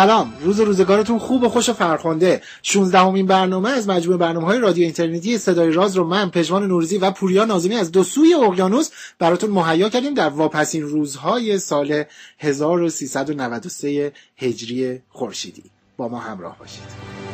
سلام. 0.00 0.32
روز 0.40 0.60
روزگارتون 0.60 1.18
خوب 1.18 1.42
و 1.42 1.48
خوش 1.48 1.68
و 1.68 1.72
فرخنده. 1.72 2.42
16 2.62 2.98
همین 2.98 3.26
برنامه 3.26 3.70
از 3.70 3.88
مجموعه 3.88 4.18
برنامه 4.18 4.46
های 4.46 4.58
رادیو 4.58 4.84
اینترنتی 4.84 5.38
صدای 5.38 5.72
راز 5.72 5.96
رو 5.96 6.04
من 6.04 6.30
پژمان 6.30 6.66
نوروزی 6.66 6.98
و 6.98 7.10
پوریا 7.10 7.44
نازمی 7.44 7.74
از 7.74 7.92
دو 7.92 8.04
سوی 8.04 8.34
اقیانوس 8.34 8.90
براتون 9.18 9.50
مهیا 9.50 9.88
کردیم 9.88 10.14
در 10.14 10.28
واپسین 10.28 10.82
روزهای 10.82 11.58
سال 11.58 12.04
1393 12.38 14.12
هجری 14.36 15.00
خورشیدی. 15.08 15.64
با 15.96 16.08
ما 16.08 16.18
همراه 16.18 16.58
باشید. 16.58 17.29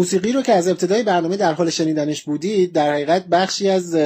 موسیقی 0.00 0.32
رو 0.32 0.42
که 0.42 0.52
از 0.52 0.68
ابتدای 0.68 1.02
برنامه 1.02 1.36
در 1.36 1.52
حال 1.52 1.70
شنیدنش 1.70 2.22
بودید 2.22 2.72
در 2.72 2.92
حقیقت 2.92 3.26
بخشی 3.26 3.68
از 3.68 3.96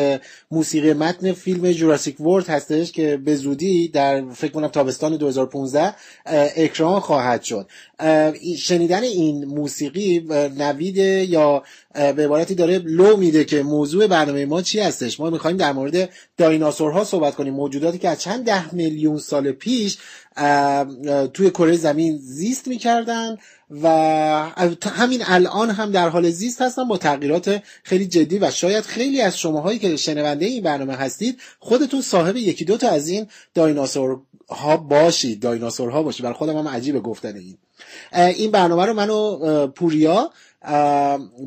موسیقی 0.51 0.93
متن 0.93 1.33
فیلم 1.33 1.73
جوراسیک 1.73 2.21
ورد 2.21 2.47
هستش 2.49 2.93
که 2.93 3.17
به 3.17 3.37
زودی 3.37 3.89
در 3.89 4.25
فکر 4.31 4.51
کنم 4.51 4.69
تابستان 4.69 5.17
2015 5.17 5.95
اکران 6.57 7.01
خواهد 7.01 7.43
شد. 7.43 7.69
شنیدن 8.59 9.03
این 9.03 9.45
موسیقی 9.45 10.21
نوید 10.59 10.97
یا 11.31 11.63
به 11.95 12.25
عبارتی 12.25 12.55
داره 12.55 12.79
لو 12.79 13.17
میده 13.17 13.45
که 13.45 13.63
موضوع 13.63 14.07
برنامه 14.07 14.47
ما 14.47 14.63
چی 14.63 14.81
هستش؟ 14.81 15.21
ما 15.21 15.31
می‌خوایم 15.31 15.57
در 15.57 15.73
مورد 15.73 16.11
دایناسورها 16.37 17.05
صحبت 17.05 17.35
کنیم. 17.35 17.55
موجوداتی 17.55 17.99
که 17.99 18.09
از 18.09 18.21
چند 18.21 18.45
ده 18.45 18.75
میلیون 18.75 19.19
سال 19.19 19.53
پیش 19.53 19.99
توی 21.35 21.51
کره 21.51 21.77
زمین 21.77 22.17
زیست 22.17 22.69
می‌کردن 22.69 23.37
و 23.83 23.89
همین 24.97 25.23
الان 25.27 25.71
هم 25.71 25.91
در 25.91 26.09
حال 26.09 26.31
زیست 26.31 26.63
هستن 26.63 26.89
با 26.89 26.99
تغییرات 26.99 27.63
خیلی 27.83 28.07
جدی 28.07 28.39
و 28.39 28.51
شاید 28.51 28.85
خیلی 28.85 29.21
از 29.21 29.39
شماهایی 29.39 29.79
که 29.79 29.97
شنونده 29.97 30.47
این 30.47 30.63
برنامه 30.63 30.95
هستید 30.95 31.41
خودتون 31.59 32.01
صاحب 32.01 32.37
یکی 32.37 32.65
دو 32.65 32.77
تا 32.77 32.89
از 32.91 33.09
این 33.09 33.27
دایناسور 33.55 34.21
ها 34.49 34.77
باشید 34.77 35.41
دایناسور 35.41 35.91
ها 35.91 36.03
باشید. 36.03 36.23
برای 36.23 36.35
خودم 36.35 36.57
هم 36.57 36.69
عجیبه 36.69 37.01
گفتن 37.01 37.37
این. 37.37 37.57
این 38.13 38.51
برنامه 38.51 38.87
رو 38.87 38.95
منو 38.95 39.67
پوریا 39.67 40.31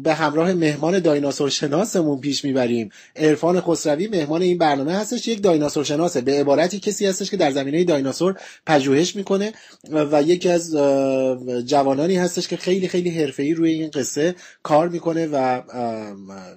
به 0.04 0.14
همراه 0.14 0.54
مهمان 0.54 1.00
دایناسور 1.00 1.50
شناسمون 1.50 2.20
پیش 2.20 2.46
می‌بریم. 2.46 2.90
عرفان 3.16 3.62
خسروی 3.62 4.08
مهمان 4.08 4.42
این 4.42 4.58
برنامه 4.58 4.94
هستش 4.94 5.28
یک 5.28 5.44
دایناسور 5.44 5.84
شناسه 5.84 6.22
به 6.22 6.40
عبارتی 6.40 6.80
کسی 6.80 7.06
هستش 7.06 7.32
که 7.32 7.38
در 7.38 7.52
زمینه 7.52 7.84
دایناسور 7.84 8.40
پژوهش 8.66 9.16
می‌کنه 9.16 9.54
و 9.92 10.24
یکی 10.24 10.50
از 10.50 10.72
جوانانی 11.66 12.16
هستش 12.16 12.48
که 12.48 12.58
خیلی 12.58 12.88
خیلی 12.88 13.10
حرفه‌ای 13.10 13.54
روی 13.54 13.72
این 13.72 13.90
قصه 13.90 14.36
کار 14.64 14.90
می‌کنه 14.90 15.28
و 15.28 15.62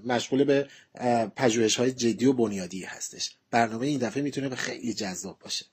مشغول 0.07 0.45
به 0.45 0.67
پژوهش 1.37 1.77
های 1.77 1.93
جدی 1.93 2.27
و 2.27 2.33
بنیادی 2.33 2.83
هستش. 2.83 3.31
برنامه 3.51 3.87
این 3.87 3.99
دفعه 3.99 4.23
می‌تونه 4.23 4.49
به 4.49 4.57
خیلی 4.57 4.95
جذاب 4.95 5.39
باشه. 5.45 5.65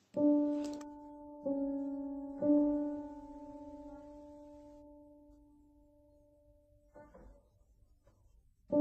عرفان 8.71 8.79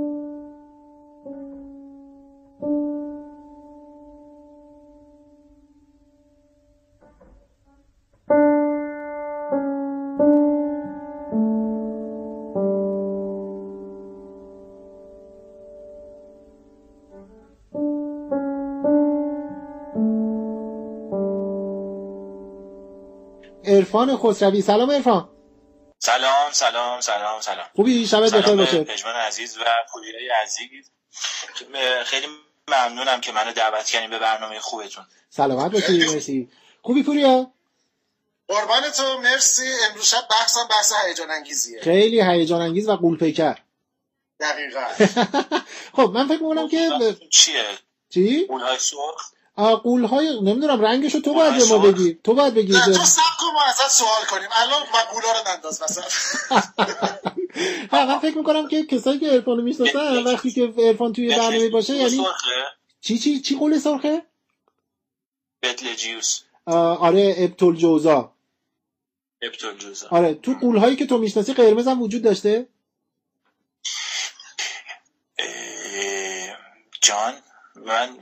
خسروی. 24.17 24.61
سلام 24.61 24.91
عرفان. 24.91 25.36
سلام 26.27 26.53
سلام 26.53 27.01
سلام 27.01 27.41
سلام. 27.41 27.67
خوبی؟ 27.77 28.07
شبت 28.07 28.35
بخیر 28.35 28.55
باشه 28.55 28.85
پژمان 28.85 29.15
عزیز 29.15 29.59
و 29.59 29.65
پولیای 29.93 30.29
عزیز. 30.43 30.91
خیلی 32.05 32.27
ممنونم 32.69 33.21
که 33.21 33.33
منو 33.33 33.53
دعوت 33.53 33.87
کردین 33.87 34.11
به 34.11 34.19
برنامه 34.19 34.61
خوبتون. 34.61 35.05
سلامت 35.31 35.73
باشی 35.73 35.99
مرسی. 35.99 36.49
خوبی 36.83 37.03
پوریا؟ 37.03 37.51
قربان 38.49 38.91
تو 38.91 39.19
مرسی. 39.19 39.73
امروز 39.91 40.05
شب 40.05 40.29
بحثم 40.31 40.69
بحث 40.71 40.93
هیجان 41.07 41.31
انگیزیه. 41.31 41.81
خیلی 41.81 42.23
هیجان 42.23 42.61
انگیز 42.61 42.89
و 42.89 42.97
قول 42.97 43.19
پیکر 43.19 43.59
دقیقا. 44.41 44.87
خب 45.97 46.11
من 46.15 46.29
فکر 46.29 46.43
می‌کنم 46.43 46.69
که 46.69 46.91
چیه؟ 47.31 47.65
چی؟ 48.11 48.47
قولهای 48.47 48.79
سرخ؟ 48.79 49.33
قول 49.57 50.05
های 50.05 50.41
نمی‌دونم 50.41 50.81
رنگشو 50.81 51.21
تو 51.21 51.35
باید 51.35 51.59
به 51.59 51.65
ما 51.65 51.79
بگی. 51.79 52.19
تو 52.25 52.35
باید 52.35 52.55
بگی 52.55 52.73
نه 52.73 52.85
تو 52.85 52.93
سب 52.93 53.23
کن 53.39 53.47
ما 53.55 53.63
ازت 53.69 53.91
سوال 53.91 54.25
کنیم. 54.31 54.49
الان 54.53 54.83
و 54.83 54.97
قولا 55.13 55.33
رو 55.33 55.49
ننداز 55.49 55.83
مثلا. 55.83 56.05
من 58.07 58.19
فکر 58.19 58.37
می‌کنم 58.37 58.69
که 58.69 58.87
کسایی 58.87 59.19
که 59.19 59.33
ارفانو 59.33 59.63
می‌شناسن 59.63 60.23
وقتی 60.23 60.51
که 60.51 60.75
ارفان 60.79 61.13
توی 61.13 61.29
برنامه 61.29 61.69
باشه 61.69 61.97
یعنی 61.97 62.27
چی 63.01 63.19
چی 63.19 63.41
چی 63.41 63.57
قول 63.57 63.79
سرخه؟ 63.79 64.23
بتلجیوس 65.63 66.41
آره 66.67 67.35
ابتول 67.39 67.77
جوزا 67.77 68.33
ابتول 69.43 69.79
جوزا 69.79 70.09
آره 70.11 70.35
تو 70.35 70.55
قول 70.61 70.77
هایی 70.77 70.97
که 70.97 71.07
تو 71.07 71.19
می‌شناسی 71.19 71.55
قرمز 71.55 71.89
هم 71.89 72.03
وجود 72.03 72.23
داشته؟ 72.23 72.69
جان 77.03 77.35
من 77.77 78.19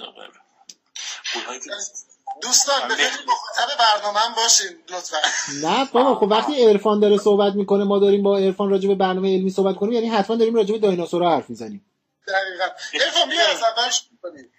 دوستان 2.42 2.88
به 2.88 2.94
فکر 2.94 3.22
مخاطب 3.26 3.78
برنامه 3.78 4.20
هم 4.20 4.34
باشین 4.34 4.66
لطفا. 4.88 5.16
نه 5.62 5.84
بابا 5.92 6.14
خب 6.14 6.26
وقتی 6.30 6.64
عرفان 6.64 7.00
داره 7.00 7.18
صحبت 7.18 7.54
می‌کنه 7.54 7.84
ما 7.84 7.98
داریم 7.98 8.22
با 8.22 8.38
عرفان 8.38 8.70
راجع 8.70 8.88
به 8.88 8.94
برنامه 8.94 9.34
علمی 9.34 9.50
صحبت 9.50 9.76
کنیم 9.76 9.92
یعنی 9.92 10.08
حتما 10.08 10.36
داریم 10.36 10.54
راجع 10.54 10.72
به 10.72 10.78
دایناسورها 10.78 11.36
حرف 11.36 11.50
می‌زنیم. 11.50 11.86
دقیقاً. 12.28 12.64
عرفان 13.04 13.28
بیا 13.28 13.48
از 13.50 13.62
اول 13.62 13.90
شروع 13.90 14.18
کنیم 14.22 14.52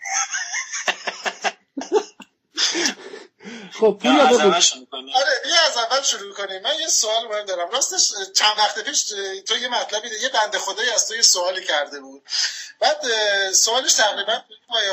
خب 3.73 3.99
پوریا 4.01 4.25
بگو. 4.25 4.53
آره 5.15 5.41
بیا 5.43 5.61
از 5.67 5.77
اول 5.77 6.01
شروع 6.01 6.33
کنیم. 6.33 6.61
من 6.61 6.79
یه 6.79 6.87
سوال 6.87 7.27
مهم 7.27 7.45
دارم. 7.45 7.69
راستش 7.69 8.11
چند 8.35 8.57
وقت 8.57 8.79
پیش 8.79 9.03
تو 9.47 9.57
یه 9.57 9.67
مطلبی 9.67 10.07
یه 10.21 10.29
بنده 10.29 10.59
خدایی 10.59 10.89
از 10.89 11.07
تو 11.07 11.15
یه 11.15 11.21
سوالی 11.21 11.63
کرده 11.63 11.99
بود. 11.99 12.23
بعد 12.79 13.01
سوالش 13.51 13.93
تقریبا 13.93 14.41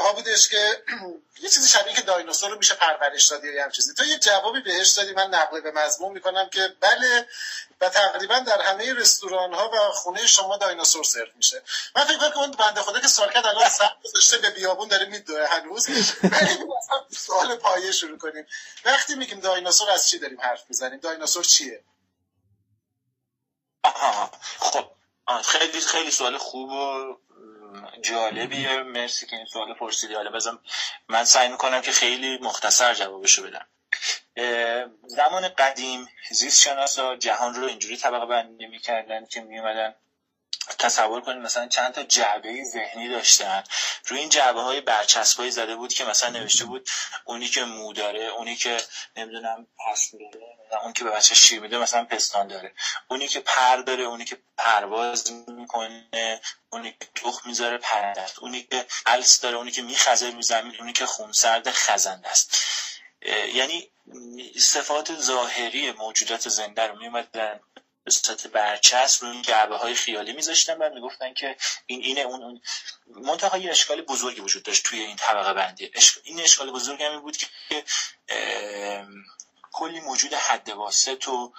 ها 0.03 0.13
بودش 0.13 0.49
که 0.49 0.83
یه 1.43 1.49
چیزی 1.49 1.69
شبیه 1.69 1.95
که 1.95 2.03
دایناسور 2.03 2.51
رو 2.51 2.59
میشه 2.59 2.75
پرورش 2.75 3.27
دادی 3.29 3.53
یا 3.53 3.65
هم 3.65 3.71
چیزی. 3.71 3.95
تو 3.95 4.05
یه 4.05 4.19
جوابی 4.19 4.61
بهش 4.61 4.89
دادی. 4.89 5.13
من 5.13 5.27
نقل 5.35 5.61
به 5.61 5.71
مضمون 5.73 6.13
می‌کنم 6.13 6.49
که 6.49 6.77
بله 6.81 7.29
و 7.83 7.89
تقریبا 7.89 8.39
در 8.39 8.63
همه 8.63 8.95
رستوران 8.95 9.55
ها 9.55 9.71
و 9.71 9.93
خونه 9.93 10.27
شما 10.27 10.57
دایناسور 10.57 11.05
سرو 11.05 11.33
میشه. 11.37 11.63
من 11.97 12.05
فکر 12.05 12.19
کنم 12.19 12.39
اون 12.39 12.51
بنده 12.51 12.83
خدا 12.83 13.01
که 13.01 13.09
سوال 13.09 13.33
کرد 13.33 13.47
الان 13.47 13.69
سر 13.69 13.97
گذاشته 14.05 14.39
به 14.39 14.51
بیابون 14.51 14.89
داره 14.89 15.07
میدوه 15.07 15.47
هنوز. 15.47 15.89
سوال 17.11 17.57
پایه 17.57 17.93
شروع 17.93 18.19
کنیم. 18.19 18.47
وقتی 18.85 19.15
میگیم 19.15 19.41
دایناسور 19.41 19.91
از 19.91 20.09
چی 20.09 20.19
داریم 20.19 20.41
حرف 20.41 20.65
می‌زنیم؟ 20.69 21.01
دایناسور 21.01 21.45
چیه؟ 21.45 21.85
آها. 23.85 24.31
خب 24.59 24.91
خیلی 25.45 25.81
خیلی 25.81 26.11
سوال 26.11 26.39
خوب 26.39 26.71
و 26.71 27.17
جالبیه. 28.01 28.83
مرسی 28.83 29.27
که 29.27 29.37
این 29.37 29.47
سوال 29.47 29.75
پرسیدی. 29.75 30.15
حالا 30.15 30.31
بزن 30.31 30.59
من 31.09 31.25
سعی 31.25 31.49
می‌کنم 31.49 31.81
که 31.81 31.93
خیلی 31.93 32.39
مختصر 32.39 32.95
جوابشو 32.95 33.43
بدم. 33.43 33.67
زمان 35.07 35.49
قدیم 35.49 36.09
زیست 36.31 36.61
شناسا 36.61 37.17
جهان 37.17 37.55
رو 37.55 37.67
اینجوری 37.67 37.97
طبقه 37.97 38.27
بندی 38.27 38.67
می‌کردن 38.67 39.27
که 39.27 39.41
میومدن 39.41 39.95
تصور 40.79 41.21
کنید 41.21 41.43
مثلا 41.43 41.69
چند 41.69 41.93
تا 41.93 42.03
جعبه 42.03 42.65
ذهنی 42.65 43.09
داشتن. 43.09 43.65
روی 44.07 44.19
این 44.19 44.29
جعبه 44.29 44.61
های 44.61 44.81
برچسبایی 44.81 45.51
زده 45.51 45.77
بود 45.77 45.95
که 45.95 46.05
مثلا 46.05 46.31
نوشته 46.31 46.65
بود 46.65 46.89
اونی 47.25 47.49
که 47.49 47.65
مو 47.65 47.93
داره 47.93 48.25
اونی 48.25 48.57
که 48.57 48.83
نمی‌دونم 49.17 49.67
پس 49.87 50.11
داره 50.13 50.83
اون 50.83 50.93
که 50.93 51.05
به 51.05 51.11
بچه 51.11 51.35
شیر 51.35 51.61
میده 51.61 51.79
مثلا 51.79 52.05
پستان 52.05 52.49
داره. 52.49 52.75
اونی 53.09 53.29
که 53.29 53.41
پر 53.41 53.77
داره 53.77 54.05
اونی 54.05 54.25
که 54.25 54.39
پرواز 54.57 55.33
می‌کنه 55.33 56.41
اونی 56.71 56.93
که 57.01 57.07
تخم 57.15 57.49
می‌ذاره 57.49 57.79
پرنده 57.79 58.27
اونی 58.41 58.63
که 58.63 58.87
الس 59.07 59.41
داره 59.41 59.57
اونی 59.57 59.71
که 59.71 59.83
میخزه 59.83 60.31
رو 60.31 60.43
زمین 60.43 60.77
اونی 60.79 60.93
که 60.93 61.07
خونسرد 61.07 61.71
خزنده 61.71 62.29
است. 62.29 62.57
یعنی 63.55 63.91
صفات 64.59 65.21
ظاهری 65.21 65.93
موجودات 65.93 66.49
زنده 66.49 66.87
رو 66.87 66.99
میومدن 66.99 67.61
به 68.05 68.11
صورت 68.11 68.47
برچسب 68.47 69.25
روی 69.25 69.43
جعبه 69.43 69.77
های 69.77 69.95
خیالی 69.95 70.33
میذاشتن 70.33 70.77
و 70.77 70.91
می‌گفتن 70.95 71.35
که 71.35 71.57
این 71.87 72.03
اینه 72.03 72.21
اون 72.21 72.43
اون. 72.43 72.61
منتها 73.07 73.59
یه 73.59 73.71
اشکال 73.71 74.03
بزرگی 74.03 74.41
وجود 74.41 74.63
داشت 74.63 74.85
توی 74.85 75.01
این 75.01 75.17
طبقه 75.17 75.53
بندی. 75.53 75.91
این 76.25 76.41
اشکال 76.41 76.71
بزرگی 76.71 77.05
همین 77.05 77.21
بود 77.21 77.37
که 77.37 77.85
کلی 79.73 80.01
موجود 80.01 80.35
حد 80.35 80.69
واسط 80.69 81.29
و 81.29 81.53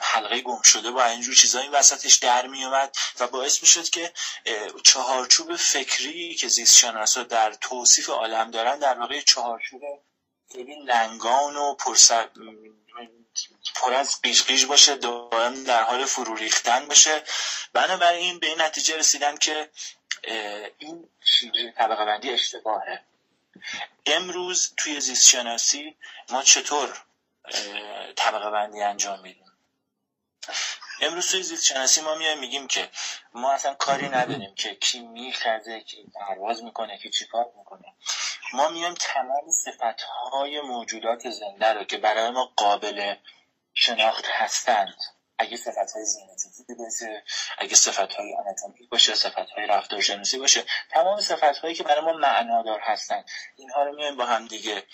حلقه 0.00 0.40
گم 0.40 0.62
شده 0.62 0.90
با 0.90 1.04
اینجور 1.04 1.34
چیزایی 1.34 1.68
وسطش 1.68 2.16
در 2.16 2.46
می 2.46 2.64
اومد 2.64 2.96
و 3.20 3.26
باعث 3.26 3.62
می 3.62 3.68
شد 3.68 3.90
که 3.90 4.12
چهارچوب 4.84 5.56
فکری 5.56 6.34
که 6.34 6.48
زیست 6.48 6.78
شناسا 6.78 7.22
در 7.22 7.52
توصیف 7.52 8.08
عالم 8.08 8.50
دارن 8.50 8.78
در 8.78 8.98
واقع 8.98 9.20
چهارچوب 9.20 9.82
خیلی 10.52 10.74
لنگان 10.84 11.56
و 11.56 11.74
پرسر 11.74 12.28
پر 13.74 13.94
از 13.94 14.22
قیش 14.22 14.64
باشه 14.64 14.96
دائم 14.96 15.64
در 15.64 15.82
حال 15.82 16.04
فرو 16.04 16.34
ریختن 16.34 16.86
باشه. 16.86 17.22
بنابراین 17.72 18.38
به 18.38 18.46
این 18.46 18.62
نتیجه 18.62 18.96
رسیدن 18.96 19.36
که 19.36 19.70
این 20.78 21.08
طبقه 21.76 22.04
بندی 22.04 22.30
اشتباهه. 22.30 23.04
امروز 24.06 24.74
توی 24.76 25.00
زیست 25.00 25.28
شناسی 25.28 25.96
ما 26.30 26.42
چطور 26.42 27.02
طبقه 28.16 28.50
بندی 28.50 28.82
انجام 28.82 29.20
میدیم؟ 29.20 29.52
امروز 31.00 31.30
توی 31.30 31.42
زیست 31.42 31.64
شناسی 31.64 32.00
ما 32.00 32.14
میایم 32.14 32.38
میگیم 32.38 32.66
که 32.66 32.90
ما 33.34 33.52
اصلا 33.52 33.74
کاری 33.74 34.08
نداریم 34.08 34.54
که 34.54 34.74
کی 34.74 35.00
میخزه 35.00 35.80
کی 35.80 36.06
پرواز 36.14 36.62
می‌کنه 36.62 36.98
کی 36.98 37.10
چیکار 37.10 37.46
می‌کنه. 37.58 37.94
ما 38.52 38.68
میایم 38.68 38.94
تمام 38.94 39.50
صفت 39.50 40.00
های 40.32 40.60
موجودات 40.60 41.30
زنده 41.30 41.72
رو 41.72 41.84
که 41.84 41.96
برای 41.96 42.30
ما 42.30 42.52
قابل 42.56 43.14
شناخت 43.74 44.24
هستند. 44.26 44.96
اگه 45.38 45.56
صفت 45.56 45.92
های 45.92 46.04
ژنتیکی 46.06 46.74
باشه 46.74 47.24
اگه 47.58 47.74
صفت 47.74 48.12
های 48.12 48.34
آناتومیک 48.34 48.88
باشه 48.88 49.14
صفت 49.14 49.50
های 49.50 49.66
رفتارشناسی 49.66 50.38
باشه 50.38 50.64
تمام 50.90 51.20
صفت 51.20 51.58
هایی 51.58 51.74
که 51.74 51.82
برای 51.82 52.04
ما 52.04 52.12
معنادار 52.12 52.80
هستند. 52.80 53.24
اینها 53.56 53.82
رو 53.82 53.96
میایم 53.96 54.16
با 54.16 54.26
هم 54.26 54.46
دیگه 54.46 54.86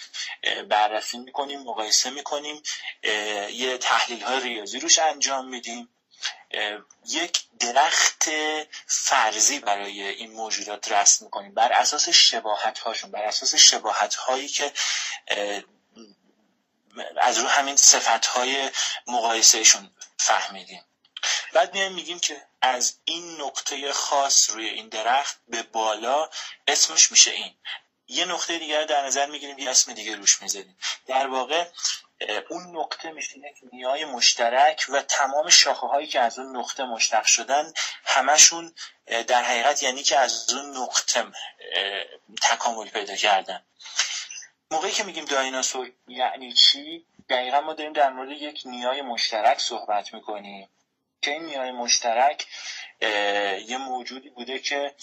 بررسی 0.69 1.19
می‌کنیم 1.19 1.61
مقایسه 1.61 2.11
می‌کنیم 2.11 2.63
یه 3.53 3.79
تحلیل 3.79 4.23
های 4.23 4.41
ریاضی 4.41 4.81
روش 4.81 4.99
انجام 4.99 5.49
میدیم. 5.49 5.96
یک 7.07 7.45
درخت 7.59 8.25
فرضی 8.87 9.59
برای 9.59 10.03
این 10.09 10.33
موجودات 10.33 10.93
رسم 10.93 11.25
می‌کنیم. 11.25 11.55
بر 11.55 11.73
اساس 11.73 12.09
شباهت 12.09 12.79
هاشون 12.79 13.11
بر 13.11 13.23
اساس 13.23 13.55
شباهت 13.55 14.15
هایی 14.15 14.49
که 14.49 14.73
از 17.21 17.39
رو 17.39 17.49
همین 17.49 17.77
صفت 17.77 18.27
های 18.27 18.71
مقایسهشون 19.07 19.91
فهمیدیم. 20.19 20.85
بعد 21.53 21.75
میایم 21.75 21.93
میگیم 21.93 22.19
که 22.19 22.47
از 22.61 22.95
این 23.05 23.41
نقطه 23.41 23.93
خاص 23.93 24.51
روی 24.51 24.69
این 24.69 24.89
درخت 24.89 25.37
به 25.49 25.63
بالا 25.63 26.31
اسمش 26.69 27.11
میشه 27.11 27.31
این. 27.31 27.55
یه 28.09 28.25
نقطه 28.25 28.59
دیگر 28.59 28.85
در 28.85 29.07
نظر 29.07 29.27
می‌گیریم 29.27 29.59
یه 29.59 29.71
اسم 29.71 29.93
دیگه 29.93 30.17
روش 30.17 30.43
می‌ذاریم. 30.43 30.79
در 31.07 31.27
واقع 31.27 31.69
اون 32.51 32.77
نقطه 32.77 33.11
میشه 33.11 33.39
یک 33.39 33.57
نیای 33.73 34.05
مشترک 34.05 34.87
و 34.89 35.03
تمام 35.03 35.49
شاخه 35.49 35.87
هایی 35.87 36.07
که 36.07 36.21
از 36.21 36.39
اون 36.39 36.57
نقطه 36.57 36.85
مشتق 36.85 37.25
شدن 37.25 37.73
همشون 38.05 38.75
در 39.27 39.43
حقیقت 39.43 39.83
یعنی 39.83 40.03
که 40.03 40.19
از 40.19 40.53
اون 40.53 40.77
نقطه 40.77 41.25
تکامل 42.43 42.89
پیدا 42.89 43.17
کردن. 43.17 43.63
موقعی 44.71 44.93
که 44.93 45.05
میگیم 45.05 45.25
دایناسور 45.25 45.93
یعنی 46.09 46.53
چی؟ 46.53 47.07
دقیقا 47.29 47.61
ما 47.61 47.75
داریم 47.75 47.93
در 47.93 48.11
مورد 48.11 48.31
یک 48.31 48.63
نیای 48.65 49.03
مشترک 49.03 49.61
صحبت 49.61 50.15
می‌کنیم. 50.15 50.69
که 51.23 51.31
این 51.31 51.45
نیای 51.45 51.73
مشترک 51.73 52.47
یه 53.67 53.79
موجودی 53.79 54.31
بوده 54.31 54.59
که 54.59 54.95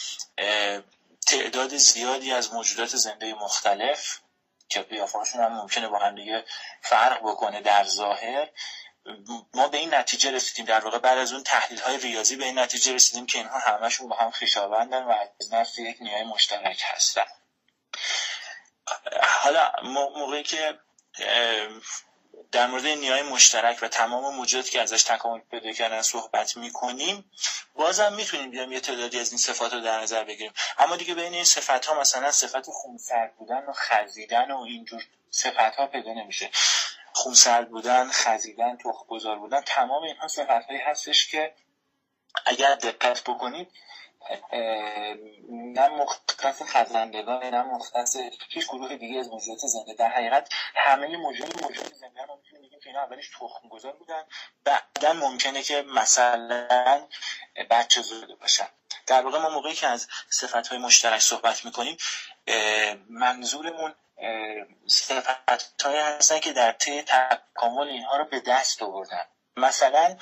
تعداد 1.27 1.77
زیادی 1.77 2.31
از 2.31 2.53
موجودات 2.53 2.95
زنده 2.95 3.33
مختلف 3.33 4.19
که 4.69 4.81
قیافهاشون 4.81 5.41
هم 5.41 5.53
ممکنه 5.53 5.87
با 5.87 5.99
هم 5.99 6.15
دیگه 6.15 6.45
فرق 6.81 7.19
بکنه 7.23 7.61
در 7.61 7.83
ظاهر. 7.83 8.49
ما 9.53 9.67
به 9.67 9.77
این 9.77 9.93
نتیجه 9.93 10.31
رسیدیم. 10.31 10.65
در 10.65 10.79
واقع 10.79 10.99
بعد 10.99 11.17
از 11.17 11.33
اون 11.33 11.43
تحلیل 11.43 11.79
های 11.79 11.97
ریاضی 11.97 12.35
به 12.35 12.45
این 12.45 12.59
نتیجه 12.59 12.93
رسیدیم 12.93 13.25
که 13.25 13.37
اینها 13.37 13.59
همشون 13.59 14.07
با 14.09 14.15
هم 14.15 14.31
خویشاوندن 14.31 15.03
و 15.03 15.11
از 15.11 15.53
نفس 15.53 15.79
یک 15.79 15.97
نیای 16.01 16.23
مشترک 16.23 16.81
هستن. 16.85 17.25
حالا 19.23 19.71
موقعی 20.15 20.43
که 20.43 20.79
در 22.53 22.67
مورد 22.67 22.85
نیای 22.85 23.21
مشترک 23.21 23.79
و 23.81 23.87
تمام 23.87 24.35
موجوداتی 24.35 24.71
که 24.71 24.81
ازش 24.81 25.03
تکامل 25.03 25.39
پیدا 25.51 25.71
کردن 25.71 26.01
صحبت 26.01 26.57
می‌کنیم 26.57 27.31
بازم 27.75 28.13
می‌تونیم 28.13 28.51
بیام 28.51 28.71
یه 28.71 28.79
تعدادی 28.79 29.19
از 29.19 29.29
این 29.29 29.37
صفات 29.37 29.73
رو 29.73 29.79
در 29.79 30.01
نظر 30.01 30.23
بگیریم. 30.23 30.53
اما 30.77 30.95
دیگه 30.95 31.13
بین 31.13 31.33
این 31.33 31.43
صفات 31.43 31.85
ها 31.85 31.99
مثلا 31.99 32.31
صفت 32.31 32.65
خونسرد 32.65 33.35
بودن 33.35 33.65
و 33.65 33.73
خزیدن 33.73 34.51
و 34.51 34.61
اینجور 34.61 35.03
صفت 35.31 35.75
ها 35.75 35.87
پیدا 35.87 36.13
نمیشه. 36.13 36.49
خونسرد 37.13 37.69
بودن 37.69 38.09
خزیدن 38.11 38.77
تخم 38.77 39.05
گذار 39.07 39.39
بودن 39.39 39.61
تمام 39.61 40.03
اینها 40.03 40.27
صفت 40.27 40.71
هستش 40.87 41.27
که 41.27 41.53
اگر 42.45 42.75
دقت 42.75 43.23
بکنید 43.23 43.71
نه 45.49 45.87
مختص 45.87 46.61
خزندگان 46.61 47.45
نه 47.45 47.63
مختص 47.63 48.17
هیچ 48.49 48.67
گروه 48.67 48.95
دیگه 48.95 49.19
از 49.19 49.29
موجودات 49.29 49.59
زنده. 49.59 49.93
در 49.93 50.09
حقیقت 50.09 50.49
همه 50.75 51.17
موجود 51.17 51.63
موجود 51.63 51.93
زنده 51.93 52.21
هم 52.21 52.37
می‌تونیم 52.37 52.67
بگیم 52.67 52.79
که 52.79 52.89
اینا 52.89 53.03
اولش 53.03 53.29
تخم 53.29 53.69
گذار 53.69 53.93
بودن. 53.93 54.23
بعدا 54.63 55.13
ممکنه 55.13 55.63
که 55.63 55.81
مثلا 55.81 57.07
بچه 57.69 58.01
زاده 58.01 58.35
باشن. 58.35 58.67
در 59.07 59.21
واقع 59.21 59.39
ما 59.39 59.49
موقعی 59.49 59.73
که 59.73 59.87
از 59.87 60.07
صفت 60.29 60.67
های 60.67 60.77
مشترک 60.77 61.21
صحبت 61.21 61.65
می‌کنیم 61.65 61.97
منظورمون 63.09 63.95
صفت 64.87 65.49
هستن 65.85 66.39
که 66.39 66.53
در 66.53 66.71
طی 66.71 67.01
تکامل 67.01 67.87
اینها 67.87 68.17
رو 68.17 68.25
به 68.25 68.39
دست 68.39 68.83
آوردن. 68.83 69.25
مثلا 69.57 70.17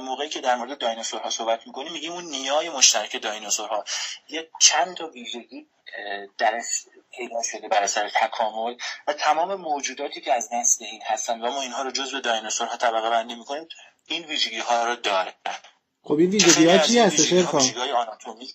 موقعی 0.00 0.28
که 0.28 0.40
در 0.40 0.56
مورد 0.56 0.78
دایناسورها 0.78 1.30
صحبت 1.30 1.66
می‌کنیم 1.66 1.92
میگیم 1.92 2.12
اون 2.12 2.24
نیای 2.24 2.68
مشترک 2.68 3.22
دایناسورها. 3.22 3.84
یه 4.28 4.50
چند 4.60 4.96
تا 4.96 5.06
ویژگی 5.06 5.68
درش 6.38 6.64
پیدا 7.16 7.42
شده 7.42 7.68
بر 7.68 7.82
اثر 7.82 8.08
تکامل 8.08 8.76
و 9.06 9.12
تمام 9.12 9.54
موجوداتی 9.54 10.20
که 10.20 10.32
از 10.32 10.48
نسل 10.52 10.84
این 10.84 11.02
هستن 11.06 11.40
و 11.40 11.50
ما 11.50 11.62
اینها 11.62 11.82
رو 11.82 11.90
جزو 11.90 12.20
دایناسورها 12.20 12.76
طبقه 12.76 13.10
بندی 13.10 13.34
می‌کنیم 13.34 13.68
این 14.06 14.24
ویژگی 14.24 14.58
ها 14.58 14.84
رو 14.84 14.96
داره. 14.96 15.34
خب 16.02 16.14
این 16.14 16.30
ویژگی 16.30 16.68
ها 16.68 16.78
چی 16.78 16.98
هستش 16.98 17.32
آناتومی. 17.96 18.52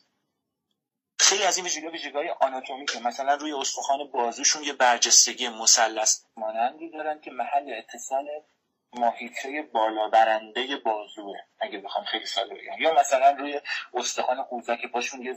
خیلی 1.20 1.44
از 1.44 1.58
این 1.58 1.66
ویژگی 1.66 1.88
ویژگی 1.88 2.18
های 2.18 2.30
آناتومیکه. 2.42 3.00
مثلا 3.00 3.36
روی 3.36 3.54
استخوان 3.54 4.12
بازوشون 4.14 4.64
یه 4.64 4.74
برجستگی 4.74 5.50
مثلث 5.50 6.20
مانندی 6.38 6.90
دارن 6.90 7.22
که 7.22 7.32
محل 7.32 7.74
اتصال 7.78 8.26
ماهیچه 8.96 9.62
بالا 9.62 10.08
برنده 10.10 10.76
بازوه 10.76 11.38
اگه 11.60 11.80
بخوام 11.80 12.06
خیلی 12.06 12.26
ساده 12.26 12.56
بگم. 12.56 12.80
یا 12.80 12.94
مثلا 12.94 13.32
روی 13.32 13.62
استخوان 13.94 14.44
قوزک 14.44 14.86
پاشون 14.92 15.22
یه 15.22 15.36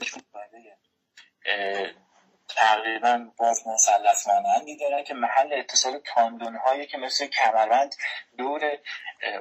تقریبا 2.48 3.26
باز 3.36 3.66
مثلث 3.66 4.28
مانندی 4.28 4.76
دارن 4.76 5.04
که 5.04 5.14
محل 5.14 5.52
اتصال 5.52 6.00
تاندون 6.14 6.56
هایی 6.56 6.86
که 6.86 6.98
مثل 6.98 7.26
کمربند 7.26 7.94
دور 8.38 8.78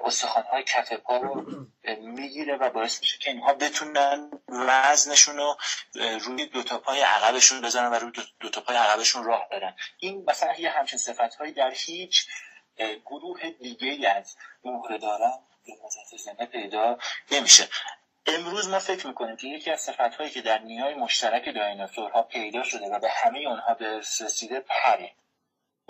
استخوان 0.05 0.45
های 0.51 0.63
کف 0.63 0.93
پا 0.93 1.17
رو 1.17 1.45
می‌گیره 2.01 2.55
و 2.55 2.69
باعث 2.69 3.00
میشه 3.00 3.17
که 3.17 3.29
اینها 3.29 3.53
بتونن 3.53 4.31
وزنشون 4.50 5.38
رو 5.38 5.57
روی 6.19 6.45
دو 6.45 6.63
تا 6.63 6.77
پای 6.77 7.01
عقبشون 7.01 7.62
بزنن 7.62 7.91
و 7.91 7.95
روی 7.95 8.12
دو 8.39 8.50
تا 8.50 8.62
پای 8.62 8.75
عقبشون 8.75 9.24
راه 9.24 9.50
برن. 9.51 9.75
این 10.00 10.25
مثلا 10.27 10.53
یه 10.55 10.69
همچین 10.69 11.00
صفت 11.00 11.36
هایی 11.36 11.51
در 11.53 11.72
هیچ 11.75 12.27
گروه 13.05 13.50
دیگه 13.50 14.10
از 14.10 14.36
مهره 14.63 14.98
دارن 14.98 15.34
زنده 16.25 16.46
پیدا 16.46 16.98
نمیشه. 17.32 17.70
امروز 18.27 18.70
ما 18.70 18.79
فکر 18.79 19.08
می‌کنیم 19.08 19.36
که 19.36 19.48
یکی 19.48 19.72
از 19.72 19.82
صفت 19.82 20.15
هایی 20.15 20.29
که 20.29 20.41
در 20.41 20.58
نیای 20.58 20.94
مشترک 20.94 21.55
دایناسورها 21.55 22.24
پیدا 22.24 22.63
شده 22.63 22.89
و 22.89 23.00
به 23.00 23.10
همه 23.10 23.39
اونها 23.39 23.74
به 23.74 23.98
رسیده 23.98 24.60
پره 24.60 25.12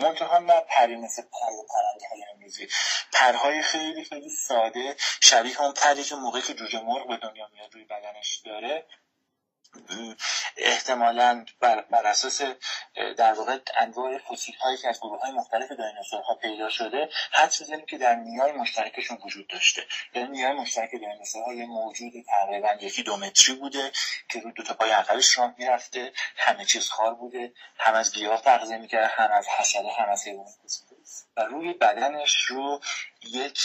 منتها 0.00 0.38
نه 0.38 0.60
پری 0.60 0.96
مثل 0.96 1.22
پر 1.22 1.46
پرنده 1.68 2.08
های 2.10 2.38
میزی 2.38 2.68
پرهای 3.12 3.62
خیلی 3.62 4.04
خیلی 4.04 4.28
ساده. 4.28 4.96
شبیه 5.20 5.60
اون 5.60 5.72
پری 5.72 6.02
که 6.04 6.14
موقعی 6.14 6.42
که 6.42 6.54
جوجه 6.54 6.80
مرغ 6.80 7.08
به 7.08 7.16
دنیا 7.16 7.48
میاد 7.52 7.74
روی 7.74 7.84
بدنش 7.84 8.36
داره. 8.44 8.86
احتمالا 10.56 11.44
بر, 11.60 11.80
بر 11.80 12.06
اساس 12.06 12.42
در 13.16 13.32
واقع 13.32 13.58
انواع 13.80 14.18
فسیل 14.18 14.54
هایی 14.54 14.76
که 14.76 14.88
از 14.88 15.00
گروه 15.00 15.20
های 15.20 15.32
مختلف 15.32 15.72
دایناسورها 15.72 16.34
پیدا 16.34 16.70
شده 16.70 17.08
حدس 17.32 17.62
بزنیم 17.62 17.86
که 17.86 17.98
در 17.98 18.14
نیای 18.14 18.52
مشترکشون 18.52 19.18
وجود 19.24 19.46
داشته. 19.46 19.86
یعنی 20.14 20.28
نیای 20.28 20.52
مشترک 20.52 20.90
دایناسورها 21.02 21.54
یه 21.54 21.66
موجود 21.66 22.12
تقریبا 22.28 22.68
یکی 22.80 23.02
دو 23.02 23.16
متری 23.16 23.54
بوده 23.54 23.92
که 24.28 24.40
روی 24.40 24.52
دو 24.52 24.62
تا 24.62 24.74
پای 24.74 24.90
عقبش 24.90 25.38
راه 25.38 25.54
می‌رفته. 25.58 26.12
همه 26.36 26.64
چیز 26.64 26.88
خار 26.88 27.14
بوده. 27.14 27.52
هم 27.78 27.94
از 27.94 28.12
گیاه 28.12 28.42
تغذیه 28.42 28.78
می‌کرده 28.78 29.06
هم 29.06 29.30
از 29.32 29.48
حشره 29.48 29.92
هم 29.98 30.08
از 30.08 30.26
حیوانات 30.26 30.54
و 31.36 31.40
روی 31.40 31.72
بدنش 31.72 32.36
رو 32.36 32.80
یک 33.22 33.58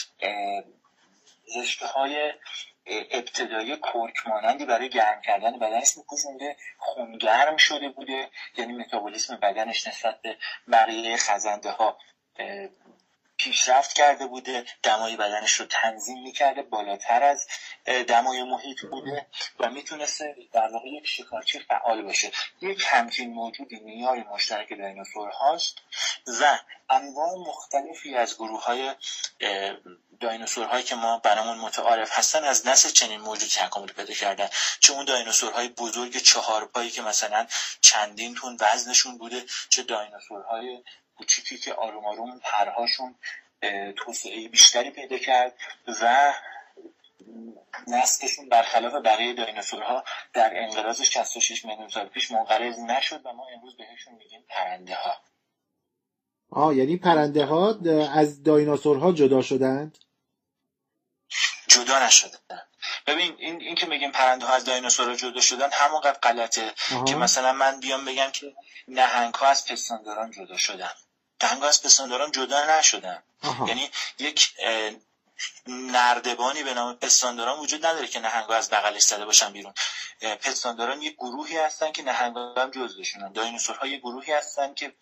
رشته 1.55 1.87
های 1.87 2.33
ابتدایی 2.87 3.77
کرک 3.77 4.27
مانندی 4.27 4.65
برای 4.65 4.89
گرم 4.89 5.21
کردن 5.21 5.59
بدنش 5.59 5.97
میپوشونده 5.97 6.55
خونگرم 6.77 7.57
شده 7.57 7.89
بوده 7.89 8.29
یعنی 8.57 8.73
متابولیسم 8.73 9.37
بدنش 9.37 9.87
نسبت 9.87 10.21
به 10.21 10.37
بقیه 10.71 11.17
خزنده 11.17 11.71
ها 11.71 11.97
پیشرفت 13.43 13.93
کرده 13.93 14.27
بوده 14.27 14.65
دمای 14.83 15.15
بدنش 15.15 15.51
رو 15.53 15.65
تنظیم 15.65 16.23
می‌کرده 16.23 16.61
بالاتر 16.61 17.23
از 17.23 17.47
دمای 18.07 18.43
محیط 18.43 18.81
بوده 18.91 19.27
و 19.59 19.69
می‌تونسته 19.69 20.35
در 20.53 20.67
واقع 20.67 20.87
یک 20.87 21.07
شکارچی 21.07 21.59
فعال 21.59 22.01
باشه. 22.01 22.31
یک 22.61 22.83
همچین 22.87 23.33
موجودی 23.33 23.79
نیای 23.79 24.19
مشترک 24.19 24.69
دایناسور 24.69 25.29
هاست 25.29 25.77
و 26.41 26.59
انواع 26.89 27.35
مختلفی 27.47 28.15
از 28.15 28.35
گروه 28.35 28.63
های 28.63 28.95
دایناسورهایی 30.19 30.83
که 30.83 30.95
ما 30.95 31.17
برامون 31.17 31.57
متعارف 31.57 32.17
هستن 32.17 32.43
از 32.43 32.67
نسل 32.67 32.89
چنین 32.89 33.21
موجودی 33.21 33.51
تکامل 33.51 33.87
پیدا 33.87 34.13
کردن. 34.13 34.49
چه 34.79 34.93
اون 34.93 35.05
دایناسورهای 35.05 35.67
بزرگ 35.67 36.17
چهار 36.17 36.65
پایی 36.65 36.89
که 36.89 37.01
مثلا 37.01 37.47
چندین 37.81 38.35
تون 38.35 38.57
وزنشون 38.59 39.17
بوده 39.17 39.45
چه 39.69 39.83
دایناسورهای 39.83 40.83
کوچیکی 41.17 41.57
که 41.57 41.73
آروم 41.73 42.05
آروم 42.05 42.39
پرهاشون 42.39 43.15
توسعه 43.97 44.47
بیشتری 44.47 44.91
پیدا 44.91 45.17
کرد 45.17 45.53
و 46.01 46.33
نسلشون 47.87 48.49
برخلاف 48.49 48.93
بقیه 48.93 49.33
دایناسورها 49.33 50.03
در 50.33 50.51
انقراض 50.55 51.01
66 51.01 51.65
میلیون 51.65 51.89
سال 51.89 52.07
پیش 52.07 52.31
منقرض 52.31 52.79
نشد 52.79 53.25
و 53.25 53.33
ما 53.33 53.47
امروز 53.55 53.77
بهشون 53.77 54.13
میگیم 54.13 54.45
پرنده 54.49 54.95
ها 54.95 55.17
آه 56.49 56.75
یعنی 56.75 56.97
پرنده 56.97 57.45
ها 57.45 57.79
از 58.13 58.43
دایناسورها 58.43 59.11
جدا 59.11 59.41
شدند؟ 59.41 59.97
جدا 61.67 62.05
نشدن 62.05 62.61
ببین 63.07 63.35
این, 63.39 63.61
این 63.61 63.75
که 63.75 63.85
میگیم 63.85 64.11
پرنده 64.11 64.45
ها 64.45 64.53
از 64.53 64.65
دایناسورها 64.65 65.15
جدا 65.15 65.41
شدن 65.41 65.69
همونقدر 65.71 66.19
غلطه 66.19 66.73
که 67.07 67.15
مثلا 67.15 67.53
من 67.53 67.79
بیام 67.79 68.05
بگم 68.05 68.31
که 68.31 68.55
نهنگ 68.87 69.33
ها 69.33 69.47
از 69.47 69.65
پستانداران 69.65 70.31
جدا 70.31 70.57
شدن. 70.57 70.91
نهنگ 71.43 71.63
از 71.63 71.83
پستانداران 71.83 72.31
جدا 72.31 72.79
نشدن. 72.79 73.23
یعنی 73.67 73.89
یک 74.19 74.53
نردبانی 75.67 76.63
به 76.63 76.73
نام 76.73 76.95
پستانداران 76.95 77.59
وجود 77.59 77.85
نداره 77.85 78.07
که 78.07 78.19
نهنگا 78.19 78.55
از 78.55 78.69
بغلش 78.69 79.03
زده 79.03 79.25
باشن 79.25 79.53
بیرون. 79.53 79.73
پستانداران 80.21 81.01
یک 81.01 81.15
گروهی 81.15 81.57
هستن 81.57 81.91
که 81.91 82.03
نهنگا 82.03 82.53
هم 82.57 82.71
جزوشونن 82.71 83.31
دایناسورها 83.31 83.87
یک 83.87 83.99
گروهی 83.99 84.33
هستن 84.33 84.73
که 84.73 84.93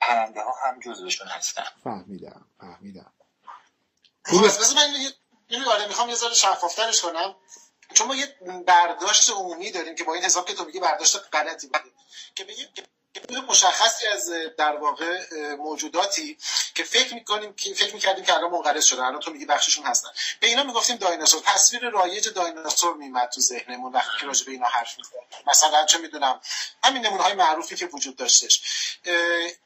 پرنده 0.00 0.40
ها 0.42 0.54
هم 0.64 0.80
جزوشون 0.80 1.28
هستن. 1.28 1.64
فهمیدم 1.84 2.44
فهمیدم. 2.60 3.12
خب 4.24 4.44
بس 4.44 4.74
من 4.76 4.94
اینو 5.48 5.70
آره 5.70 5.86
می‌خوام 5.86 6.08
یه 6.08 6.14
ذره 6.14 6.34
شفافترش 6.34 7.00
کنم. 7.00 7.34
چون 7.94 8.06
ما 8.06 8.16
یه 8.16 8.36
برداشت 8.66 9.30
عمومی 9.30 9.70
داریم 9.70 9.94
که 9.94 10.04
با 10.04 10.14
این 10.14 10.22
حساب 10.22 10.46
که 10.46 10.54
تو 10.54 10.64
میگی 10.64 10.80
برداشت 10.80 11.16
غلطی 11.32 11.66
بوده. 11.66 11.84
که 12.34 12.44
مشخصی 13.48 14.06
از 14.06 14.30
در 14.58 14.76
واقع 14.76 15.26
موجوداتی 15.54 16.38
که 16.74 16.84
فکر 16.84 17.14
می‌کنیم 17.14 17.54
که 17.54 17.74
فکر 17.74 17.94
می‌کردیم 17.94 18.24
که 18.24 18.34
الان 18.34 18.50
منقرض 18.50 18.84
شدن. 18.84 19.02
الان 19.02 19.20
تو 19.20 19.30
میگی 19.30 19.44
بخششون 19.44 19.84
هستن. 19.84 20.08
به 20.40 20.46
اینا 20.46 20.62
می‌گفتیم 20.62 20.96
دایناسور. 20.96 21.42
تصویر 21.46 21.88
رایج 21.88 22.28
دایناسور 22.28 22.96
میمد 22.96 23.28
تو 23.28 23.40
ذهنمون 23.40 23.92
وقتی 23.92 24.20
که 24.20 24.26
راجع 24.26 24.46
به 24.46 24.52
اینا 24.52 24.66
حرف 24.66 24.98
می‌زنیم. 24.98 25.22
مثلا 25.46 25.84
چه 25.84 25.98
می‌دونم 25.98 26.40
همین 26.84 27.06
نمونه 27.06 27.22
های 27.22 27.34
معروفی 27.34 27.76
که 27.76 27.86
وجود 27.86 28.16
داشتش. 28.16 28.62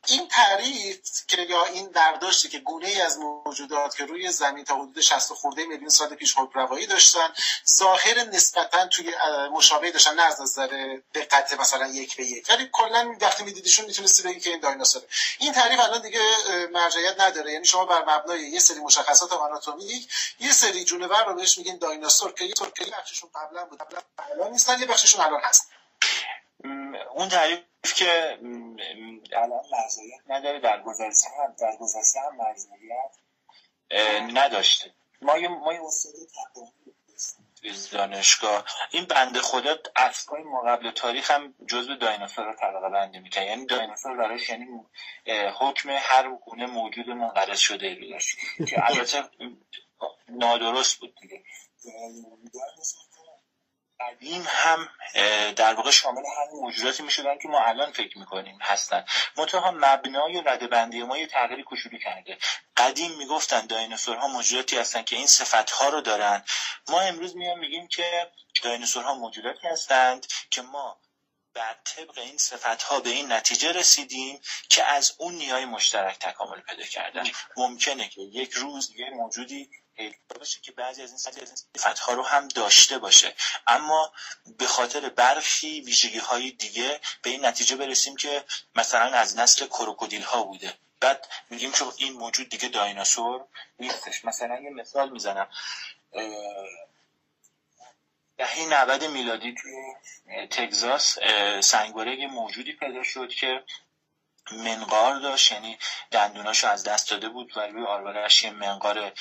این 0.07 0.29
تعریف 0.29 1.01
که 1.29 1.43
یا 1.43 1.65
این 1.65 1.89
برداشتی 1.89 2.49
که 2.49 2.59
گونه 2.59 2.89
ای 2.89 3.01
از 3.01 3.19
موجودات 3.19 3.97
که 3.97 4.05
روی 4.05 4.33
زمین 4.33 4.65
تا 4.65 4.75
حدود 4.75 5.01
60 5.01 5.33
خورده 5.33 5.67
میلیون 5.67 5.89
سال 5.89 6.15
پیش 6.15 6.35
روایی 6.55 6.87
داشتن 6.87 7.35
ظاهر 7.79 8.25
نسبتا 8.25 8.87
توی 8.87 9.15
مشابه 9.53 9.91
داشتن 9.91 10.15
نه 10.15 10.23
از 10.23 10.41
نظر 10.41 10.99
دقت 11.15 11.53
مثلا 11.53 11.87
یک 11.87 12.17
به 12.17 12.25
یک. 12.25 12.47
ولی 12.49 12.69
کلا 12.73 13.17
وقتی 13.39 13.51
میدیدیشون 13.51 13.87
می‌تونستی 13.87 14.23
بگی 14.23 14.41
که 14.41 14.51
این 14.51 14.61
دایناسوره. 14.61 15.07
این 15.39 15.53
تعریف 15.53 15.81
الان 15.81 16.03
دیگه 16.03 16.21
مرجعیت 16.73 17.21
نداره. 17.21 17.53
یعنی 17.53 17.65
شما 17.65 17.85
بر 17.85 18.05
مبنای 18.05 18.41
یه 18.41 18.61
سری 18.61 18.81
مشخصات 18.81 19.33
آناتومیک 19.33 20.09
یه 20.41 20.53
سری 20.53 20.85
جونور 20.85 21.25
رو 21.25 21.35
بهش 21.35 21.59
میگین 21.59 21.79
دایناسور 21.79 22.33
که 22.33 22.45
یه 22.45 22.55
بخششون 22.93 23.31
قبلا 23.35 23.65
بود 23.65 23.83
الان 24.19 24.51
نیستن 24.51 24.81
یه 24.81 24.87
بخششون 24.87 25.21
الان 25.25 25.41
هست. 25.41 25.71
اون 27.15 27.29
تعریف 27.29 27.95
که 27.95 28.39
الان 29.33 29.61
مرزیت 29.73 30.21
نداره 30.29 30.61
در 30.61 30.83
گذشته 30.83 31.29
هم 31.39 31.55
در 31.61 31.77
گذشته 31.81 32.21
هم 32.21 32.37
مرزیت 32.37 32.73
نداشته. 34.33 34.95
ما 35.23 35.39
یه 35.39 35.49
ما 35.49 35.73
یه 35.73 35.81
دانشگاه. 37.93 38.65
این 38.91 39.05
بنده 39.05 39.41
خدا 39.41 39.77
افکای 39.97 40.43
ما 40.43 40.63
قبل 40.63 40.91
تاریخ 40.91 41.31
هم 41.31 41.55
جزو 41.69 41.95
دایناسور 41.95 42.53
طبقه 42.53 42.89
بندی 42.89 43.19
می‌کنه 43.19 43.47
یعنی 43.47 43.67
دایناسور 43.67 44.17
براش 44.17 44.49
یعنی 44.49 44.67
حکم 45.59 45.91
هر 45.91 46.31
گونه 46.31 46.67
موجود 46.67 47.09
منقرض 47.09 47.59
شده 47.59 47.97
داشت. 48.11 48.37
که 48.69 48.91
البته 48.91 49.25
نادرست 50.29 51.01
بود 51.01 51.15
دیگه. 51.21 51.43
قدیم 54.01 54.47
هم 54.49 54.89
در 55.53 55.75
واقع 55.75 55.91
شامل 55.91 56.23
همین 56.39 56.61
موجوداتی 56.63 57.03
می‌شدن 57.03 57.39
که 57.39 57.49
ما 57.49 57.65
الان 57.65 57.93
فکر 57.93 58.19
می‌کنیم 58.19 58.59
هستن. 58.63 59.05
منتها 59.37 59.71
مبنای 59.71 60.43
رده 60.47 60.67
بندی 60.67 61.03
ما 61.03 61.19
یه 61.19 61.27
تغییری 61.27 61.63
کوچولو 61.63 61.99
کرده. 61.99 62.39
قدیم 62.77 63.17
می‌گفتن 63.17 63.67
دایناسورها 63.67 64.29
موجوداتی 64.29 64.79
هستن 64.79 65.03
که 65.03 65.17
این 65.17 65.27
صفت 65.27 65.71
ها 65.71 65.89
رو 65.89 66.01
دارن. 66.01 66.45
ما 66.89 67.01
امروز 67.01 67.37
میام 67.37 67.59
میگیم 67.59 67.89
که 67.89 68.31
دایناسورها 68.63 69.15
موجوداتی 69.15 69.69
هستند 69.69 70.27
که 70.51 70.63
ما 70.63 71.01
بر 71.55 71.77
طبق 71.85 72.19
این 72.19 72.39
صفت 72.39 72.83
ها 72.83 73.01
به 73.01 73.11
این 73.11 73.33
نتیجه 73.33 73.73
رسیدیم 73.73 74.41
که 74.69 74.85
از 74.85 75.15
اون 75.19 75.35
نیای 75.35 75.65
مشترک 75.65 76.19
تکامل 76.19 76.61
پیدا 76.61 76.85
کردن. 76.85 77.27
ممکنه 77.57 78.09
که 78.09 78.21
یک 78.21 78.53
روز 78.53 78.91
یه 78.97 79.11
موجودی 79.11 79.71
باشه 80.39 80.61
که 80.61 80.73
بعضی 80.73 81.03
از 81.03 81.11
این 81.11 81.19
صفت 81.77 81.99
ها 81.99 82.13
رو 82.13 82.23
هم 82.23 82.49
داشته 82.49 82.99
باشه. 82.99 83.35
اما 83.67 84.13
به 84.59 84.67
خاطر 84.67 85.09
برخی 85.09 85.81
ویژگی 85.81 86.19
های 86.19 86.51
دیگه 86.51 87.01
به 87.23 87.31
این 87.31 87.45
نتیجه 87.45 87.77
برسیم 87.77 88.17
که 88.17 88.45
مثلا 88.75 89.17
از 89.19 89.37
نسل 89.37 89.67
کروکودیل 89.67 90.23
ها 90.23 90.43
بوده. 90.43 90.75
بعد 91.01 91.29
میگیم 91.51 91.73
که 91.73 91.85
این 91.97 92.13
موجود 92.13 92.49
دیگه 92.49 92.69
دایناسور 92.69 93.45
نیستش. 93.79 94.25
مثلا 94.25 94.61
یه 94.61 94.71
مثال 94.71 95.11
می‌زنم. 95.11 95.49
دهه 98.37 98.67
90 98.69 99.05
میلادی 99.05 99.55
توی 99.63 99.95
تگزاس 100.47 101.19
سنگواره 101.61 102.27
موجودی 102.27 102.73
پیدا 102.73 103.03
شد 103.03 103.29
که 103.29 103.65
منقار 104.53 105.21
داشت 105.21 105.53
یعنی 105.53 105.79
دندوناشو 106.11 106.69
از 106.69 106.85
دست 106.85 107.11
داده 107.11 107.29
بود 107.29 107.57
و 107.57 107.61
روی 107.61 107.85
آروارش 107.87 108.45
یه 108.45 108.51
منقار 108.51 109.13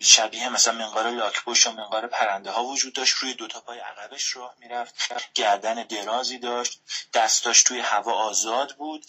شبیه 0.00 0.48
مثلا 0.48 0.74
منقار 0.74 1.10
لاکپشت 1.10 1.66
و 1.66 1.72
منقار 1.72 2.06
پرنده 2.06 2.50
ها 2.50 2.64
وجود 2.64 2.94
داشت. 2.94 3.14
روی 3.14 3.34
دوتا 3.34 3.60
پای 3.60 3.78
عقبش 3.78 4.36
راه 4.36 4.54
می‌رفت. 4.58 4.94
گردن 5.34 5.82
درازی 5.82 6.38
داشت. 6.38 6.80
دستاش 7.14 7.62
توی 7.62 7.80
هوا 7.80 8.12
آزاد 8.12 8.76
بود. 8.76 9.06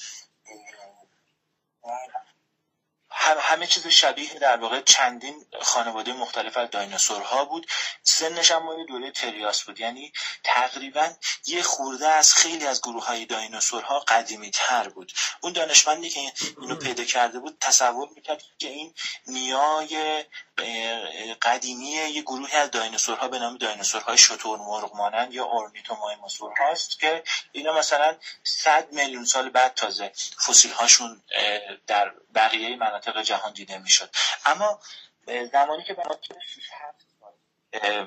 همه 3.19 3.67
چیز 3.67 3.87
شبیه 3.87 4.33
در 4.33 4.57
واقع 4.57 4.81
چندین 4.81 5.45
خانواده 5.61 6.13
مختلف 6.13 6.57
از 6.57 6.69
دایناسورها 6.69 7.45
بود. 7.45 7.67
سنش 8.03 8.51
هم 8.51 8.63
مال 8.63 8.85
دوره 8.85 9.11
تریاس 9.11 9.63
بود. 9.63 9.79
یعنی 9.79 10.13
تقریبا 10.43 11.09
یه 11.45 11.61
خورده 11.61 12.07
از 12.07 12.33
خیلی 12.33 12.67
از 12.67 12.81
گروه 12.81 13.05
های 13.05 13.25
دایناسورها 13.25 13.99
قدیمی 13.99 14.51
تر 14.51 14.89
بود. 14.89 15.13
اون 15.41 15.53
دانشمندی 15.53 16.09
که 16.09 16.33
اینو 16.61 16.75
پیدا 16.75 17.03
کرده 17.03 17.39
بود 17.39 17.57
تصور 17.59 18.09
می‌کرد 18.15 18.43
که 18.59 18.67
این 18.67 18.93
نیای 19.27 20.23
قدیمی 21.41 21.87
یه 21.87 22.21
گروهی 22.21 22.57
از 22.57 22.71
دایناسورها 22.71 23.27
به 23.27 23.39
نام 23.39 23.57
دایناسورهای 23.57 24.17
شتور 24.17 24.59
مرغ 24.59 24.95
مانند 24.95 25.33
یا 25.33 25.45
اورنیتومایموسور 25.45 26.53
هاست 26.59 26.99
که 26.99 27.23
اینا 27.51 27.73
مثلا 27.73 28.15
100 28.43 28.91
میلیون 28.91 29.25
سال 29.25 29.49
بعد 29.49 29.73
تازه 29.73 30.11
فسیل 30.47 30.71
هاشون 30.71 31.21
در 31.87 32.11
بقیه 32.37 32.75
مناطق 32.75 33.21
جهان 33.21 33.53
دیده 33.53 33.77
می‌شد. 33.77 34.09
اما 34.45 34.79
زمانی 35.51 35.83
که 35.83 35.95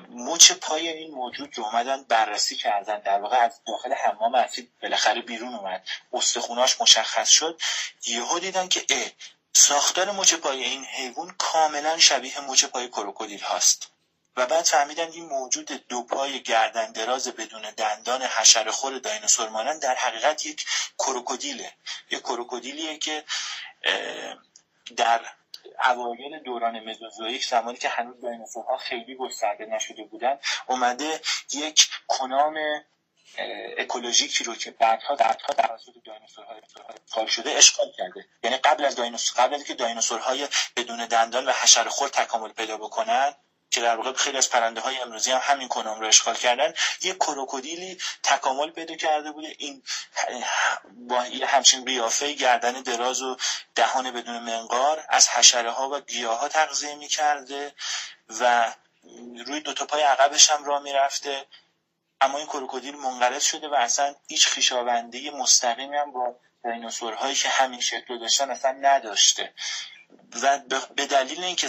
موچ 0.09 0.51
پای 0.51 0.89
این 0.89 1.11
موجود 1.15 1.57
رو 1.57 1.63
اومدن 1.63 2.03
بررسی 2.03 2.55
کردن 2.55 2.99
در 2.99 3.21
واقع 3.21 3.37
از 3.37 3.61
داخل 3.67 3.93
حمام 3.93 4.35
اصلی 4.35 4.71
بالاخره 4.81 5.21
بیرون 5.21 5.55
اومد. 5.55 5.87
استخوناش 6.13 6.81
مشخص 6.81 7.29
شد. 7.29 7.61
یهو 8.07 8.39
دیدن 8.39 8.67
که 8.67 8.85
اه 8.89 9.11
ساختار 9.53 10.11
مچ 10.11 10.33
پای 10.33 10.63
این 10.63 10.85
حیوان 10.85 11.35
کاملا 11.37 11.97
شبیه 11.97 12.39
مچ 12.41 12.65
پای 12.65 12.87
کروکودیل 12.87 13.43
هاست. 13.43 13.87
و 14.37 14.45
بعد 14.45 14.65
فهمیدن 14.65 15.11
این 15.11 15.25
موجود 15.25 15.87
دو 15.87 16.03
پای 16.03 16.41
گردن 16.41 16.91
دراز 16.91 17.27
بدون 17.27 17.61
دندان 17.61 18.21
حشره 18.21 18.71
خور 18.71 18.99
دایناسور 18.99 19.49
مانند 19.49 19.81
در 19.81 19.95
حقیقت 19.95 20.45
یک 20.45 20.65
کروکودیله. 20.99 21.73
یک 22.09 22.19
کروکودیلیه 22.19 22.97
که 22.97 23.23
در 24.95 25.21
اوایل 25.83 26.39
دوران 26.39 26.79
مزوزویک 26.79 27.45
زمانی 27.45 27.77
که 27.77 27.89
هنوز 27.89 28.21
دایناسورها 28.21 28.77
خیلی 28.77 29.15
گسترده 29.15 29.65
نشده 29.65 30.03
بودن 30.03 30.39
اومده 30.67 31.21
یک 31.53 31.89
کنام 32.07 32.57
اکولوژیکی 33.77 34.43
رو 34.43 34.55
که 34.55 34.71
بعدها 34.71 35.15
بعدها 35.15 35.53
توسط 35.53 35.93
دایناسورهای 36.05 36.61
اشغال 37.07 37.27
شده 37.27 37.51
اشغال 37.51 37.91
کرده. 37.97 38.25
یعنی 38.43 38.57
قبل 38.57 38.85
از 38.85 38.95
دایناسور 38.95 39.43
قبل 39.43 39.55
از 39.55 39.63
که 39.63 39.73
دایناسورهای 39.73 40.47
بدون 40.75 41.05
دندان 41.05 41.45
و 41.45 41.51
حشره 41.51 41.89
خور 41.89 42.09
تکامل 42.09 42.49
پیدا 42.49 42.77
بکنن 42.77 43.35
که 43.71 43.81
در 43.81 43.95
واقع 43.95 44.13
خیلی 44.13 44.37
از 44.37 44.49
پرنده 44.49 44.81
های 44.81 44.97
امروزی 44.99 45.31
هم 45.31 45.41
همین 45.43 45.67
کنام 45.67 45.99
رو 45.99 46.07
اشغال 46.07 46.35
کردن 46.35 46.73
یه 47.01 47.13
کروکودیلی 47.13 47.97
تکامل 48.23 48.69
پیدا 48.69 48.95
کرده 48.95 49.31
بوده. 49.31 49.55
این 49.57 49.83
با 51.07 51.25
یه 51.25 51.47
همچین 51.47 51.85
قیافه 51.85 52.33
گردن 52.33 52.81
دراز 52.81 53.21
و 53.21 53.37
دهان 53.75 54.11
بدون 54.11 54.39
منقار 54.39 55.05
از 55.09 55.29
حشره 55.29 55.71
ها 55.71 55.89
و 55.89 55.99
گیاه 55.99 56.39
ها 56.39 56.47
تغذیه 56.47 56.95
می‌کرده 56.95 57.73
و 58.39 58.73
روی 59.45 59.59
دو 59.59 59.73
تا 59.73 59.85
پای 59.85 60.01
عقبش 60.01 60.49
هم 60.49 60.65
راه 60.65 60.81
می‌رفته. 60.81 61.45
اما 62.21 62.37
این 62.37 62.47
کروکودیل 62.47 62.95
منقرض 62.95 63.43
شده 63.43 63.67
و 63.67 63.73
اصلا 63.73 64.15
هیچ 64.27 64.47
خیشاوندی 64.47 65.29
مستقیمی 65.29 65.97
هم 65.97 66.11
با 66.11 66.35
دایناسورهایی 66.63 67.35
که 67.35 67.49
همین 67.49 67.79
شکل 67.79 68.19
داشتن 68.19 68.51
اصلا 68.51 68.71
نداشته. 68.71 69.53
و 70.41 70.59
به 70.95 71.05
دلیل 71.05 71.43
اینکه 71.43 71.67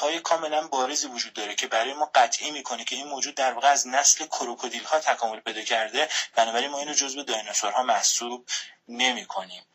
های 0.00 0.20
کاملا 0.20 0.68
بارزی 0.68 1.06
وجود 1.06 1.32
داره 1.32 1.54
که 1.54 1.66
برای 1.66 1.92
ما 1.94 2.10
قطعی 2.14 2.50
می‌کنه 2.50 2.84
که 2.84 2.96
این 2.96 3.06
موجود 3.06 3.34
در 3.34 3.52
واقع 3.52 3.68
از 3.68 3.86
نسل 3.86 4.26
کروکودیل 4.26 4.84
ها 4.84 5.00
تکامل 5.00 5.40
پیدا 5.40 5.62
کرده 5.62 6.08
بنابراین 6.36 6.70
ما 6.70 6.78
اینو 6.78 6.92
جزو 6.94 7.22
دایناسورها 7.22 7.82
محسوب 7.82 8.48
نمی 8.88 9.26
کنیم 9.26 9.69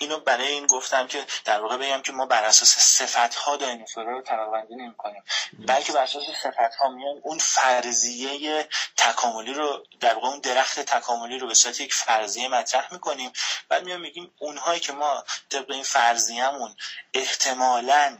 اینو 0.00 0.20
برای 0.20 0.48
این 0.48 0.66
گفتم 0.66 1.06
که 1.06 1.26
در 1.44 1.60
واقع 1.60 1.76
بگم 1.76 2.02
که 2.02 2.12
ما 2.12 2.26
بر 2.26 2.44
اساس 2.44 2.78
صفت 2.78 3.34
ها 3.34 3.56
دایناسورها 3.56 4.10
رو 4.10 4.22
طبقه 4.22 4.50
بندی 4.50 4.74
نمی 4.74 4.94
کنیم 4.94 5.22
بلکه 5.66 5.92
بر 5.92 6.02
اساس 6.02 6.24
صفت 6.42 6.74
ها 6.80 6.88
میایم 6.88 7.20
اون 7.22 7.38
فرضیه 7.38 8.68
تکاملی 8.96 9.54
رو 9.54 9.86
در 10.00 10.14
واقع 10.14 10.28
اون 10.28 10.40
درخت 10.40 10.80
تکاملی 10.80 11.38
رو 11.38 11.46
به 11.46 11.54
صورت 11.54 11.80
یک 11.80 11.94
فرضیه 11.94 12.48
مطرح 12.48 12.92
می‌کنیم. 12.92 13.32
بعد 13.68 13.84
میایم 13.84 14.00
میگیم 14.00 14.34
اونهایی 14.38 14.80
که 14.80 14.92
ما 14.92 15.24
طبق 15.50 15.70
این 15.70 15.82
فرضیه‌مون 15.82 16.76
احتمالاً 17.14 18.18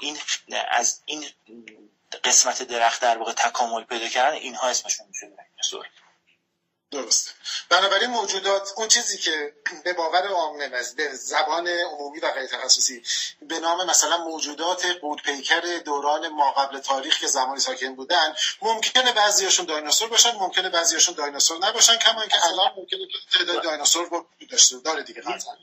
این 0.00 0.18
از 0.68 1.00
این 1.04 1.26
قسمت 2.24 2.62
درخت 2.62 3.00
در 3.02 3.18
واقع 3.18 3.32
تکامل 3.32 3.84
پیدا 3.84 4.08
کردن 4.08 4.36
اینها 4.36 4.68
اسمشون 4.68 5.06
میشه 5.06 5.26
دایناسور 5.26 5.86
درسته. 6.94 7.30
بنابراین 7.68 8.10
موجودات 8.10 8.72
اون 8.76 8.88
چیزی 8.88 9.18
که 9.18 9.52
به 9.84 9.92
باور 9.92 10.28
عامه 10.28 10.68
به 10.96 11.14
زبان 11.14 11.68
عمومی 11.68 12.20
و 12.20 12.30
غیر 12.30 12.46
تخصصی 12.46 13.02
به 13.42 13.58
نام 13.58 13.86
مثلا 13.86 14.24
موجودات 14.24 14.86
قودپیکر 14.86 15.60
دوران 15.84 16.28
ما 16.28 16.50
قبل 16.52 16.80
تاریخ 16.80 17.20
که 17.20 17.26
زمانی 17.26 17.60
ساکن 17.60 17.94
بودن 17.94 18.34
ممکنه 18.62 19.12
بعضیاشون 19.12 19.66
دایناسور 19.66 20.08
باشن 20.08 20.34
ممکنه 20.34 20.68
بعضیاشون 20.68 21.14
دایناسور 21.14 21.58
نباشن 21.66 21.96
کما 21.96 22.20
اینکه 22.20 22.46
الان 22.46 22.72
ممکنه 22.76 23.00
تعداد 23.32 23.62
دایناسور 23.62 24.26
داشته 24.50 24.78
داره 24.78 25.02
دیگه 25.02 25.20
قطعا. 25.20 25.54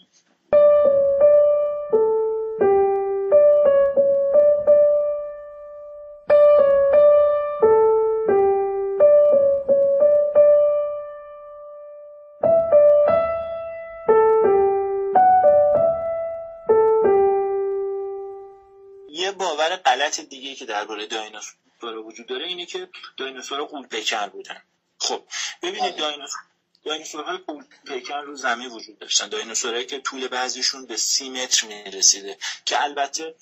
علت 20.12 20.30
دیگه 20.30 20.56
که 20.56 20.66
درباره 20.66 21.06
دایناسور 21.06 21.98
وجود 22.06 22.28
داره 22.28 22.46
اینه 22.46 22.66
که 22.66 22.90
دایناسورها 23.18 23.66
قول 23.66 23.88
پیکر 23.88 24.28
بودن. 24.28 24.62
خب 24.98 25.24
ببینید 25.62 25.92
بله. 25.92 26.02
دایناسور 26.02 26.42
دایناسورهای 26.86 27.38
قول 27.38 27.64
پیکر 27.86 28.22
رو 28.22 28.36
زمین 28.36 28.68
وجود 28.68 29.00
داشتن. 29.00 29.30
دایناسورهایی 29.30 29.86
که 29.86 30.00
طول 30.00 30.28
بعضیشون 30.28 30.86
به 30.86 30.98
سی 30.98 31.30
متر 31.30 31.68
می‌رسیده 31.68 32.38
که 32.66 32.84
البته 32.84 33.36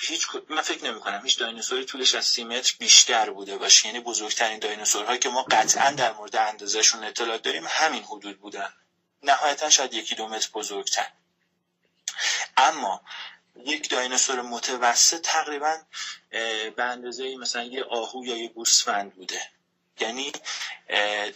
هیچ 0.00 0.26
من 0.48 0.62
فکر 0.62 0.84
نمی 0.84 1.00
کنم 1.00 1.20
هیچ 1.24 1.38
دایناسوری 1.38 1.84
طولش 1.84 2.14
از 2.14 2.24
سی 2.24 2.44
متر 2.44 2.74
بیشتر 2.78 3.30
بوده 3.30 3.58
باشه. 3.58 3.86
یعنی 3.86 4.00
بزرگترین 4.00 4.58
دایناسورهایی 4.58 5.18
که 5.18 5.28
ما 5.28 5.42
قطعا 5.42 5.90
در 5.90 6.12
مورد 6.12 6.36
اندازهشون 6.36 7.04
اطلاع 7.04 7.38
داریم 7.38 7.64
همین 7.68 8.02
حدود 8.02 8.38
بودن. 8.40 8.72
نهایتا 9.22 9.70
شاید 9.70 9.94
یکی 9.94 10.14
دو 10.14 10.28
متر 10.28 10.48
بزرگتر. 10.54 11.06
اما 12.56 13.02
یک 13.66 13.90
دایناسور 13.90 14.42
متوسط 14.42 15.20
تقریبا 15.20 15.76
به 16.76 16.84
اندازه 16.84 17.36
مثلا 17.36 17.62
یه 17.62 17.84
آهو 17.84 18.24
یا 18.24 18.36
یه 18.36 18.48
گوسفند 18.48 19.14
بوده. 19.14 19.40
یعنی 20.00 20.32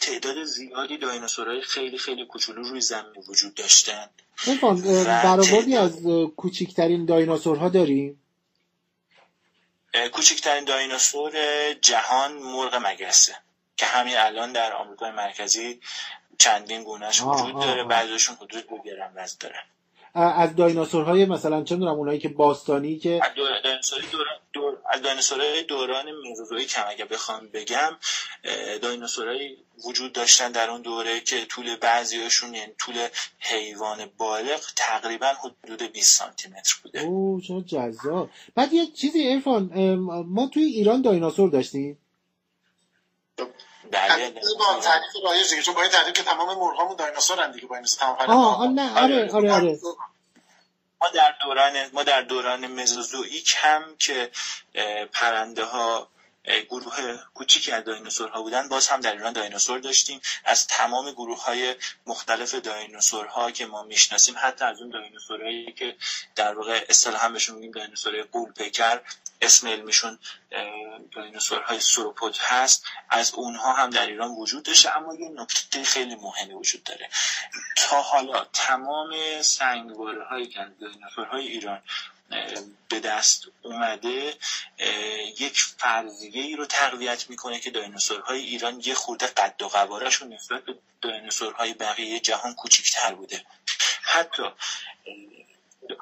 تعداد 0.00 0.44
زیادی 0.44 0.98
دایناسورهای 0.98 1.62
خیلی 1.62 1.98
خیلی 1.98 2.26
کوچولو 2.26 2.62
روی 2.62 2.80
زمین 2.80 3.24
وجود 3.28 3.54
داشتن. 3.54 4.10
برآوردی 5.06 5.76
از 5.76 6.02
کوچکترین 6.36 7.04
دایناسورها 7.04 7.68
داریم؟ 7.68 8.22
کوچکترین 10.12 10.64
دایناسور 10.64 11.32
جهان 11.72 12.32
مرغ 12.32 12.74
مگسه 12.74 13.36
که 13.76 13.86
همین 13.86 14.16
الان 14.16 14.52
در 14.52 14.72
آمریکای 14.72 15.10
مرکزی 15.10 15.80
چندین 16.38 16.84
گونهش 16.84 17.22
وجود 17.22 17.54
داره 17.54 17.84
بعضیشون 17.84 18.36
حدود 18.36 18.66
دو 18.68 18.82
گرم 18.82 19.12
وزن 19.14 19.36
دارن 19.40 19.62
از 20.14 20.56
دایناسورهای 20.56 21.24
مثلا 21.24 21.62
چه 21.62 21.74
می‌دونم 21.74 21.94
اونایی 21.94 22.18
که 22.18 22.28
باستانی 22.28 22.98
که 22.98 23.20
از 24.90 25.02
دایناسورهای 25.02 25.62
دوران 25.62 26.04
مزوزویی 26.30 26.66
کم 26.66 26.82
اگه 26.88 27.04
بخوام 27.04 27.48
بگم 27.52 27.96
دایناسورهایی 28.82 29.56
وجود 29.84 30.12
داشتن 30.12 30.52
در 30.52 30.70
اون 30.70 30.82
دوره 30.82 31.20
که 31.20 31.44
طول 31.44 31.76
بعضیاشون 31.76 32.54
یعنی 32.54 32.72
طول 32.78 32.94
حیوان 33.38 33.98
بالغ 34.18 34.60
تقریبا 34.76 35.26
حدود 35.64 35.82
20 35.92 36.18
سانتی 36.18 36.48
متر 36.48 36.74
بوده. 36.82 37.00
اوه 37.00 37.42
چه 37.42 37.60
جذاب. 37.60 38.30
بعد 38.54 38.72
یه 38.72 38.86
چیزی 38.86 39.28
ارفان 39.28 39.94
ما 40.26 40.46
توی 40.46 40.62
ایران 40.62 41.02
دایناسور 41.02 41.50
داشتیم؟ 41.50 41.98
با 44.58 44.80
تعریف 44.80 45.12
رایج 45.24 45.50
دیگه 45.50 45.62
چون 45.62 45.74
با 45.74 45.82
این 45.82 45.90
تعریف 45.90 46.12
که 46.12 46.22
تمام 46.22 46.58
مرغامون 46.58 46.96
دایناسورن 46.96 47.52
دیگه 47.52 47.66
با 47.66 47.76
این 47.76 47.84
تمام 47.84 48.16
آه 48.18 48.66
نه. 48.66 48.98
آره 49.02 49.30
آره 49.32 49.52
آره. 49.52 49.78
ما 51.00 51.08
در 51.14 51.34
دوران 51.42 51.90
ما 51.92 52.02
در 52.02 52.22
دوران 52.22 52.66
مزوزوئیک 52.66 53.54
هم 53.56 53.96
که 53.98 54.30
پرنده 55.12 55.64
ها 55.64 56.08
گروه 56.68 57.18
کوچیکی 57.34 57.72
از 57.72 57.84
دایناسورها 57.84 58.42
بودن 58.42 58.68
باز 58.68 58.88
هم 58.88 59.00
در 59.00 59.12
ایران 59.12 59.32
دایناسور 59.32 59.78
داشتیم. 59.78 60.20
از 60.44 60.66
تمام 60.66 61.10
گروه 61.10 61.44
های 61.44 61.74
مختلف 62.06 62.54
دایناسورها 62.54 63.50
که 63.50 63.66
ما 63.66 63.82
می‌شناسیم 63.82 64.34
حتی 64.38 64.64
از 64.64 64.80
اون 64.80 64.90
دایناسورهایی 64.90 65.72
که 65.72 65.96
در 66.36 66.54
واقع 66.54 66.84
اصطلاحا 66.88 67.28
بهشون 67.28 67.54
میگیم 67.54 67.70
دایناسورهای 67.70 68.22
قول 68.22 68.52
پیکر 68.52 69.00
اسم 69.40 69.68
علمیشون 69.68 70.18
دایناسورهای 71.12 71.80
سروپود 71.80 72.36
هست. 72.40 72.84
از 73.10 73.34
اونها 73.34 73.72
هم 73.72 73.90
در 73.90 74.06
ایران 74.06 74.30
وجود 74.30 74.62
داشته 74.62 74.96
اما 74.96 75.14
یه 75.14 75.28
نکته 75.28 75.84
خیلی 75.84 76.14
مهمی 76.14 76.54
وجود 76.54 76.84
داره. 76.84 77.08
تا 77.76 78.02
حالا 78.02 78.44
تمام 78.52 79.42
سنگواره 79.42 80.24
هایی 80.24 80.46
که 80.46 80.66
دایناسورهای 80.80 81.46
ایران 81.46 81.82
به 82.88 83.00
دست 83.00 83.44
اومده 83.62 84.34
یک 85.38 85.60
فرضیه 85.78 86.42
ای 86.42 86.56
رو 86.56 86.66
تقویت 86.66 87.30
می‌کنه 87.30 87.60
که 87.60 87.70
دایناسورهای 87.70 88.40
ایران 88.40 88.82
یه 88.84 88.94
خورده 88.94 89.26
قد 89.26 89.62
و 89.62 89.68
قوارشون 89.68 90.32
نسبت 90.32 90.64
به 90.64 90.74
دایناسورهای 91.02 91.74
بقیه 91.74 92.20
جهان 92.20 92.54
کوچکتر 92.54 93.14
بوده. 93.14 93.44
حتی 94.02 94.42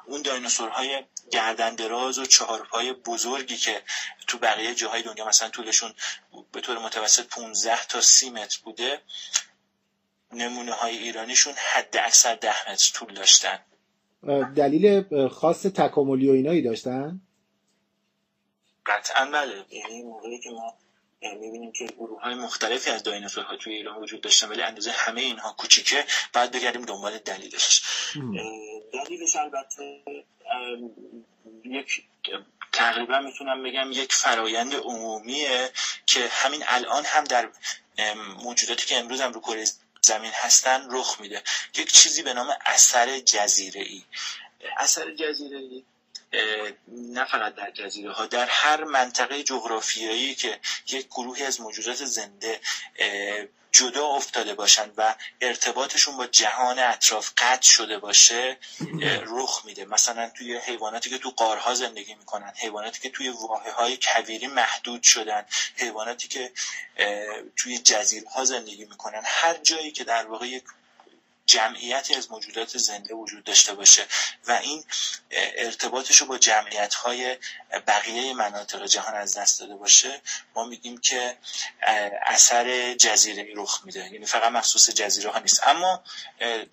اون 0.05 0.21
دایناسورهای 0.21 1.03
گردن 1.31 1.75
دراز 1.75 2.19
و 2.19 2.25
چهارپای 2.25 2.93
بزرگی 2.93 3.57
که 3.57 3.81
تو 4.27 4.37
بقیه 4.37 4.75
جاهای 4.75 5.01
دنیا 5.01 5.27
مثلا 5.27 5.49
طولشون 5.49 5.93
به 6.51 6.61
طور 6.61 6.79
متوسط 6.79 7.27
15 7.27 7.85
تا 7.85 8.01
30 8.01 8.29
متر 8.29 8.59
بوده 8.63 9.01
نمونه 10.33 10.71
های 10.71 10.97
ایرانیشون 10.97 11.53
حد 11.57 11.97
اکثر 11.97 12.35
10 12.35 12.71
متر 12.71 12.91
طول 12.93 13.13
داشتن. 13.13 13.59
دلیل 14.55 15.03
خاص 15.27 15.61
تکاملی 15.61 16.29
و 16.29 16.31
اینایی 16.31 16.61
داشتن؟ 16.61 17.21
قطعا 18.85 19.25
بله. 19.25 19.65
یعنی 19.69 20.01
موقعی 20.01 20.39
که 20.39 20.49
ما 20.49 20.77
می‌بینیم 21.31 21.71
که 21.71 21.85
گروه 21.85 22.21
های 22.21 22.33
مختلفی 22.33 22.89
از 22.89 23.03
دایناسورها 23.03 23.57
توی 23.57 23.73
ایران 23.73 24.03
وجود 24.03 24.21
داشتن 24.21 24.49
ولی 24.49 24.61
اندازه 24.61 24.91
همه 24.91 25.21
اینها 25.21 25.53
کوچیکه. 25.53 26.05
بعد 26.33 26.51
بگردیم 26.51 26.85
دنبال 26.85 27.17
دلیلش. 27.17 27.81
دلیلش 28.93 29.35
البته 29.35 30.03
یک 31.65 32.03
تقریبا 32.71 33.19
می‌تونم 33.19 33.63
بگم 33.63 33.91
یک 33.91 34.13
فرایند 34.13 34.75
عمومیه 34.75 35.69
که 36.05 36.27
همین 36.31 36.63
الان 36.67 37.05
هم 37.05 37.23
در 37.23 37.49
موجوداتی 38.43 38.85
که 38.85 38.97
امروز 38.97 39.21
هم 39.21 39.33
رو 39.33 39.41
کره 39.41 39.65
زمین 40.01 40.31
هستن 40.33 40.87
رخ 40.89 41.17
میده. 41.19 41.43
یک 41.77 41.91
چیزی 41.91 42.23
به 42.23 42.33
نام 42.33 42.49
اثر 42.65 43.19
جزیره 43.19 43.81
ای 43.81 44.03
اثر 44.77 45.11
جزیره 45.11 45.57
ای 45.57 45.83
نه 46.87 47.25
فقط 47.25 47.55
در 47.55 47.71
جزیره 47.71 48.11
ها 48.11 48.25
در 48.25 48.45
هر 48.45 48.83
منطقه 48.83 49.43
جغرافیایی 49.43 50.35
که 50.35 50.59
یک 50.87 51.07
گروهی 51.07 51.43
از 51.43 51.61
موجودات 51.61 52.05
زنده 52.05 52.59
جدا 53.71 54.07
افتاده 54.07 54.53
باشند 54.53 54.93
و 54.97 55.15
ارتباطشون 55.41 56.17
با 56.17 56.27
جهان 56.27 56.79
اطراف 56.79 57.31
قطع 57.37 57.67
شده 57.67 57.97
باشه 57.99 58.57
رخ 59.25 59.61
میده. 59.65 59.85
مثلا 59.85 60.29
توی 60.29 60.57
حیواناتی 60.57 61.09
که 61.09 61.17
تو 61.17 61.29
قارها 61.29 61.73
زندگی 61.73 62.15
می‌کنن 62.15 62.53
حیواناتی 62.57 63.01
که 63.01 63.09
توی 63.09 63.29
واحه 63.29 63.71
های 63.71 63.97
کویری 64.01 64.47
محدود 64.47 65.03
شدن 65.03 65.45
حیواناتی 65.75 66.27
که 66.27 66.51
توی 67.55 67.77
جزیره 67.77 68.29
ها 68.29 68.45
زندگی 68.45 68.85
می‌کنن 68.85 69.21
هر 69.25 69.53
جایی 69.53 69.91
که 69.91 70.03
در 70.03 70.25
واقع 70.25 70.47
یک 70.47 70.63
جمعیتی 71.45 72.15
از 72.15 72.31
موجودات 72.31 72.77
زنده 72.77 73.13
وجود 73.13 73.43
داشته 73.43 73.73
باشه 73.73 74.05
و 74.47 74.51
این 74.51 74.83
ارتباطش 75.31 76.17
رو 76.17 76.27
با 76.27 76.37
جمعیت 76.37 76.93
های 76.93 77.37
بقیه 77.87 78.33
مناطق 78.33 78.85
جهان 78.85 79.15
از 79.15 79.37
دست 79.37 79.59
داده 79.59 79.75
باشه 79.75 80.21
ما 80.55 80.65
میگیم 80.65 80.97
که 80.97 81.37
اثر 82.25 82.93
جزیره 82.93 83.47
رخ 83.55 83.81
میده. 83.85 84.13
یعنی 84.13 84.25
فقط 84.25 84.51
مخصوص 84.51 84.89
جزیره 84.89 85.29
ها 85.29 85.39
نیست. 85.39 85.67
اما 85.67 86.03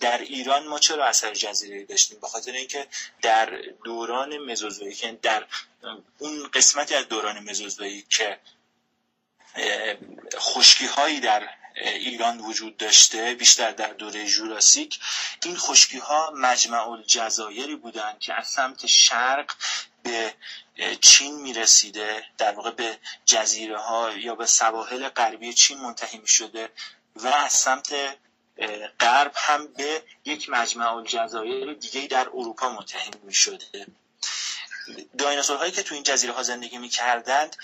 در 0.01 0.19
ایران 0.19 0.67
ما 0.67 0.79
چرا 0.79 1.07
اثر 1.07 1.35
جزیره 1.35 1.85
داشتیم؟ 1.85 2.21
به 2.21 2.29
خاطر 2.29 2.53
اینکه 2.53 2.87
در 3.23 3.47
دوران 3.85 4.39
مزوزویی 4.39 4.97
یعنی 5.03 5.17
در 5.17 5.47
اون 6.19 6.49
قسمتی 6.55 6.95
از 6.95 7.09
دوران 7.09 7.39
مزوزویی 7.39 8.03
که 8.11 8.39
خشکی 10.39 10.87
هایی 10.87 11.21
در 11.21 11.49
ایران 11.75 12.41
وجود 12.41 12.77
داشته 12.77 13.35
بیشتر 13.35 13.71
در 13.71 13.93
دوره 13.93 14.27
جوراسیک. 14.27 15.01
این 15.45 15.57
خشکی 15.57 15.99
ها 15.99 16.33
مجمع 16.37 16.89
الجزایری 16.89 17.77
بودند 17.77 18.19
که 18.19 18.35
از 18.35 18.49
سمت 18.49 18.87
شرق 18.87 19.55
به 20.03 20.35
چین 21.01 21.35
می‌رسیده 21.35 22.25
در 22.39 22.53
واقع 22.53 22.71
به 22.71 22.99
جزیره 23.25 23.79
ها 23.79 24.11
یا 24.11 24.35
به 24.35 24.47
سواحل 24.47 25.09
غربی 25.09 25.53
چین 25.53 25.79
منتهی 25.79 26.19
می 26.19 26.29
شده 26.29 26.69
و 27.17 27.27
از 27.29 27.53
سمت 27.53 27.95
غرب 29.01 29.33
هم 29.35 29.67
به 29.67 30.03
یک 30.25 30.51
مجمع 30.51 30.95
الجزایر 30.95 31.75
دیگه 31.75 32.07
در 32.07 32.29
اروپا 32.29 32.69
منتهی 32.69 33.11
می 33.23 33.35
شده 33.35 33.87
دایناسورهایی 35.19 35.73
که 35.73 35.83
تو 35.83 35.95
این 35.95 36.05
جزیره 36.05 36.33
ها 36.33 36.43
زندگی 36.43 36.79
می 36.79 36.89
کردند 36.89 37.57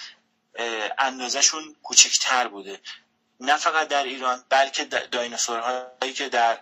اندازشون 0.98 1.76
کوچکتر 1.82 2.48
بوده. 2.48 2.80
نه 3.40 3.56
فقط 3.56 3.88
در 3.88 4.04
ایران 4.04 4.44
بلکه 4.48 4.84
دایناسورهایی 4.84 6.12
که 6.14 6.28
در 6.28 6.58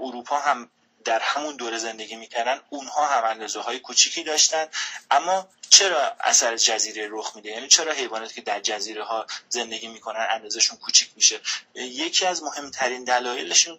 اروپا 0.00 0.38
هم 0.38 0.70
در 1.04 1.20
همون 1.20 1.56
دوره 1.56 1.78
زندگی 1.78 2.16
می‌کردن 2.16 2.60
اونها 2.70 3.06
هم 3.06 3.24
اندازه 3.24 3.60
های 3.60 3.78
کوچیکی 3.78 4.24
داشتن. 4.24 4.66
اما 5.10 5.48
چرا 5.70 6.16
اثر 6.20 6.56
جزیره 6.56 7.08
رخ 7.10 7.36
میده؟ 7.36 7.50
یعنی 7.50 7.68
چرا 7.68 7.92
حیواناتی 7.92 8.34
که 8.34 8.40
در 8.40 8.60
جزیره 8.60 9.04
ها 9.04 9.26
زندگی 9.48 9.88
می‌کنن 9.88 10.26
اندازشون 10.30 10.78
کوچیک 10.78 11.10
میشه؟ 11.16 11.40
یکی 11.74 12.26
از 12.26 12.42
مهمترین 12.42 13.04
دلایلشون 13.04 13.78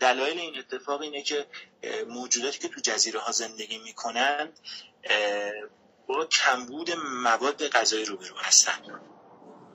دلایل 0.00 0.38
این 0.38 0.58
اتفاق 0.58 1.00
اینه 1.00 1.22
که 1.22 1.46
موجوداتی 2.08 2.58
که 2.58 2.68
تو 2.68 2.80
جزیره 2.80 3.20
ها 3.20 3.32
زندگی 3.32 3.78
می‌کنن 3.78 4.52
با 6.06 6.26
کمبود 6.26 6.90
مواد 7.04 7.68
غذایی 7.68 8.04
روبرو 8.04 8.36
هستن. 8.36 9.00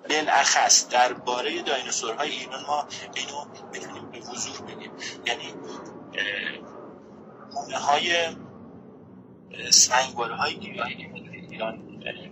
بالاخص 0.10 0.90
درباره 0.90 1.62
دایناسورهای 1.62 2.30
ایران 2.30 2.66
ما 2.68 2.88
اینو 3.16 3.46
می‌تونیم 3.74 4.12
به 4.12 4.20
وضوح 4.20 4.62
بگیم 4.62 4.92
یعنی 5.26 5.54
گونه 7.52 7.78
های 7.78 8.36
سنگواره 9.70 10.36
های 10.36 10.56
گیاهی 10.56 10.96
که 10.96 11.10
ایران 11.52 11.80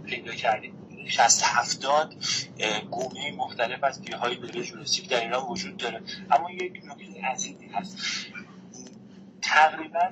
پیدا 0.05 0.31
کردیم. 0.31 0.79
60 1.07 1.43
هفتاد 1.43 2.15
گونه 2.91 3.31
مختلف 3.31 3.83
از 3.83 4.01
گیاه 4.01 4.19
های 4.19 4.35
دوره 4.35 4.63
جورسیک 4.63 5.09
در 5.09 5.21
ایران 5.21 5.43
وجود 5.43 5.77
داره. 5.77 6.01
اما 6.31 6.51
یک 6.51 6.81
نکته 6.85 7.25
عزیزی 7.25 7.67
هست. 7.67 7.97
تقریبا 9.41 10.09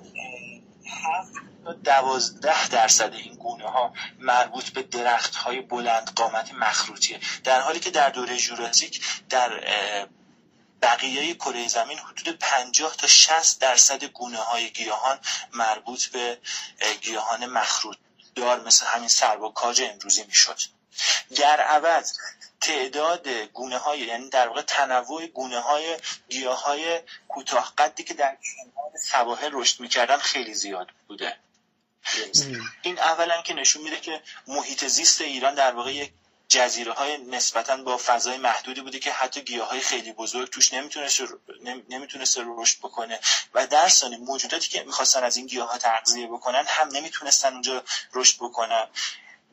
هفت 0.87 1.33
تا 1.65 1.73
دوازده 1.73 2.67
درصد 2.67 3.13
این 3.13 3.35
گونه 3.35 3.69
ها 3.69 3.93
مربوط 4.19 4.69
به 4.69 4.83
درخت 4.83 5.35
های 5.35 5.61
بلند 5.61 6.11
قامت 6.15 6.53
مخروطیه. 6.53 7.19
در 7.43 7.61
حالی 7.61 7.79
که 7.79 7.89
در 7.89 8.09
دوره 8.09 8.37
جوراسیک 8.37 9.01
در 9.29 9.63
بقیه 10.81 11.33
کره 11.33 11.67
زمین 11.67 11.97
حدود 11.97 12.39
50 12.39 12.95
تا 12.95 13.07
60 13.07 13.59
درصد 13.61 14.03
گونه 14.03 14.37
های 14.37 14.69
گیاهان 14.69 15.19
مربوط 15.53 16.05
به 16.05 16.37
گیاهان 17.01 17.45
مخروط 17.45 17.97
دار 18.35 18.63
مثل 18.63 18.85
همین 18.85 19.09
سرب 19.09 19.41
و 19.41 19.51
کاج 19.51 19.81
امروزی 19.81 20.23
می‌شد. 20.23 20.59
در 21.35 21.59
عوض 21.59 22.13
تعداد 22.61 23.27
گونه 23.27 23.77
های 23.77 23.99
یعنی 23.99 24.29
در 24.29 24.47
واقع 24.47 24.61
تنوع 24.61 25.27
گونه 25.27 25.59
های 25.59 25.97
گیاه 26.29 26.63
های 26.63 27.01
کوتاه 27.27 27.73
قدی 27.77 28.03
که 28.03 28.13
در 28.13 28.37
کنار 28.37 28.91
سواحل 29.11 29.49
رشد 29.53 29.79
می‌کردن 29.79 30.17
خیلی 30.17 30.53
زیاد 30.53 30.87
بوده. 31.07 31.37
این 32.81 32.99
اولا 32.99 33.41
که 33.41 33.53
نشون 33.53 33.83
میده 33.83 33.99
که 33.99 34.21
محیط 34.47 34.85
زیست 34.85 35.21
ایران 35.21 35.55
در 35.55 35.71
واقع 35.71 35.93
یک 35.93 36.13
جزیره 36.47 36.93
های 36.93 37.17
نسبتا 37.17 37.77
با 37.77 37.97
فضای 37.97 38.37
محدودی 38.37 38.81
بوده 38.81 38.99
که 38.99 39.11
حتی 39.11 39.41
گیاه 39.41 39.69
های 39.69 39.79
خیلی 39.79 40.13
بزرگ 40.13 40.49
توش 40.49 40.73
نمی‌تونست 40.73 41.21
نمی‌تونست 41.89 42.39
رشد 42.57 42.79
بکنه. 42.79 43.19
و 43.53 43.67
در 43.67 43.89
ثانی 43.89 44.17
موجوداتی 44.17 44.69
که 44.69 44.83
می‌خواستن 44.83 45.23
از 45.23 45.37
این 45.37 45.47
گیاه 45.47 45.71
ها 45.71 45.77
تغذیه 45.77 46.27
بکنن 46.27 46.63
هم 46.67 46.87
نمی‌تونستن 46.87 47.53
اونجا 47.53 47.83
رشد 48.13 48.35
بکنن. 48.37 48.87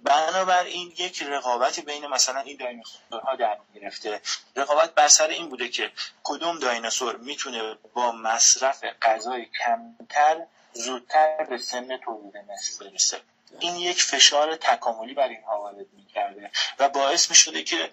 بنابراین 0.02 0.94
یک 0.98 1.22
رقابتی 1.22 1.82
بین 1.82 2.06
مثلا 2.06 2.40
این 2.40 2.56
دایناسورها 2.56 3.36
در 3.36 3.58
گرفته. 3.74 4.20
رقابت 4.56 4.94
بر 4.94 5.08
سر 5.08 5.28
این 5.28 5.48
بوده 5.48 5.68
که 5.68 5.92
کدوم 6.22 6.58
دایناسور 6.58 7.16
می‌تونه 7.16 7.74
با 7.94 8.12
مصرف 8.12 8.84
غذای 9.02 9.46
کمتر 9.64 10.46
زودتر 10.78 11.44
به 11.44 11.58
سن 11.58 11.96
تولید 11.96 12.36
نسل 12.36 12.90
برسه 12.90 13.20
این 13.60 13.76
یک 13.76 14.02
فشار 14.02 14.56
تکاملی 14.56 15.14
بر 15.14 15.28
اینها 15.28 15.60
وارد 15.60 15.86
می‌کرده 15.92 16.50
و 16.78 16.88
باعث 16.88 17.30
می‌شده 17.30 17.62
که 17.62 17.90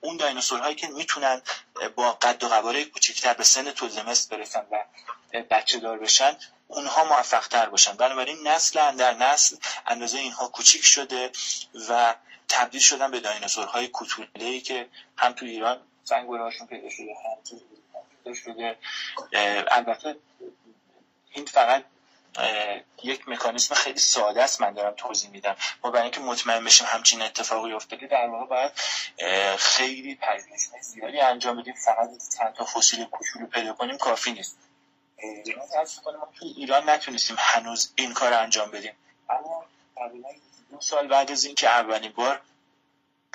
اون 0.00 0.16
دایناسورهایی 0.16 0.74
که 0.74 0.88
می‌تونن 0.88 1.42
با 1.96 2.12
قد 2.12 2.44
و 2.44 2.48
قواره 2.48 2.84
کوچکتر 2.84 3.34
به 3.34 3.44
سن 3.44 3.70
تولید 3.70 4.00
مثل 4.00 4.36
برسن 4.36 4.66
و 4.70 4.84
بچه 5.50 5.78
دار 5.78 5.98
بشن 5.98 6.36
اونها 6.68 7.04
موفق 7.04 7.48
تر 7.48 7.68
باشن. 7.68 7.92
بنابراین 7.92 8.48
نسل 8.48 8.96
در 8.96 9.14
نسل 9.14 9.56
اندازه 9.86 10.18
اینها 10.18 10.48
کوچیک 10.48 10.84
شده 10.84 11.30
و 11.88 12.14
تبدیل 12.48 12.80
شدن 12.80 13.10
به 13.10 13.20
دایناسورهای 13.20 13.88
کوتوله 13.88 14.60
که 14.60 14.88
هم 15.16 15.32
تو 15.32 15.46
ایران 15.46 15.80
هاشون 16.10 16.66
پیدا 16.66 16.90
شده 16.90 17.14
هم 17.24 17.58
تو 18.24 18.34
شده. 18.34 18.78
البته 19.70 20.16
این 21.38 21.46
فقط 21.46 21.84
یک 23.02 23.28
مکانیزم 23.28 23.74
خیلی 23.74 23.98
ساده 23.98 24.42
است 24.42 24.60
من 24.60 24.72
دارم 24.72 24.94
توضیح 24.96 25.30
میدم. 25.30 25.56
ما 25.84 25.90
برای 25.90 26.02
اینکه 26.02 26.20
مطمئن 26.20 26.64
بشیم 26.64 26.86
همچین 26.90 27.22
اتفاقی 27.22 27.72
افتاده 27.72 28.06
در 28.06 28.26
واقع 28.26 28.46
باید 28.46 28.72
خیلی 29.56 30.14
پژوهش 30.14 30.82
زیادی 30.82 31.20
انجام 31.20 31.60
بدیم. 31.60 31.74
فقط 31.74 32.10
چند 32.38 32.54
تا 32.54 32.64
فسیل 32.64 33.04
کوچولو 33.04 33.46
پیدا 33.46 33.72
کنیم 33.72 33.96
کافی 33.96 34.32
نیست. 34.32 34.58
ما 36.04 36.28
تو 36.38 36.46
ایران 36.56 36.90
نتونستیم 36.90 37.36
هنوز 37.38 37.92
این 37.96 38.14
کار 38.14 38.32
انجام 38.32 38.70
بدیم. 38.70 38.92
اما 39.30 39.64
دو 40.70 40.80
سال 40.80 41.08
بعد 41.08 41.30
از 41.30 41.44
اینکه 41.44 41.68
اولین 41.68 42.12
بار 42.12 42.40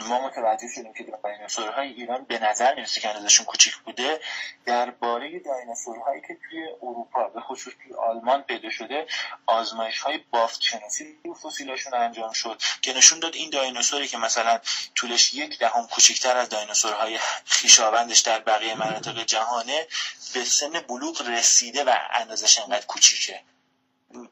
ما 0.02 0.28
متوجه 0.28 0.68
شدیم 0.68 0.94
که 0.94 1.04
دایناسورهای 1.24 1.88
ایران 1.88 2.24
به 2.24 2.40
نظر 2.40 2.76
می‌رسه 2.76 3.02
که 3.02 3.10
اندازشون 3.10 3.46
کوچیک 3.46 3.76
بوده 3.76 4.20
درباره 4.66 5.40
دایناسورهایی 5.40 6.22
که 6.22 6.38
توی 6.50 6.68
اروپا 6.82 7.28
به 7.28 7.42
خصوص 7.42 7.74
توی 7.84 7.94
آلمان 7.94 8.44
پیدا 8.44 8.70
شده 8.70 9.08
آزمایش 9.46 10.00
های 10.00 10.18
بافت 10.32 10.62
شناسی 10.62 11.18
فسیلاشون 11.44 11.94
انجام 11.94 12.34
شد 12.34 12.62
که 12.82 12.94
نشون 12.94 13.20
داد 13.20 13.36
این 13.36 13.50
دایناسوری 13.50 14.08
که 14.08 14.18
مثلا 14.18 14.60
طولش 14.96 15.34
یک 15.34 15.60
دهم 15.60 15.88
کوچکتر 15.88 16.38
از 16.38 16.50
دایناسورهای 16.50 17.20
خیشاوندش 17.46 18.20
در 18.20 18.40
بقیه 18.40 18.76
مناطق 18.76 19.24
جهانه 19.24 19.88
به 20.34 20.46
سن 20.46 20.80
بلوغ 20.80 21.22
رسیده 21.28 21.84
و 21.84 21.96
اندازش 22.14 22.60
انقدر 22.60 22.86
کوچیکه. 22.86 23.42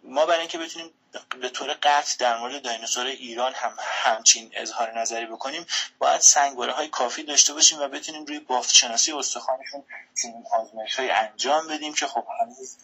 ما 0.03 0.25
برای 0.25 0.39
اینکه 0.39 0.57
بتونیم 0.57 0.93
به 1.41 1.49
طور 1.49 1.73
قطع 1.73 2.17
در 2.19 2.37
مورد 2.37 2.61
دایناسور 2.61 3.05
ایران 3.05 3.53
هم 3.53 3.77
همچین 3.79 4.51
اظهار 4.53 4.99
نظری 4.99 5.25
بکنیم 5.25 5.65
باید 5.99 6.21
سنگواره 6.21 6.71
های 6.71 6.87
کافی 6.87 7.23
داشته 7.23 7.53
باشیم 7.53 7.79
و 7.79 7.87
بتونیم 7.87 8.25
روی 8.25 8.39
بافت 8.39 8.73
شناسی 8.73 9.11
استخوانشون 9.11 9.83
چنین 10.21 10.43
آزمایش 10.51 10.99
های 10.99 11.09
انجام 11.09 11.67
بدیم 11.67 11.93
که 11.93 12.07
خب 12.07 12.25
هنوز 12.41 12.77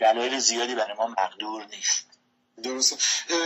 دلایل 0.00 0.38
زیادی 0.38 0.74
برای 0.74 0.96
ما 0.96 1.06
مقدور 1.06 1.64
نیست. 1.64 2.07
درسته. 2.62 2.96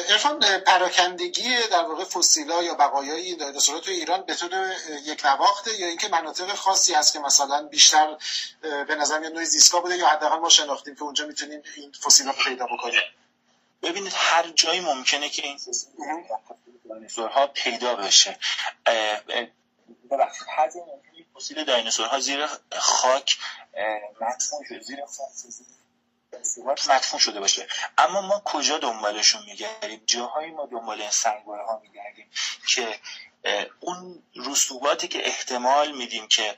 ارفان 0.09 0.59
پراکندگی 0.59 1.57
در 1.71 1.83
واقع 1.83 2.05
فسیلا 2.05 2.63
یا 2.63 2.75
بقایای 2.75 3.35
دایناسورها 3.35 3.81
تو 3.81 3.91
ایران 3.91 4.23
به 4.23 4.35
طور 4.35 4.75
یک 5.05 5.25
نواخته 5.25 5.81
یا 5.81 5.87
اینکه 5.87 6.09
مناطق 6.09 6.55
خاصی 6.55 6.95
هست 6.95 7.13
که 7.13 7.19
مثلا 7.19 7.63
بیشتر 7.63 8.17
به 8.63 8.95
نظر 8.95 9.19
میاد 9.19 9.33
نوع 9.33 9.45
زیستگاه 9.45 9.83
بوده 9.83 9.97
یا 9.97 10.09
حداقل 10.09 10.39
ما 10.39 10.49
شناختیم 10.49 10.95
که 10.95 11.03
اونجا 11.03 11.27
می‌تونیم 11.27 11.63
این 11.77 11.93
فسیلا 11.93 12.31
رو 12.31 12.37
پیدا 12.45 12.67
بکنیم. 12.67 13.01
ببینید 13.83 14.13
هر 14.17 14.49
جایی 14.49 14.81
ممکنه 14.81 15.29
که 15.29 15.43
این 15.43 15.61
دایناسورها 16.89 17.47
پیدا 17.47 17.95
بشه. 17.95 18.39
ببخشید 20.11 20.47
هر 20.57 20.71
جایی 20.71 20.85
ممکنه 20.87 21.27
فسیل 21.37 21.65
دایناسورها 21.65 22.21
زیر 22.21 22.49
خاک 22.79 23.39
مدفون 24.21 24.81
زیر 24.83 24.99
خاک. 25.07 25.29
مدفون 26.89 27.19
شده 27.21 27.41
باشه. 27.41 27.67
اما 27.99 28.21
ما 28.21 28.43
کجا 28.45 28.79
دنبالشون 28.79 29.43
میگردیم؟ 29.47 30.03
جاهایی 30.07 30.51
ما 30.51 30.67
دنبال 30.67 31.01
این 31.01 31.11
سنگواره 31.11 31.65
ها 31.65 31.81
میگردیم 31.83 32.27
که 32.69 32.99
اون 33.81 34.23
رسوباتی 34.37 35.09
که 35.09 35.27
احتمال 35.27 35.93
میدیم 35.93 36.29
که 36.29 36.55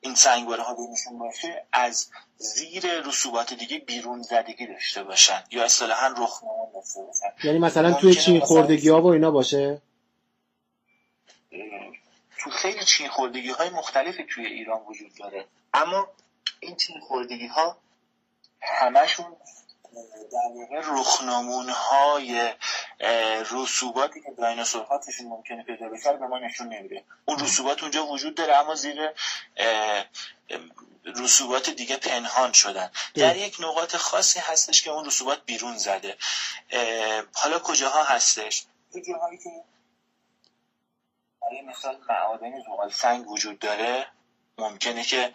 این 0.00 0.14
سنگواره 0.14 0.62
ها 0.62 0.74
بینشون 0.74 1.18
باشه 1.18 1.66
از 1.72 2.10
زیر 2.36 3.00
رسوبات 3.00 3.54
دیگه 3.54 3.78
بیرون 3.78 4.22
زدگی 4.22 4.66
داشته 4.66 5.02
باشن. 5.02 5.44
یا 5.50 5.64
اصطلاحا 5.64 6.08
رخ 6.08 6.42
داشته 6.74 7.00
باشن. 7.00 7.46
یعنی 7.46 7.58
مثلا 7.58 7.92
توی 7.92 8.14
چین 8.14 8.40
خوردگی 8.40 8.88
ها 8.88 9.02
و 9.02 9.06
اینا 9.06 9.30
باشه؟ 9.30 9.82
تو 12.40 12.50
خیلی 12.50 12.84
چین 12.84 13.08
خوردگی 13.08 13.50
های 13.50 13.70
مختلفی 13.70 14.24
توی 14.30 14.46
ایران 14.46 14.80
وجود 14.86 15.14
داره. 15.18 15.44
اما 15.74 16.08
این 16.60 16.76
چین 16.76 17.00
خوردگی 17.00 17.46
ها 17.46 17.76
همشون 18.60 19.36
در 20.32 20.52
واقع 20.54 21.00
رخنمون 21.00 21.68
های 21.68 22.54
رسوباتی 23.50 24.20
که 24.20 24.30
دایناسورها 24.30 24.98
توشون 24.98 25.26
ممکنه 25.26 25.62
پیدا 25.62 25.88
بشه 25.88 26.12
به 26.12 26.26
ما 26.26 26.38
نشون 26.38 26.68
نمیده. 26.68 27.04
اون 27.24 27.38
رسوبات 27.38 27.82
اونجا 27.82 28.06
وجود 28.06 28.34
داره 28.34 28.56
اما 28.56 28.74
زیر 28.74 29.12
رسوبات 31.04 31.70
دیگه 31.70 31.96
پنهان 31.96 32.52
شدن. 32.52 32.90
در 33.14 33.36
یک 33.36 33.56
نقاط 33.60 33.96
خاصی 33.96 34.40
هستش 34.40 34.82
که 34.82 34.90
اون 34.90 35.04
رسوبات 35.04 35.44
بیرون 35.44 35.78
زده. 35.78 36.16
حالا 37.34 37.58
کجاها 37.58 38.02
هستش؟ 38.02 38.66
جاهایی 39.08 39.38
که 39.38 39.50
مثال 41.68 41.98
معادن 42.08 42.62
زغال 42.62 42.90
سنگ 42.90 43.30
وجود 43.30 43.58
داره. 43.58 44.06
ممکنه 44.58 45.04
که 45.04 45.32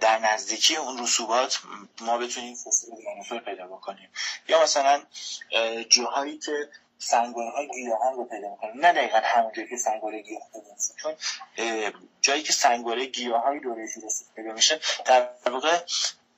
در 0.00 0.18
نزدیکی 0.18 0.76
اون 0.76 1.02
رسوبات 1.02 1.58
ما 2.00 2.18
بتونیم 2.18 2.54
فسیل 2.54 2.94
دینوسور 2.94 3.40
پیدا 3.40 3.66
بکنیم. 3.66 4.08
یا 4.48 4.62
مثلا 4.62 5.02
جاهایی 5.88 6.38
که 6.38 6.68
سنگواره 6.98 7.50
های 7.50 7.68
گیاهان 7.68 8.14
رو 8.14 8.24
پیدا 8.24 8.50
می‌کنیم 8.50 8.86
نه 8.86 8.92
دقیقا 8.92 9.20
همون 9.24 9.52
جایی 9.52 9.68
که 9.68 9.76
سنگواره 9.76 10.22
گیاه 10.22 10.42
پیدا 10.52 10.66
چون 10.96 11.14
جایی 12.20 12.42
که 12.42 12.52
سنگواره 12.52 13.06
گیاه 13.06 13.42
های 13.42 13.60
دوره 13.60 13.88
پیدا 14.36 14.52
میشه 14.52 14.80
در 15.04 15.28
واقع 15.46 15.78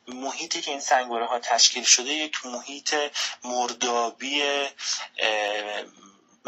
محیطی 0.09 0.61
که 0.61 0.71
این 0.71 0.81
سنگواره 0.81 1.27
ها 1.27 1.39
تشکیل 1.39 1.85
شده 1.85 2.09
یک 2.09 2.47
محیط 2.47 2.95
مردابی 3.45 4.43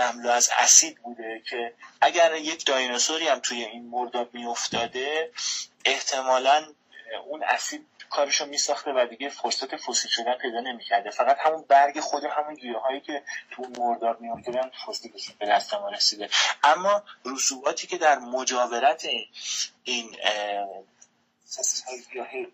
مملو 0.01 0.31
از 0.31 0.51
اسید 0.59 0.99
بوده 1.03 1.43
که 1.51 1.75
اگر 2.01 2.35
یک 2.35 2.67
دایناسوری 2.67 3.29
هم 3.29 3.39
توی 3.39 3.65
این 3.65 3.89
مرداب 3.89 4.35
میافتاده 4.35 5.31
احتمالا 5.85 6.65
اون 7.27 7.43
اسید 7.45 7.87
کارشو 8.11 8.47
میساخته 8.47 8.91
و 8.93 9.07
دیگه 9.11 9.29
فرصت 9.29 9.77
فسیل 9.77 10.11
شدن 10.11 10.35
پیدا 10.35 10.61
نمی‌کرده. 10.61 11.11
فقط 11.11 11.37
همون 11.41 11.65
برگ 11.69 12.01
خود 12.01 12.25
همون 12.25 12.55
گیاهایی 12.55 13.01
که 13.01 13.23
تو 13.51 13.63
مرداب 13.79 14.21
میافتادن 14.21 14.71
فسیلشون 14.87 15.35
به 15.39 15.47
دست 15.47 15.75
ما 15.75 15.89
رسیده. 15.89 16.29
اما 16.65 17.03
رسوباتی 17.25 17.87
که 17.87 17.99
در 17.99 18.19
مجاورت 18.19 19.07
این 19.85 20.17
های 21.87 22.03
گیاهی 22.13 22.49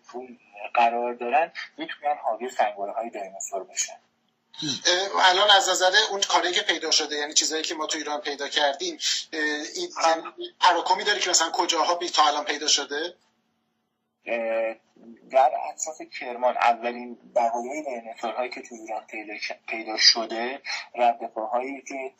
قرار 0.73 1.13
دارن 1.13 1.51
می‌تونن 1.77 2.15
حاوی 2.23 2.49
سنگواره 2.49 2.93
های 2.93 3.09
دایناسور 3.09 3.63
باشن 3.63 3.97
الان 5.19 5.49
از 5.49 5.69
نظر 5.69 5.91
اون 6.11 6.21
کاری 6.21 6.51
که 6.51 6.61
پیدا 6.61 6.91
شده 6.91 7.15
یعنی 7.15 7.33
چیزایی 7.33 7.63
که 7.63 7.75
ما 7.75 7.85
تو 7.85 7.97
ایران 7.97 8.21
پیدا 8.21 8.47
کردیم 8.47 8.97
این 9.75 9.89
تراکمی 10.59 11.03
داری 11.03 11.19
که 11.19 11.29
مثلا 11.29 11.51
کجاها 11.51 11.95
تا 11.95 12.27
الان 12.27 12.45
پیدا 12.45 12.67
شده؟ 12.67 13.13
در 15.31 15.51
اطراف 15.69 16.01
کرمان 16.19 16.57
اولین 16.57 17.17
بقایای 17.35 17.83
هایی 18.21 18.49
که 18.49 18.61
تو 18.61 18.75
ایران 18.75 19.05
پیدا 19.67 19.97
شده 19.97 20.61
رد 20.95 21.19
هایی 21.53 21.81
که 21.81 22.11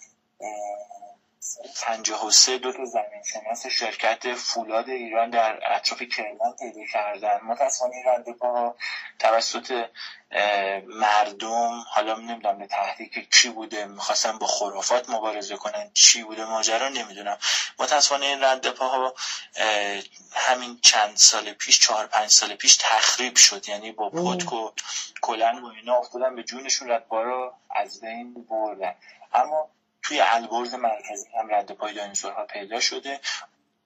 سه 1.40 2.58
دو 2.58 2.72
تا 2.74 2.86
زمین 2.86 3.24
شناس 3.34 3.68
شرکت 3.68 4.34
فولاد 4.34 4.90
ایران 4.90 5.30
در 5.30 5.60
اطراف 5.76 6.02
کرمان 6.02 6.56
پیدا 6.60 6.82
کردن. 6.94 7.40
متاسفانه 7.44 7.96
این 7.96 8.06
رنده 8.06 8.36
توسط 9.20 9.86
مردم 10.88 11.84
حالا 11.90 12.16
نمی‌دونم 12.16 12.58
به 12.58 12.68
تحریک 12.68 13.30
چی 13.34 13.50
بوده 13.50 13.86
می‌خواستن 13.86 14.38
با 14.38 14.48
خرافات 14.48 15.10
مبارزه 15.10 15.56
کنن 15.56 15.92
چی 15.94 16.24
بوده 16.24 16.46
ماجرا 16.46 16.90
نمی‌دونم. 16.90 17.38
متاسفانه 17.80 18.26
این 18.26 18.44
رد 18.44 18.66
ها 18.66 19.14
همین 20.34 20.80
چند 20.82 21.18
سال 21.18 21.54
پیش 21.54 21.80
چهار 21.80 22.08
پنج 22.08 22.30
سال 22.30 22.56
پیش 22.56 22.78
تخریب 22.78 23.36
شد. 23.36 23.70
یعنی 23.70 23.92
با 23.92 24.10
پتک 24.10 24.54
و 24.54 24.72
کلن 25.22 25.60
و 25.60 25.68
اینا 25.68 25.96
افتادن 25.96 26.36
به 26.36 26.44
جونشون 26.44 26.92
ردپا 26.92 27.54
از 27.70 28.02
بین 28.02 28.34
بردن. 28.34 28.96
اما 29.34 29.70
توی 30.04 30.20
البرز 30.20 30.74
مرکزی 30.74 31.28
هم 31.40 31.56
رد 31.56 31.72
پای 31.72 31.94
دایناسورها 31.94 32.46
پیدا 32.46 32.80
شده. 32.80 33.20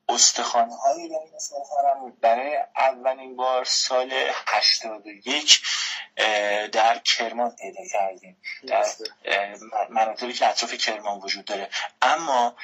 استخوانه 0.09 0.75
های 0.75 1.09
دایناسورها 1.09 1.91
هم 1.95 2.17
برای 2.21 2.57
اولین 2.77 3.35
بار 3.35 3.63
سال 3.65 4.13
81 4.47 5.61
در 6.71 6.97
کرمان 6.97 7.55
پیدا 7.55 7.81
کردیم. 7.91 8.37
در 8.67 8.85
مناطقی 9.89 10.33
که 10.33 10.49
اطراف 10.49 10.73
کرمان 10.73 11.19
وجود 11.19 11.45
داره. 11.45 11.69
اما 12.01 12.55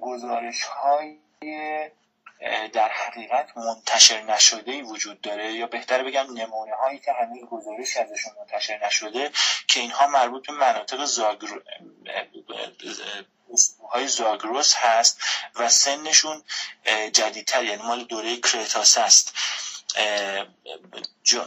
گزارش 0.00 0.62
های 0.62 1.18
در 2.72 2.88
حقیقت 2.88 3.56
منتشر 3.56 4.22
نشده 4.22 4.72
ای 4.72 4.82
وجود 4.82 5.20
داره 5.20 5.52
یا 5.52 5.66
بهتر 5.66 6.02
بگم 6.02 6.26
نمونه 6.32 6.74
هایی 6.74 6.98
که 6.98 7.12
هنوز 7.12 7.48
گزارش 7.50 7.96
ازشون 7.96 8.32
منتشر 8.38 8.86
نشده 8.86 9.30
که 9.68 9.80
اینها 9.80 10.06
مربوط 10.06 10.46
به 10.46 10.52
مناطق 10.52 11.04
زاگرو 11.04 11.62
های 13.92 14.08
زاگروس 14.08 14.74
هست 14.74 15.18
و 15.54 15.68
سنشون 15.68 16.42
جدیدتر 17.12 17.64
یعنی 17.64 17.82
مال 17.82 18.04
دوره 18.04 18.36
کرتاس 18.36 18.98
است 18.98 19.32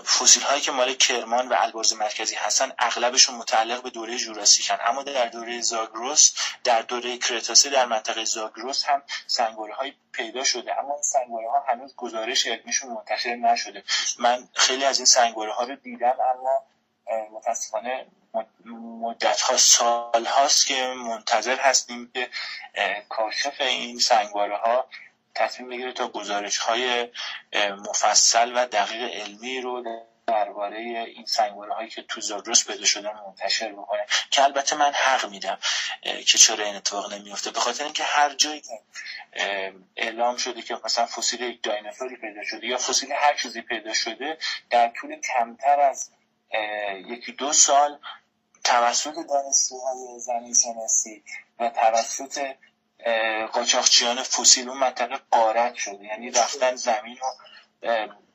فسیل 0.05 0.43
هایی 0.43 0.61
که 0.61 0.71
مال 0.71 0.93
کرمان 0.93 1.47
و 1.47 1.55
البرز 1.57 1.93
مرکزی 1.93 2.35
هستن 2.35 2.71
اغلبشون 2.79 3.35
متعلق 3.35 3.83
به 3.83 3.89
دوره 3.89 4.17
جوراسیکن 4.17 4.77
اما 4.85 5.03
در 5.03 5.25
دوره 5.25 5.61
زاگروس 5.61 6.33
در 6.63 6.81
دوره 6.81 7.17
کرتاسه 7.17 7.69
در 7.69 7.85
منطقه 7.85 8.25
زاگروس 8.25 8.83
هم 8.83 9.01
سنگواره 9.27 9.73
های 9.73 9.93
پیدا 10.11 10.43
شده. 10.43 10.79
اما 10.79 10.93
این 10.93 11.03
سنگواره 11.03 11.49
ها 11.49 11.63
هنوز 11.67 11.95
گزارش 11.95 12.47
علمیشون 12.47 12.89
منتشر 12.89 13.35
نشده. 13.35 13.83
من 14.19 14.47
خیلی 14.53 14.85
از 14.85 14.97
این 14.97 15.05
سنگواره 15.05 15.53
ها 15.53 15.63
رو 15.63 15.75
دیدم 15.75 16.15
اما 16.35 16.63
متاسفانه 17.31 18.05
مدت 19.01 19.41
ها 19.41 19.57
سال 19.57 20.25
هاست 20.25 20.67
که 20.67 20.93
منتظر 20.97 21.59
هستیم 21.59 22.11
که 22.13 22.29
کاشف 23.09 23.61
این 23.61 23.99
سنگواره 23.99 24.57
ها 24.57 24.87
تصمیم 25.39 25.69
بگیره 25.69 25.93
تا 25.93 26.07
گزارش 26.07 26.57
های 26.57 27.07
مفصل 27.89 28.51
و 28.55 28.65
دقیق 28.65 29.01
علمی 29.01 29.61
رو 29.61 29.83
درباره 30.27 30.77
این 31.15 31.25
سنگواره 31.25 31.73
هایی 31.73 31.89
که 31.89 32.01
تو 32.01 32.21
زاگرس 32.21 32.67
پیدا 32.67 32.85
شدن 32.85 33.11
منتشر 33.27 33.71
بکنه. 33.71 34.05
که 34.31 34.43
البته 34.43 34.75
من 34.75 34.91
حق 34.93 35.29
میدم 35.29 35.57
که 36.03 36.37
چرا 36.37 36.65
این 36.65 36.75
اتفاق 36.75 37.13
نمیفته 37.13 37.51
به 37.51 37.59
خاطر 37.59 37.83
اینکه 37.83 38.03
هر 38.03 38.35
جایی 38.35 38.61
که 38.61 38.79
اعلام 39.95 40.37
شده 40.37 40.61
که 40.61 40.77
مثلا 40.85 41.05
فسیل 41.05 41.41
یک 41.41 41.63
دایناسوری 41.63 42.15
پیدا 42.15 42.43
شده 42.43 42.67
یا 42.67 42.77
فسیل 42.77 43.11
هر 43.11 43.33
چیزی 43.33 43.61
پیدا 43.61 43.93
شده 43.93 44.37
در 44.69 44.87
طول 44.87 45.21
کمتر 45.21 45.79
از 45.79 46.11
یکی 47.07 47.31
دو 47.31 47.53
سال 47.53 47.99
توسط 48.63 49.15
دانشجوهای 49.29 50.19
زمین 50.19 50.53
شناسی 50.53 51.23
و 51.59 51.69
توسط 51.69 52.55
قاچاقچیان 53.53 54.23
فسیل 54.23 54.69
اون 54.69 54.77
منطقه 54.77 55.19
قارت 55.31 55.75
شده. 55.75 56.05
یعنی 56.05 56.31
رفتن 56.31 56.75
زمین 56.75 57.17
رو 57.17 57.27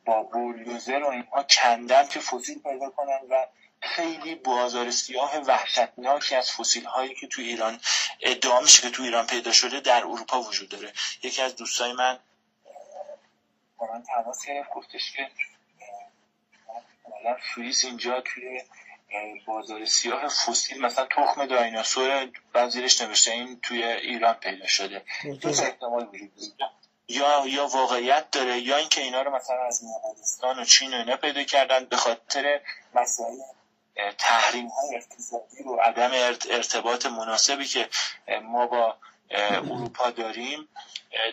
با 0.05 0.23
بولدوزر 0.23 1.03
و 1.03 1.09
اینها 1.09 1.43
کندن 1.43 2.07
که 2.07 2.21
فسیل 2.21 2.63
پیدا 2.63 2.91
کنن 2.91 3.21
و 3.31 3.47
خیلی 3.81 4.35
بازار 4.35 4.91
سیاه 4.91 5.39
وحشتناکی 5.39 6.35
از 6.35 6.53
فسیل 6.53 6.85
هایی 6.85 7.15
که 7.15 7.27
تو 7.27 7.43
ایران 7.43 7.81
ادعا 8.21 8.61
میشه 8.61 8.83
که 8.83 8.91
تو 8.91 9.03
ایران 9.03 9.27
پیدا 9.27 9.53
شده 9.53 9.81
در 9.81 10.01
اروپا 10.01 10.41
وجود 10.43 10.69
داره. 10.69 10.93
یکی 11.23 11.43
از 11.43 11.57
دوستای 11.57 11.93
من 11.93 12.19
با 13.79 13.87
من 13.93 14.03
تماس 14.03 14.47
گرفت 14.47 14.71
گفتش 14.71 15.13
که 15.13 15.31
فریز 17.55 17.85
اینجا 17.85 18.21
توی 18.21 18.63
بازار 19.47 19.85
سیاه 19.85 20.29
فسیل 20.29 20.81
مثلا 20.81 21.07
تخم 21.17 21.47
دایناسور 21.47 22.31
بعد 22.53 22.77
نوشته 22.77 23.33
این 23.33 23.61
توی 23.61 23.85
ایران 23.85 24.35
پیدا 24.35 24.67
شده. 24.67 25.03
دو 25.41 25.49
احتمال 25.49 26.07
وجود 26.07 26.31
یا 27.09 27.43
یا 27.47 27.67
واقعیت 27.67 28.31
داره 28.31 28.59
یا 28.59 28.77
اینکه 28.77 29.01
اینا 29.01 29.23
رو 29.23 29.37
مثلا 29.37 29.67
از 29.67 29.85
مغولستان 29.85 30.59
و 30.59 30.65
چین 30.65 30.95
و 30.95 30.97
اینا 30.97 31.17
پیدا 31.17 31.43
کردن 31.43 31.85
به 31.85 31.97
خاطر 31.97 32.61
مسائل 32.95 33.37
تحریم 34.19 34.69
های 34.69 34.97
اقتصادی 34.97 35.63
و 35.63 35.75
عدم 35.75 36.11
ارتباط 36.51 37.07
مناسبی 37.07 37.65
که 37.65 37.89
ما 38.43 38.67
با 38.67 38.97
اروپا 39.31 40.11
داریم. 40.11 40.69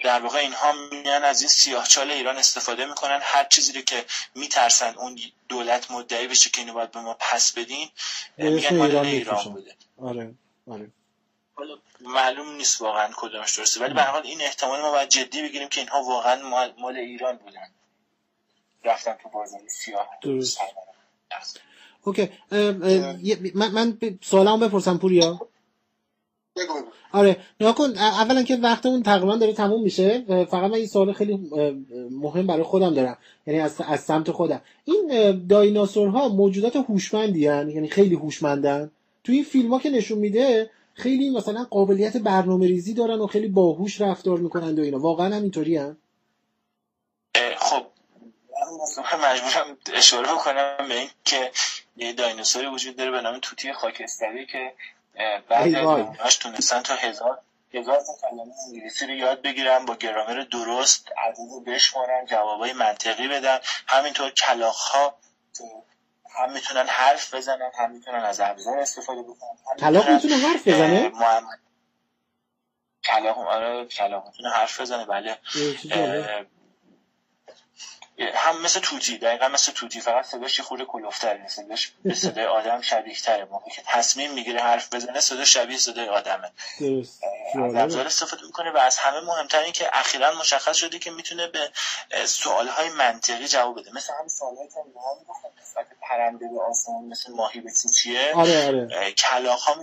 در 0.04 0.20
واقع 0.20 0.40
اینها 0.40 0.72
میان 0.92 1.24
از 1.24 1.42
این 1.42 1.50
سیاهچال 1.50 2.12
ایران 2.12 2.38
استفاده 2.38 2.86
می‌کنن. 2.86 3.20
هر 3.22 3.44
چیزی 3.44 3.74
رو 3.74 3.82
که 3.82 4.06
میترسن 4.36 4.96
اون 4.96 5.20
دولت 5.50 5.92
مدعی 5.92 6.28
بشه 6.28 6.50
که 6.50 6.62
اینو 6.62 6.74
باید 6.74 6.92
به 6.92 7.02
ما 7.02 7.18
پس 7.20 7.54
بدین 7.54 7.90
میگن 8.38 8.78
مال 8.78 8.96
ایران 8.96 9.44
بوده. 9.44 9.76
آره 9.98 10.34
آره. 10.68 10.92
معلوم 12.02 12.56
نیست 12.56 12.82
واقعا 12.82 13.10
کدومش 13.16 13.58
درسته 13.58 13.80
ولی 13.80 13.94
به 13.94 14.04
حال 14.04 14.24
این 14.24 14.42
احتمال 14.42 14.82
ما 14.82 14.92
باید 14.92 15.10
جدی 15.10 15.42
بگیریم 15.42 15.68
که 15.68 15.82
اینها 15.82 16.04
واقعا 16.04 16.50
مال, 16.78 16.98
ایران 16.98 17.38
بودن. 17.38 17.72
رفتن 18.84 19.14
تو 19.14 19.30
بازار 19.30 19.62
سیاه 19.68 20.08
درست. 20.22 20.60
اوکی 22.04 22.30
من, 23.56 23.72
من 23.72 23.98
سوالمو 24.22 24.58
بپرسم 24.58 24.98
پوریا. 24.98 25.51
آره 27.12 27.38
نیا 27.62 27.74
کن 27.74 27.98
اولا 27.98 28.44
که 28.44 28.56
وقتمون 28.56 29.04
تقریبا 29.04 29.36
داره 29.36 29.54
تموم 29.54 29.84
میشه 29.84 30.24
فقط 30.28 30.72
من 30.72 30.74
این 30.74 30.88
سوال 30.88 31.14
خیلی 31.14 31.50
مهم 32.12 32.48
برای 32.48 32.64
خودم 32.64 32.94
دارم. 32.94 33.18
یعنی 33.48 33.60
از, 33.60 33.82
از 33.88 34.00
سمت 34.00 34.32
خودم. 34.32 34.62
این 34.86 35.48
دایناسورها 35.48 36.28
موجودات 36.28 36.76
هوشمندی 36.76 37.40
یعنی 37.40 37.90
خیلی 37.90 38.16
هوشمندن؟ 38.16 38.92
تو 39.24 39.32
این 39.32 39.44
فیلم 39.44 39.74
ها 39.74 39.80
که 39.80 39.90
نشون 39.90 40.18
میده 40.18 40.70
خیلی 40.94 41.30
مثلا 41.30 41.68
قابلیت 41.70 42.18
برنامه 42.18 42.68
ریزی 42.68 42.94
دارن 42.94 43.20
و 43.20 43.28
خیلی 43.28 43.48
باهوش 43.48 44.02
رفتار 44.02 44.38
می‌کنن 44.38 44.80
و 44.80 44.82
اینا. 44.82 45.00
واقعا 45.00 45.36
هم 45.36 45.42
اینطوری 45.42 45.78
هم 45.78 45.98
خب 47.58 47.86
مجبورم 49.26 49.78
اشاره 49.94 50.28
بکنم 50.34 50.88
به 50.88 51.00
این 51.00 51.10
که 51.26 51.52
یه 51.98 52.14
دایناسوری 52.14 52.68
وجود 52.68 52.96
داره 52.96 53.12
به 53.12 53.22
نام 53.22 53.40
توتی 53.42 53.74
خاکستری 53.74 54.46
که 54.46 54.74
بعد 55.50 55.76
از 56.20 56.40
تونستن 56.40 56.82
تا 56.82 56.96
هزار. 56.96 57.40
هزار 57.74 58.00
کلمه 58.22 58.54
انگلیسی 58.68 59.06
رو 59.08 59.14
یاد 59.14 59.42
بگیرن 59.42 59.86
با 59.86 59.96
گرامر 59.96 60.46
درست 60.52 61.08
عدد 61.18 61.38
رو 61.38 61.60
بشمارن 61.60 62.26
جوابای 62.26 62.74
منطقی 62.74 63.28
بدن. 63.28 63.60
همینطور 63.88 64.30
کلاخ 64.30 64.78
ها 64.78 65.18
هم 66.36 66.52
می‌تونن 66.54 66.88
حرف 66.88 67.34
بزنن 67.34 67.72
هم 67.78 67.92
می‌تونن 67.92 68.24
از 68.24 68.40
ابزار 68.40 68.80
استفاده 68.80 69.22
بکنن 69.22 69.78
کلاخ 69.80 70.10
می‌تونه 70.10 70.36
حرف 70.36 70.68
بزنه؟ 70.68 71.12
کلاخ 73.04 73.38
آره 73.38 73.86
کلاخ 73.86 74.26
می‌تونه 74.26 74.50
حرف 74.50 74.82
بزنه 74.82 75.06
بله. 75.06 75.38
هم 78.36 78.62
مثل 78.62 78.80
توتی 78.80 79.18
دقیقا 79.18 79.48
مثل 79.48 79.72
توتی 79.72 80.02
فقط 80.02 80.26
صداش 80.26 80.60
یه 80.60 80.66
خورده 80.66 80.86
کلوفتره 80.86 81.48
صداش 81.48 81.92
به 82.04 82.14
صدای 82.14 82.46
آدم 82.46 82.82
شبیه 82.82 83.16
تره 83.16 83.46
موقعی 83.46 83.72
که 83.72 83.84
تصمیم 83.86 84.34
می‌گیره 84.34 84.62
حرف 84.62 84.94
بزنه 84.94 85.20
صدا 85.20 85.46
شبیه 85.46 85.78
صدای 85.78 86.10
آدمه. 86.10 86.52
از 87.64 87.76
ابزار 87.76 88.06
استفاده 88.06 88.46
می‌کنه 88.46 88.72
و 88.72 88.78
از 88.78 88.98
همه 88.98 89.20
مهمتر 89.20 89.60
این 89.60 89.74
که 89.74 89.90
اخیرا 89.94 90.40
مشخص 90.40 90.76
شده 90.76 91.00
که 91.00 91.12
می‌تونه 91.12 91.48
به 91.48 91.72
سوالهای 92.26 92.90
منطقی 92.90 93.48
جواب 93.48 93.80
بده. 93.80 93.92
مثل 93.94 94.14
همین 94.14 94.30
ما 94.96 95.16
می‌گفتن 95.20 95.50
نسبت 95.62 95.86
پرنده 96.02 96.48
به 96.48 96.62
آسمان 96.62 97.06
مثل 97.06 97.34
ماهی 97.34 97.62
به 97.62 97.72
چیه؟ 97.98 98.34
آره 98.36 98.68
آره. 98.68 99.12
کلاخ 99.12 99.64
ها 99.64 99.76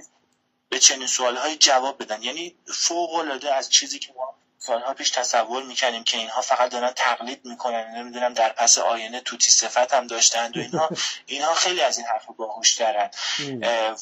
به 0.69 0.79
چنین 0.79 1.07
سوالهایی 1.07 1.57
جواب 1.57 2.03
بدن. 2.03 2.23
یعنی 2.23 2.57
فوق 2.75 3.15
العاده 3.15 3.55
از 3.55 3.71
چیزی 3.71 3.99
که 3.99 4.13
ما 4.17 4.35
سالها 4.61 4.95
پیش 4.95 5.11
تصور 5.11 5.63
می‌کنیم 5.63 6.05
که 6.05 6.19
اینها 6.19 6.41
فقط 6.41 6.71
دارن 6.71 6.93
تقلید 6.97 7.45
می‌کنن 7.45 7.91
نمی‌دونم 7.97 8.33
در 8.35 8.49
پس 8.49 8.79
آینه 8.79 9.21
توتی 9.21 9.51
صفت 9.51 9.95
هم 9.95 10.07
داشتند 10.07 10.57
و 10.57 10.61
اینها 10.61 10.89
اینها 11.27 11.55
خیلی 11.55 11.81
از 11.81 11.99
این 11.99 12.07
حرف 12.07 12.27
باهوش 12.27 12.75
دارن. 12.75 13.11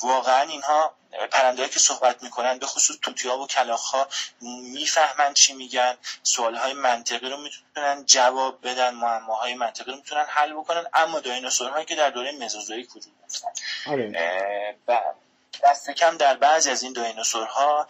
واقعا 0.02 0.40
اینها 0.40 0.94
پرنده 1.30 1.68
که 1.68 1.78
صحبت 1.78 2.22
می‌کنن 2.22 2.58
به 2.58 2.66
خصوص 2.66 2.96
توتی 3.02 3.28
ها 3.28 3.38
و 3.38 3.46
کلاخ 3.46 3.94
ها 3.94 4.08
می‌فهمن 4.40 5.34
چی 5.34 5.52
میگن 5.52 5.96
سوال 6.22 6.54
های 6.54 6.72
منطقی 6.72 7.28
رو 7.28 7.36
می‌تونن 7.36 8.04
جواب 8.06 8.68
بدن 8.68 8.94
معماهای 8.94 9.54
منطقی 9.54 9.90
رو 9.90 9.96
می‌تونن 9.96 10.24
حل 10.28 10.52
بکنن 10.52 10.84
اما 10.94 11.20
هایی 11.72 11.84
که 11.86 11.94
در 11.94 12.10
دوره 12.10 12.32
مزوزویک 12.32 12.96
وجود 12.96 13.12
داشتن. 13.22 13.48
آره. 13.86 14.76
دست 15.64 15.90
کم 15.90 16.16
در 16.16 16.36
بعضی 16.36 16.70
از 16.70 16.82
این 16.82 16.92
دایناسورها 16.92 17.88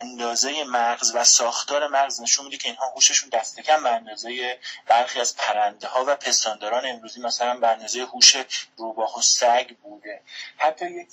اندازه 0.00 0.64
مغز 0.64 1.12
و 1.14 1.24
ساختار 1.24 1.88
مغز 1.88 2.20
نشون 2.20 2.44
میده 2.44 2.56
که 2.56 2.68
اینها 2.68 2.86
هوششون 2.88 3.28
دست 3.28 3.60
کم 3.60 3.82
به 3.82 3.90
اندازه 3.90 4.58
برخی 4.86 5.20
از 5.20 5.36
پرنده 5.36 5.88
ها 5.88 6.04
و 6.06 6.16
پستانداران 6.16 6.86
امروزی 6.86 7.20
مثلا 7.20 7.60
به 7.60 7.68
اندازه 7.68 8.04
هوش 8.04 8.36
روباه 8.76 9.18
و 9.18 9.22
سگ 9.22 9.76
بوده. 9.82 10.20
حتی 10.56 10.90
یک 10.90 11.08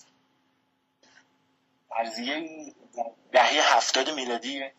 فرضیه 1.89 2.49
دهه 3.31 3.75
هفتاد 3.77 4.09
میلادی 4.09 4.71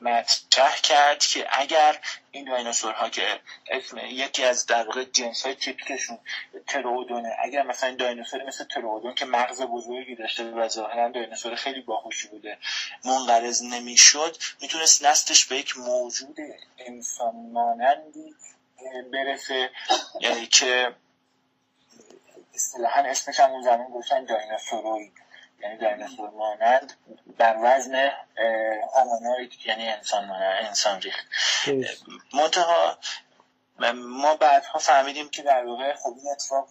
مطرح 0.00 0.76
کرد 0.76 1.18
که 1.18 1.46
اگر 1.50 1.98
این 2.30 2.44
دایناسورها 2.44 3.08
که 3.08 3.40
اسم 3.70 3.98
یکی 3.98 4.44
از 4.44 4.66
در 4.66 4.84
واقع 4.86 5.04
جنس 5.04 5.46
های 5.46 5.54
تیپیکشون 5.54 6.18
ترودونه 6.66 7.36
اگر 7.38 7.62
مثلا 7.62 7.88
این 7.88 7.98
دایناسور 7.98 8.44
مثل 8.44 8.64
ترودون 8.64 9.14
که 9.14 9.24
مغز 9.24 9.62
بزرگی 9.62 10.14
داشته 10.14 10.44
و 10.44 10.68
ظاهرا 10.68 11.08
دایناسور 11.08 11.54
خیلی 11.54 11.80
باهوشی 11.80 12.28
بوده 12.28 12.58
منقرض 13.04 13.62
نمی‌شد 13.62 14.36
می‌تونست 14.60 15.04
نستش 15.04 15.44
به 15.44 15.56
یک 15.56 15.78
موجود 15.78 16.36
انسان 16.78 17.34
مانندی 17.52 18.34
برسه 19.12 19.70
یعنی 20.20 20.46
که 20.46 20.94
اصطلاحا 22.54 23.00
اسمش 23.00 23.40
هم 23.40 23.50
اون 23.50 23.62
زمان 23.62 23.88
گفتن 23.88 24.24
دایناسوروید 24.24 25.12
یعنی 25.60 25.76
دایناسور 25.76 26.30
مانند 26.30 26.92
بر 27.38 27.56
وزن 27.62 28.10
هومانوید 28.94 29.52
یعنی 29.64 29.88
انسان 29.88 30.24
مانند 30.24 30.66
انسان 30.66 31.00
ریخت. 31.00 31.26
منتها 32.34 32.98
ما 33.94 34.36
بعدها 34.36 34.78
فهمیدیم 34.78 35.28
که 35.28 35.42
در 35.42 35.66
واقع 35.66 35.94
خب 35.94 36.14
این 36.22 36.32
اتفاق 36.32 36.68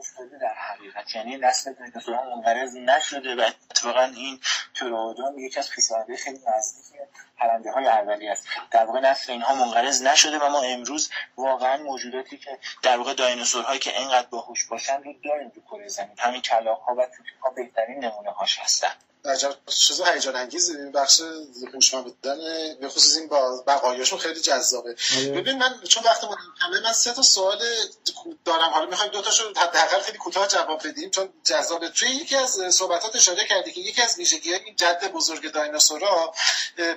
افتاده 0.00 0.38
در 0.38 0.54
حقیقت. 0.54 1.14
یعنی 1.14 1.36
نسل 1.36 1.72
دایناسورها 1.72 2.36
منقرض 2.36 2.76
نشده 2.76 3.34
و 3.34 3.40
اتفاقا 3.70 4.04
این 4.04 4.40
تورودون 4.74 5.38
یکی 5.38 5.58
از 5.58 5.70
پیشرفته 5.70 6.16
خیلی 6.16 6.38
نزدیک 6.56 7.00
پرنده 7.38 7.72
های 7.72 7.86
اولی 7.86 8.28
است. 8.28 8.46
در 8.70 8.84
واقع 8.84 9.00
نسل 9.00 9.32
اینها 9.32 9.54
منقرض 9.54 10.02
نشده 10.02 10.38
و 10.38 10.48
ما 10.48 10.62
امروز 10.62 11.10
واقعا 11.36 11.82
موجوداتی 11.82 12.38
که 12.38 12.58
در 12.82 12.96
واقع 12.96 13.14
دایناسورهایی 13.14 13.78
که 13.78 13.98
اینقدر 13.98 14.26
باهوش 14.26 14.66
باشن 14.66 15.02
رو 15.02 15.14
داریم 15.24 15.52
رو 15.54 15.62
کره 15.62 15.88
زمین. 15.88 16.16
همین 16.18 16.40
کلاق 16.40 16.80
ها 16.80 16.94
و 16.94 17.06
توتی 17.06 17.30
بهترین 17.56 18.04
نمونه 18.04 18.30
هاش 18.30 18.58
هستن. 18.58 18.92
عجب 19.24 19.56
چیز 19.66 20.00
هیجان 20.00 20.36
انگیز 20.36 20.76
بخش 20.76 21.20
هوشمند 21.74 22.04
بودن 22.04 22.38
به 22.80 22.88
خصوص 22.88 23.16
این 23.16 23.28
با 23.28 23.64
بقایاشون 23.66 24.18
خیلی 24.18 24.40
جذابه. 24.40 24.96
آره. 25.16 25.30
ببین 25.30 25.58
من 25.58 25.80
چون 25.88 26.02
وقت 26.04 26.20
کمه 26.60 26.80
من 26.84 26.92
سه 26.92 27.12
تا 27.12 27.22
سوال 27.22 27.62
دارم. 28.44 28.70
حالا 28.70 28.86
می‌خوایم 28.86 29.12
دو 29.12 29.22
تاشو 29.22 29.48
حداقل 29.56 30.00
خیلی 30.00 30.18
کوتاه 30.18 30.48
جواب 30.48 30.88
بدیم 30.88 31.10
چون 31.10 31.28
جذابه. 31.44 31.88
توی 31.88 32.08
یکی 32.08 32.36
از 32.36 32.60
صحبتات 32.70 33.16
اشاره 33.16 33.46
کردی 33.46 33.72
که 33.72 33.80
یکی 33.80 34.02
از 34.02 34.18
ویژگی 34.18 34.54
این 34.54 34.76
جد 34.76 35.12
بزرگ 35.12 35.52
دایناسورا 35.52 36.34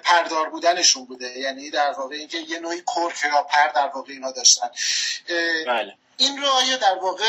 پردار 0.04 0.50
بودنشون 0.50 1.06
بوده. 1.06 1.40
یعنی 1.40 1.70
در 1.70 1.92
واقع 1.92 2.16
اینکه 2.16 2.38
یه 2.38 2.60
نوعی 2.60 2.82
کرک 2.82 3.24
یا 3.34 3.44
پر 3.44 3.68
در 3.68 3.88
واقع 3.88 4.14
اینا 4.14 4.32
داشتن. 4.32 4.70
بله. 5.68 5.98
این 6.18 6.42
رو 6.42 6.48
آیا 6.48 6.78
در 6.78 6.96
واقع 6.96 7.26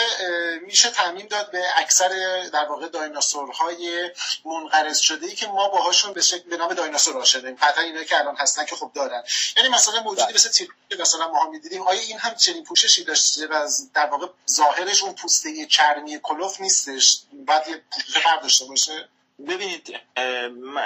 میشه 0.66 0.91
تعمین 0.91 1.26
داد 1.26 1.51
به 1.51 1.64
اکثر 1.76 2.09
در 2.53 2.64
واقع 2.64 2.89
دایناسورهای 2.89 4.11
منقرض 4.45 4.99
شده 4.99 5.26
ای 5.26 5.35
که 5.35 5.47
ما 5.47 5.68
باهاشون 5.68 6.12
به 6.12 6.20
شکل 6.20 6.49
به 6.51 6.57
نام 6.57 6.74
دایناسور 6.74 7.18
آشناییم 7.18 7.57
قطعا 7.57 7.85
اینا 7.85 8.05
که 8.05 8.18
الان 8.18 8.37
هستن 8.37 8.64
که 8.64 8.76
خب 8.76 8.91
دارن. 8.95 9.22
یعنی 9.57 9.68
مثلا 9.68 10.03
موجودی 10.03 10.26
بله. 10.26 10.35
مثل 10.35 10.51
تیر 10.51 10.68
مثلا 11.01 11.28
ما 11.28 11.51
می‌دیدیم 11.51 11.82
آیا 11.82 12.01
این 12.01 12.18
هم 12.18 12.35
چنین 12.35 12.64
پوششی 12.64 13.05
داشته 13.05 13.47
و 13.47 13.68
در 13.95 14.07
واقع 14.07 14.26
ظاهرش 14.51 15.03
اون 15.03 15.14
پوسته 15.14 15.66
چرمی 15.66 16.20
کلوف 16.22 16.61
نیستش؟ 16.61 17.20
بعد 17.32 17.68
یه 17.68 17.82
پوشش 17.91 18.26
داشته 18.43 18.64
باشه. 18.64 19.09
ببینید 19.49 20.01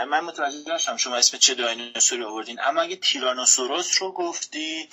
من 0.09 0.21
متوجه 0.21 0.75
نشم 0.75 0.97
شما 0.97 1.17
اسم 1.17 1.39
چه 1.39 1.55
دایناسوری 1.55 2.25
آوردین 2.25 2.61
اما 2.61 2.81
اگه 2.81 2.97
تیرانوسوروس 2.97 4.03
رو 4.03 4.13
گفتی 4.13 4.89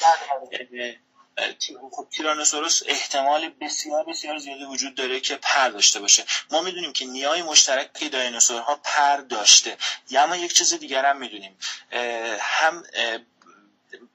خب 1.91 2.07
تیرانوسوروس 2.11 2.81
احتمال 2.85 3.49
بسیار 3.49 4.03
بسیار 4.03 4.37
زیادی 4.37 4.63
وجود 4.63 4.95
داره 4.95 5.19
که 5.19 5.35
پر 5.35 5.69
داشته 5.69 5.99
باشه. 5.99 6.25
ما 6.51 6.61
می‌دونیم 6.61 6.93
که 6.93 7.05
نیای 7.05 7.41
مشترک 7.41 8.11
دایناسورها 8.11 8.75
پر 8.83 9.17
داشته. 9.17 9.77
یا 10.09 10.23
اما 10.23 10.35
یک 10.35 10.53
چیز 10.53 10.73
دیگر 10.73 11.05
هم 11.05 11.17
می‌دونیم. 11.17 11.57
هم 12.39 12.83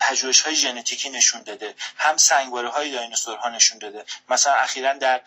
پژوهش 0.01 0.43
های 0.43 0.57
ژنتیکی 0.57 1.11
نشون 1.11 1.43
داده 1.43 1.75
هم 1.97 2.17
سنگواره 2.17 2.69
های 2.69 2.91
دایناسورها 2.91 3.49
نشون 3.49 3.79
داده. 3.79 4.05
مثلا 4.29 4.53
اخیرا 4.53 4.93
در 4.93 5.21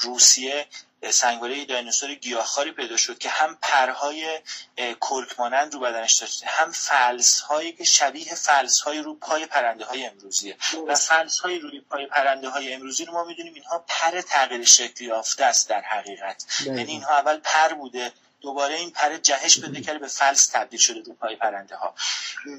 روسیه 0.00 0.66
سنگواره 1.10 1.64
دایناسور 1.64 2.14
گیاهخواری 2.14 2.72
پیدا 2.72 2.96
شد 2.96 3.18
که 3.18 3.28
هم 3.28 3.58
پرهای 3.62 4.40
کرک 4.76 5.38
مانند 5.38 5.74
رو 5.74 5.80
بدنش 5.80 6.14
داشته 6.14 6.46
هم 6.46 6.72
فلس 6.72 7.40
هایی 7.40 7.72
که 7.72 7.84
شبیه 7.84 8.34
فلس 8.34 8.80
های 8.80 8.98
رو 8.98 9.14
پای 9.14 9.46
پرنده 9.46 9.84
های 9.84 10.06
امروزیه. 10.06 10.56
و 10.88 10.94
فلس 10.94 11.38
های 11.38 11.58
روی 11.58 11.80
پای 11.80 12.06
پرنده 12.06 12.48
های 12.48 12.72
امروزی 12.72 13.04
رو 13.04 13.12
ما 13.12 13.24
می‌دونیم 13.24 13.54
اینها 13.54 13.84
پر 13.88 14.20
تغییر 14.20 14.64
شکلی 14.64 15.08
یافته 15.08 15.44
است 15.44 15.68
در 15.68 15.80
حقیقت. 15.80 16.44
یعنی 16.66 16.92
اینها 16.92 17.18
اول 17.18 17.40
پر 17.44 17.74
بوده 17.74 18.12
دوباره 18.40 18.74
این 18.74 18.90
پر 18.90 19.16
جهش 19.16 19.60
پیدا 19.60 19.80
کرده 19.80 19.98
به 20.06 20.08
فلس 20.08 20.46
تبدیل 20.46 20.80
شده 20.80 21.00
رو 21.00 21.14
پای 21.14 21.36
پرنده 21.36 21.76
ها 21.76 21.94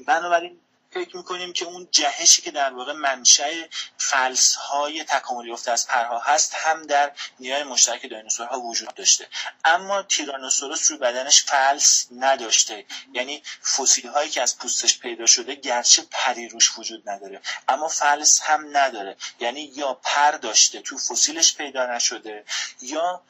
بنابراین 0.06 0.60
فکر 0.90 1.16
می‌کنیم 1.16 1.52
که 1.52 1.64
اون 1.64 1.88
جهشی 1.90 2.42
که 2.42 2.50
در 2.50 2.72
واقع 2.72 2.92
منشأ 2.92 3.50
فلس 3.98 4.54
های 4.54 5.04
تکاملی 5.04 5.48
یافته 5.48 5.70
از 5.70 5.86
پرها 5.86 6.18
هست 6.18 6.54
هم 6.54 6.86
در 6.86 7.12
نیای 7.40 7.62
مشترک 7.62 8.10
دایناسورها 8.10 8.60
وجود 8.60 8.94
داشته. 8.94 9.28
اما 9.64 10.02
تیرانوسوروس 10.02 10.90
روی 10.90 10.98
بدنش 10.98 11.42
فلس 11.42 12.06
نداشته. 12.16 12.86
یعنی 13.12 13.42
فسیل 13.76 14.08
هایی 14.08 14.30
که 14.30 14.42
از 14.42 14.58
پوستش 14.58 14.98
پیدا 14.98 15.26
شده 15.26 15.54
گرچه 15.54 16.02
پری 16.10 16.48
روش 16.48 16.78
وجود 16.78 17.08
نداره 17.08 17.40
اما 17.68 17.88
فلس 17.88 18.40
هم 18.42 18.76
نداره. 18.76 19.16
یعنی 19.40 19.60
یا 19.60 19.94
پر 19.94 20.30
داشته 20.30 20.80
تو 20.80 20.98
فسیلش 20.98 21.54
پیدا 21.54 21.86
نشده 21.86 22.44
یا 22.80 23.22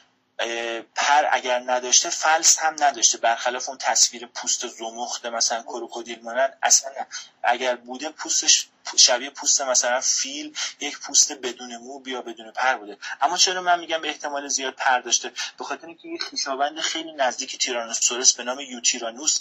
پر 0.95 1.27
اگر 1.31 1.59
نداشته 1.59 2.11
فلس 2.11 2.59
هم 2.59 2.77
نداشته. 2.81 3.19
برخلاف 3.19 3.69
اون 3.69 3.79
تصویر 3.79 4.27
پوست 4.27 4.67
زمخت 4.67 5.27
مثلا 5.27 5.63
کروکودیل 5.63 6.23
مانند 6.23 6.59
اصلا 6.63 6.91
اگر 7.43 7.77
بوده 7.77 8.11
پوستش 8.11 8.69
شبیه 8.97 9.31
پوست 9.31 9.61
مثلا 9.61 10.01
فیل 10.01 10.57
یک 10.81 10.99
پوست 10.99 11.33
بدون 11.33 11.77
مو 11.77 11.99
بیا 11.99 12.23
بدون 12.23 12.51
پر 12.53 12.75
بوده. 12.75 12.97
اما 13.21 13.37
چرا 13.37 13.61
من 13.61 13.81
میگم 13.81 14.01
به 14.01 14.09
احتمال 14.09 14.49
زیاد 14.49 14.75
پر 14.75 15.01
داشته؟ 15.01 15.33
به 15.59 15.65
خاطر 15.65 15.87
اینکه 15.87 16.09
یک 16.09 16.23
خویشاوند 16.23 16.81
خیلی 16.81 17.13
نزدیک 17.13 17.59
تیرانوسورس 17.59 18.33
به 18.35 18.45
نام 18.45 18.61
یوتیرانوس 18.61 19.39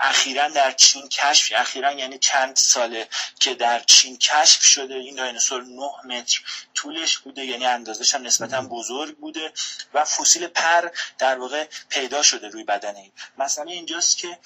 اخیرا 0.00 0.48
در 0.48 0.72
چین 0.72 1.08
کشف 1.08 1.52
اخیرا 1.56 1.92
یعنی 1.92 2.18
چند 2.18 2.56
ساله 2.56 3.08
که 3.40 3.54
در 3.54 3.80
چین 3.80 4.16
کشف 4.16 4.62
شده 4.62 4.94
این 4.94 5.14
دایناسور 5.14 5.62
9 5.62 5.90
متر 6.04 6.40
طولش 6.74 7.18
بوده 7.18 7.44
یعنی 7.44 7.66
اندازش 7.66 8.14
هم 8.14 8.22
نسبتا 8.22 8.62
بزرگ 8.62 9.16
بوده 9.16 9.52
و 9.94 10.04
فسیل 10.04 10.46
پر 10.46 10.90
در 11.18 11.38
واقع 11.38 11.66
پیدا 11.88 12.22
شده 12.22 12.48
روی 12.48 12.64
بدن 12.64 12.96
این 12.96 13.12
مسئله 13.38 13.72
اینجاست 13.72 14.18
که 14.18 14.38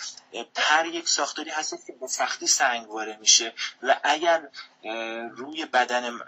پر 0.54 0.86
یک 0.86 1.08
ساختاری 1.08 1.50
هست 1.50 1.86
که 1.86 1.92
به 1.92 2.06
سختی 2.06 2.46
سنگواره 2.46 3.16
میشه 3.16 3.52
و 3.82 4.00
اگر 4.02 4.48
روی 5.36 5.64
بدن 5.64 6.18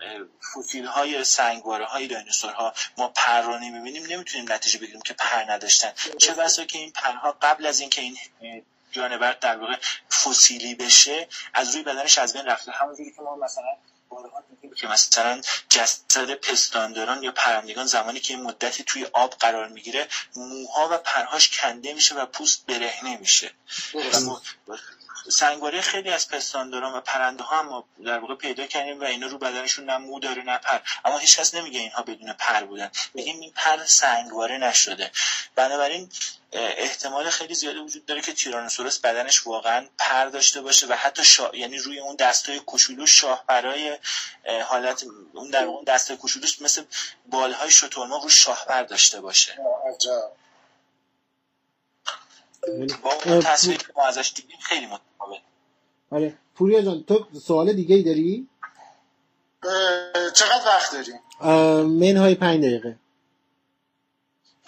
فسیل 0.54 0.86
های 0.86 1.24
سنگواره 1.24 1.84
های 1.84 2.06
دایناسورها 2.06 2.74
ما 2.96 3.08
پر 3.08 3.40
رو 3.40 3.58
نمی‌بینیم 3.58 4.06
نمی‌تونیم 4.06 4.52
نتیجه 4.52 4.78
بگیریم 4.78 5.02
که 5.02 5.14
پر 5.14 5.52
نداشتن. 5.52 5.92
چه 6.18 6.34
بسا 6.34 6.64
که 6.64 6.78
این 6.78 6.92
پرها 6.92 7.36
قبل 7.42 7.66
از 7.66 7.80
اینکه 7.80 8.00
این 8.00 8.18
جانور 8.90 9.32
در 9.32 9.56
واقع 9.56 9.76
فسیلی 10.10 10.74
بشه 10.74 11.28
از 11.54 11.74
روی 11.74 11.82
بدنش 11.82 12.18
از 12.18 12.32
بین 12.32 12.46
رفته. 12.46 12.72
همونجوری 12.72 13.12
که 13.12 13.22
ما 13.22 13.36
مثلا 13.36 13.76
که 14.76 14.88
مثلا 14.88 15.40
جسد 15.68 16.34
پستانداران 16.34 17.22
یا 17.22 17.32
پرندگان 17.32 17.86
زمانی 17.86 18.20
که 18.20 18.34
این 18.34 18.42
مدتی 18.42 18.84
توی 18.84 19.04
آب 19.04 19.34
قرار 19.34 19.68
می‌گیره 19.68 20.08
موها 20.36 20.88
و 20.92 20.98
پرهاش 20.98 21.60
کنده 21.60 21.94
میشه 21.94 22.14
و 22.14 22.26
پوست 22.26 22.66
برهنه 22.66 23.16
میشه. 23.16 23.50
سنگواره 25.28 25.80
خیلی 25.80 26.10
از 26.10 26.28
پستانداران 26.28 26.92
و 26.92 27.00
پرنده 27.00 27.42
ها 27.42 27.58
هم 27.58 27.84
در 28.04 28.18
واقع 28.18 28.34
پیدا 28.34 28.66
کردیم 28.66 29.00
و 29.00 29.04
اینا 29.04 29.26
رو 29.26 29.38
بدنشون 29.38 29.84
نه 29.84 29.96
مو 29.96 30.20
داره 30.20 30.42
نه 30.42 30.58
پر. 30.58 30.78
اما 31.04 31.18
هیچ 31.18 31.38
کس 31.38 31.54
نمیگه 31.54 31.80
اینها 31.80 32.02
بدون 32.02 32.32
پر 32.32 32.64
بودن. 32.64 32.90
میگیم 33.14 33.40
این 33.40 33.52
پر 33.56 33.84
سنگواره 33.84 34.58
نشده. 34.58 35.10
بنابراین 35.54 36.10
احتمال 36.52 37.30
خیلی 37.30 37.54
زیادی 37.54 37.78
وجود 37.78 38.06
داره 38.06 38.20
که 38.20 38.32
تیرانوسورس 38.32 38.98
بدنش 38.98 39.46
واقعا 39.46 39.88
پر 39.98 40.24
داشته 40.24 40.60
باشه 40.60 40.86
و 40.86 40.92
حتی 40.92 41.24
شا... 41.24 41.50
یعنی 41.54 41.78
روی 41.78 41.98
اون 41.98 42.16
دستای 42.16 42.60
کوچولو 42.60 43.06
شاه 43.06 43.44
برای 43.46 43.98
حالت 44.66 45.04
اون 45.32 45.50
در 45.50 45.64
اون 45.64 45.84
دستای 45.84 46.16
کوچولوش 46.16 46.62
مثل 46.62 46.84
بالهای 47.26 47.70
شترمرغ 47.70 48.22
رو 48.22 48.28
شاه 48.28 48.64
بر 48.68 48.82
داشته 48.82 49.20
باشه. 49.20 49.58
با 53.02 53.12
اون 53.12 53.40
تصویر 53.40 53.76
که 53.76 53.86
ما 53.96 54.06
ازش 54.06 54.32
دیدیم 54.34 54.58
خیلی 54.60 54.86
متفاوت 54.86 55.11
آره 56.12 56.34
پوریا 56.54 56.82
جان 56.82 57.04
تو 57.08 57.26
سوال 57.40 57.72
دیگه 57.72 57.96
ای 57.96 58.02
داری؟ 58.02 58.48
چقدر 60.34 60.66
وقت 60.66 60.92
داریم؟ 60.92 61.20
منهای 61.86 62.34
پنج 62.34 62.64
دقیقه 62.64 62.96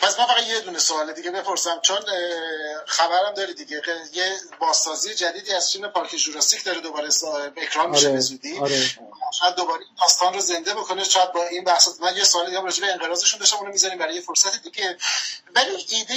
پس 0.05 0.19
من 0.19 0.27
فقط 0.27 0.47
یه 0.47 0.61
دونه 0.61 0.79
سوال 0.79 1.13
دیگه 1.13 1.31
بپرسم. 1.31 1.81
چون 1.81 2.01
خبرم 2.87 3.35
داری 3.35 3.55
دیگه. 3.55 3.83
یه 4.13 4.41
بازسازی 4.61 5.15
جدیدی 5.15 5.53
از 5.53 5.73
فیلم 5.73 5.89
پارک 5.89 6.17
جوراسیک 6.17 6.65
داره 6.65 6.81
دوباره 6.81 7.09
اکران 7.57 7.91
میشه 7.91 8.07
آره. 8.07 8.15
به 8.15 8.21
زودی. 8.21 8.59
آره. 8.59 8.91
شاید 9.41 9.55
دوباره 9.57 9.85
داستان 10.01 10.35
رو 10.35 10.41
زنده 10.41 10.75
بکنه. 10.75 11.05
شاید 11.05 11.33
با 11.33 11.45
این 11.45 11.65
بحث 11.65 11.89
من 12.01 12.17
یه 12.17 12.25
سوال 12.25 12.47
دیگه 12.47 12.61
راجع 12.61 12.81
به 12.81 12.93
انقراضشون 12.93 13.39
داشتم 13.39 13.57
اونو 13.57 13.73
می‌ذاریم 13.73 13.99
برای 13.99 14.15
یه 14.15 14.21
فرصت 14.21 14.63
دیگه. 14.63 14.97
ولی 15.55 15.87
ایده 15.89 16.15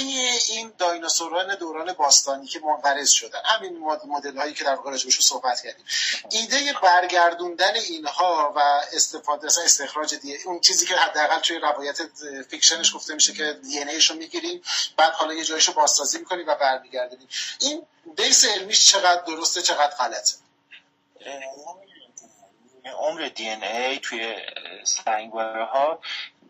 این 0.48 0.72
دایناسوران 0.78 1.54
دوران 1.54 1.92
باستانی 1.92 2.46
که 2.46 2.60
منقرض 2.60 3.10
شدن 3.10 3.40
همین 3.44 3.78
مدل 4.06 4.36
هایی 4.36 4.54
که 4.54 4.64
در 4.64 4.74
واقع 4.74 4.96
صحبت 4.96 5.60
کردیم. 5.60 5.84
ایده 6.30 6.74
برگردوندن 6.82 7.74
اینها 7.74 8.52
و 8.56 8.60
استفاده 8.92 9.46
از 9.46 9.58
استخراج 9.58 10.14
دیگه 10.14 10.38
اون 10.44 10.60
چیزی 10.60 10.86
که 10.86 10.96
حداقل 10.96 11.38
توی 11.38 11.58
روایت 11.58 11.98
فیکشنش 12.50 12.94
گفته 12.94 13.14
میشه 13.14 13.32
که 13.32 13.58
دی 13.84 13.90
ان 13.90 14.00
رو 14.08 14.16
می‌گیریم 14.16 14.62
بعد 14.96 15.12
حالا 15.12 15.34
یه 15.34 15.44
جایشو 15.44 15.72
بازسازی 15.72 16.18
می‌کنیم 16.18 16.46
و 16.46 16.54
برمیگردونیم. 16.54 17.28
این 17.60 17.86
بیس 18.16 18.44
علمیش 18.44 18.90
چقدر 18.90 19.22
درسته 19.22 19.62
چقدر 19.62 19.94
غلطه؟ 19.96 20.34
عمر 22.98 23.28
دی 23.28 23.48
ان 23.48 23.62
ای 23.62 23.98
توی 23.98 24.36
سنگواره 24.84 25.64
ها 25.64 26.00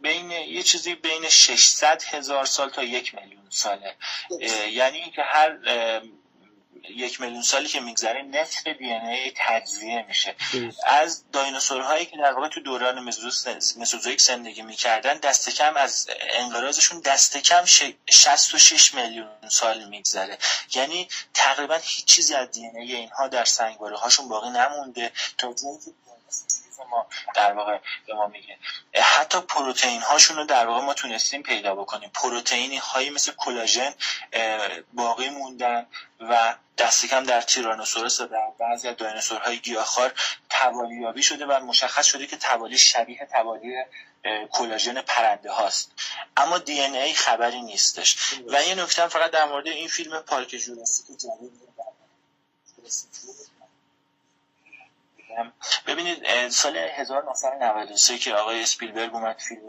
بین 0.01 0.31
یه 0.31 0.63
چیزی 0.63 0.95
بین 0.95 1.29
600 1.29 2.03
هزار 2.03 2.45
سال 2.45 2.71
تا 2.71 2.83
یک 2.83 3.15
میلیون 3.15 3.47
ساله. 3.51 3.95
یعنی 4.71 4.99
اینکه 4.99 5.23
هر 5.23 5.59
یک 6.91 7.21
میلیون 7.21 7.43
سالی 7.43 7.69
که 7.69 7.81
میگذره 7.81 8.23
نصف 8.23 8.67
دی 8.67 8.93
ای 8.93 9.33
تجزیه 9.37 10.05
میشه. 10.09 10.35
از 10.87 11.25
دایناسورهایی 11.33 12.07
که 12.07 12.17
در 12.17 12.33
واقع 12.33 12.49
تو 12.49 12.61
دوران 12.61 12.99
مزوزویک 13.77 14.21
زندگی 14.21 14.63
می‌کردن 14.63 15.19
دست 15.19 15.51
کم 15.51 15.77
از 15.77 16.09
انقراضشون 16.33 17.01
دست 17.01 17.37
کم 17.37 17.65
66 17.65 18.95
میلیون 18.95 19.29
سال 19.51 19.89
میگذره. 19.89 20.39
یعنی 20.75 21.09
تقریبا 21.35 21.75
هیچ 21.75 22.05
چیزی 22.05 22.35
از 22.35 22.51
دی 22.51 22.67
ای 22.67 22.95
اینها 22.95 23.29
در 23.29 23.45
سنگواره 23.45 23.97
هاشون 23.97 24.29
باقی 24.29 24.51
نمونده. 24.51 25.13
تا 25.39 25.55
ما 26.85 27.07
در 27.35 27.53
واقع 27.53 27.79
به 28.07 28.15
ما 28.15 28.27
میگه. 28.27 28.59
حتی 29.03 29.41
پروتئین 29.41 30.03
هاشون 30.03 30.37
رو 30.37 30.45
در 30.45 30.67
واقع 30.67 30.81
ما 30.81 30.95
تونستیم 30.95 31.43
پیدا 31.43 31.75
بکنیم. 31.75 32.11
پروتئینی 32.15 32.77
هایی 32.77 33.11
مثل 33.11 33.33
کلاژن 33.33 33.95
باقی 34.93 35.31
موندن 35.31 35.87
و 36.21 36.55
دست 36.79 37.07
کم 37.07 37.25
در 37.25 37.41
تیرانوسورس 37.41 38.21
و 38.21 38.27
در 38.27 38.49
بعضی 38.59 38.89
از 38.89 38.97
دایناسورهای 38.97 39.59
گیاهخوار 39.59 40.15
توالیابی 40.51 41.23
شده 41.23 41.47
و 41.47 41.65
مشخص 41.65 42.07
شده 42.07 42.27
که 42.27 42.37
توالی 42.37 42.79
شبیه 42.79 43.29
توالی 43.33 43.75
کلاژن 44.51 45.03
پرنده 45.03 45.53
هاست. 45.53 45.93
اما 46.37 46.59
دی 46.59 46.81
ای 46.81 47.15
خبری 47.15 47.63
نیستش. 47.63 48.35
و 48.47 48.63
یه 48.63 48.75
نکته 48.75 49.09
فقط 49.09 49.31
در 49.31 49.45
مورد 49.45 49.67
این 49.67 49.89
فیلم 49.89 50.21
پارک 50.21 50.49
جوراسیک 50.49 51.07
جدید 51.07 51.69
ببینید 55.87 56.49
سال 56.49 56.77
1993 56.77 58.19
که 58.19 58.35
آقای 58.35 58.63
اسپیلبرگ 58.63 59.15
اومد 59.15 59.39
فیلم 59.39 59.61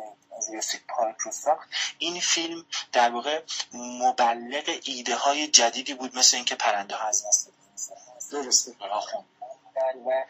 جوراسیک 0.47 0.82
پارک 0.88 1.18
رو 1.20 1.32
ساخت 1.32 1.70
این 1.97 2.20
فیلم 2.20 2.66
در 2.91 3.10
واقع 3.10 3.41
مبلغ 3.74 4.80
ایده 4.84 5.16
های 5.16 5.47
جدیدی 5.47 5.93
بود 5.93 6.18
مثل 6.18 6.38
اینکه 6.38 6.55
پرنده 6.55 6.95
ها 6.95 7.07
از 7.07 7.49
درسته. 8.32 8.72
و 10.06 10.26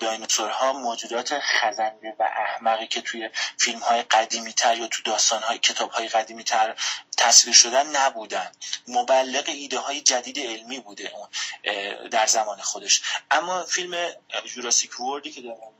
دایناسورها 0.00 0.72
موجودات 0.72 1.38
خزنده 1.40 2.16
و 2.18 2.22
احمقی 2.22 2.86
که 2.86 3.00
توی 3.00 3.30
فیلم 3.58 3.78
های 3.78 4.02
قدیمی 4.02 4.52
تر 4.52 4.76
یا 4.76 4.86
تو 4.86 5.02
داستان 5.02 5.42
های 5.42 5.58
کتاب 5.58 5.90
های 5.90 6.08
قدیمی 6.08 6.44
تر 6.44 6.76
تصویر 7.18 7.54
شدن 7.54 7.96
نبودن 7.96 8.52
مبلغ 8.88 9.44
ایده 9.48 9.78
های 9.78 10.00
جدید 10.00 10.38
علمی 10.38 10.80
بوده 10.80 11.12
اون 11.14 11.28
در 12.08 12.26
زمان 12.26 12.60
خودش 12.60 13.02
اما 13.30 13.64
فیلم 13.64 14.10
جوراسیک 14.44 15.00
وردی 15.00 15.30
که 15.30 15.40
دارم 15.42 15.72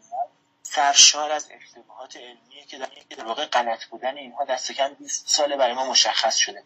سرشار 0.62 1.32
از 1.32 1.48
اشتباهات 1.50 2.16
علمیه 2.16 2.64
که 2.68 2.78
در 3.16 3.24
واقع 3.24 3.46
غلط 3.46 3.84
بودن 3.84 4.16
اینها 4.16 4.44
دست 4.44 4.72
کم 4.72 4.94
20 4.94 5.28
ساله 5.28 5.56
برای 5.56 5.74
ما 5.74 5.90
مشخص 5.90 6.36
شده 6.36 6.64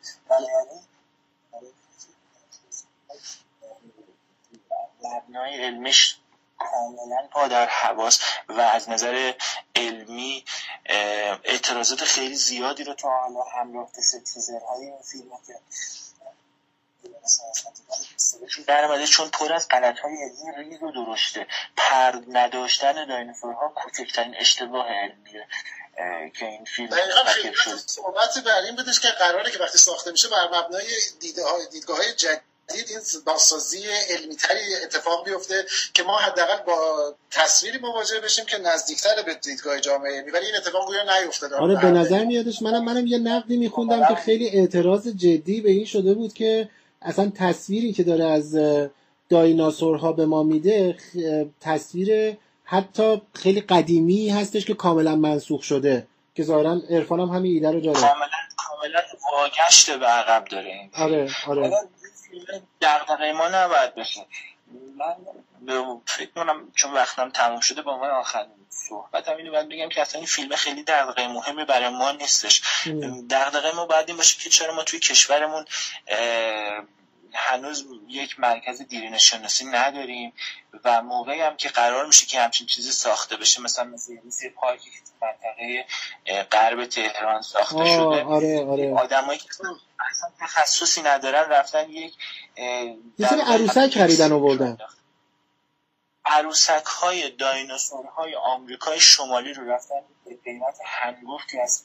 مبنای 5.03 5.65
علمیش 5.65 6.17
کاملا 6.59 7.29
پا 7.31 7.49
در 7.49 7.67
حواس 7.67 8.21
و 8.49 8.61
از 8.61 8.89
نظر 8.89 9.33
علمی 9.77 10.45
اعتراضات 11.45 12.05
خیلی 12.05 12.35
زیادی 12.35 12.85
رو 12.85 12.95
تا 12.95 13.09
حالا 13.09 13.43
همراه 13.43 13.91
های 14.69 14.85
این 14.85 15.03
فیلم 15.03 15.31
که 15.47 15.55
در 18.67 19.07
چون 19.07 19.29
پر 19.29 19.53
از 19.53 19.69
غلط 19.69 19.99
های 19.99 20.15
علمی 20.15 20.71
ریز 20.71 20.83
و 20.83 20.93
درشته 20.93 21.47
پر 21.77 22.13
نداشتن 22.29 23.07
دایناسورها 23.07 23.69
کوچکترین 23.69 24.35
اشتباه 24.37 24.87
علمیه 24.89 25.47
که 26.35 26.47
این 26.47 26.65
فیلم 26.65 26.91
صحبت 27.87 28.39
بر 28.39 28.61
این 28.61 28.77
بدش 28.77 29.01
که 29.01 29.09
قراره 29.09 29.51
که 29.51 29.59
وقتی 29.59 29.79
ساخته 29.79 30.11
میشه 30.11 30.29
بر 30.29 30.49
مبنای 30.53 30.87
دیده 31.21 31.45
های 31.45 31.67
دیدگاه 31.67 31.97
های 31.97 32.13
دید 32.13 32.41
این 32.75 33.01
بازسازی 33.27 33.83
علمی 34.11 34.37
تری 34.37 34.75
اتفاق 34.85 35.25
بیفته 35.25 35.65
که 35.95 36.03
ما 36.03 36.19
حداقل 36.19 36.63
با 36.67 37.15
تصویری 37.31 37.79
مواجه 37.79 38.21
بشیم 38.21 38.45
که 38.45 38.59
نزدیکتر 38.59 39.23
به 39.27 39.35
دیدگاه 39.35 39.81
جامعه 39.81 40.13
علمی. 40.13 40.31
ولی 40.31 40.47
این 40.47 40.57
اتفاق 40.57 40.87
گویا 40.87 41.03
نیفتاده. 41.03 41.57
آره 41.57 41.81
به 41.81 41.91
نظر 41.91 42.25
میادش 42.25 42.63
منم 42.63 42.85
منم 42.85 43.07
یه 43.07 43.19
نقدی 43.19 43.57
میخوندم 43.57 44.09
که 44.09 44.15
خیلی 44.15 44.49
اعتراض 44.49 45.09
جدی 45.09 45.61
به 45.61 45.71
این 45.71 45.85
شده 45.85 46.15
بود 46.15 46.33
که 46.33 46.69
اصلا 47.03 47.33
تصویری 47.35 47.93
که 47.93 48.03
داره 48.03 48.25
از 48.25 48.57
دایناسورها 49.29 50.13
به 50.13 50.27
ما 50.27 50.43
میده 50.43 50.97
تصویر 51.61 52.37
حتی 52.65 53.23
خیلی 53.35 53.61
قدیمی 53.61 54.29
هستش 54.29 54.65
که 54.65 54.75
کاملا 54.75 55.17
منسوخ 55.17 55.63
شده. 55.63 56.07
که 56.35 56.43
ظاهرا 56.43 56.81
عرفان 56.91 57.21
هم 57.21 57.29
همین 57.29 57.53
ایده 57.53 57.71
رو 57.71 57.81
داره. 57.81 58.01
کاملا 58.01 58.29
کاملا 58.57 59.01
واگشت 59.33 59.91
به 59.91 60.07
عقب 60.07 60.45
داره 60.45 60.67
این. 60.67 60.91
آره 60.95 61.29
آره. 61.47 61.71
دقدقه 62.81 63.33
ما 63.33 63.49
نباید 63.49 63.95
بشه 63.95 64.27
من 65.67 66.01
فکر 66.07 66.31
کنم 66.31 66.73
چون 66.75 66.93
وقتم 66.93 67.31
تموم 67.31 67.61
شده 67.61 67.83
با 67.83 67.99
من 67.99 68.11
آخرین 68.11 68.51
صحبتم 68.71 69.37
اینو 69.37 69.51
باید 69.53 69.69
بگم 69.69 69.89
که 69.89 70.01
اصلا 70.01 70.19
این 70.19 70.27
فیلم 70.27 70.57
خیلی 70.57 70.83
دقدقه 70.83 71.29
مهمی 71.29 71.65
برای 71.65 71.89
ما 71.89 72.13
نیستش. 72.13 72.63
دقدقه 73.31 73.73
ما 73.73 73.87
باید 73.87 74.09
این 74.09 74.17
باشه 74.17 74.39
که 74.39 74.51
چرا 74.51 74.75
ما 74.75 74.83
توی 74.83 75.01
کشورمون 75.01 75.65
هنوز 77.33 77.87
یک 78.09 78.41
مرکز 78.41 78.83
دیرین 78.83 79.19
شناسی 79.19 79.65
نداریم 79.65 80.33
و 80.85 81.03
موقعی 81.03 81.41
هم 81.41 81.57
که 81.57 81.69
قرار 81.69 82.07
میشه 82.07 82.27
که 82.27 82.41
همچین 82.41 82.67
چیزی 82.67 82.93
ساخته 82.93 83.37
بشه 83.37 83.63
مثلا 83.63 83.85
مثل 83.85 84.13
یه 84.13 84.51
پارکی 84.51 84.91
که 84.91 84.97
منطقه 85.23 85.87
غرب 86.43 86.87
تهران 86.87 87.43
ساخته 87.43 87.85
شده. 87.85 88.25
آره 88.25 88.67
آره. 88.67 88.95
آدمایی 88.95 89.39
که 89.39 89.49
تخصصی 90.41 91.03
ندارن 91.03 91.51
رفتن 91.51 91.91
یک 91.91 92.15
یه 93.19 93.29
سری 93.29 93.41
عروسک 93.41 93.99
خریدن 93.99 94.33
آوردن 94.33 94.79
عروسک 96.25 96.85
های 96.85 97.31
دایناسور 97.31 98.07
های 98.07 98.35
آمریکای 98.35 99.01
شمالی 99.01 99.53
رو 99.53 99.71
رفتن 99.71 100.01
به 100.25 100.39
قیمت 100.45 100.79
هنگفتی 100.85 101.61
از 101.61 101.83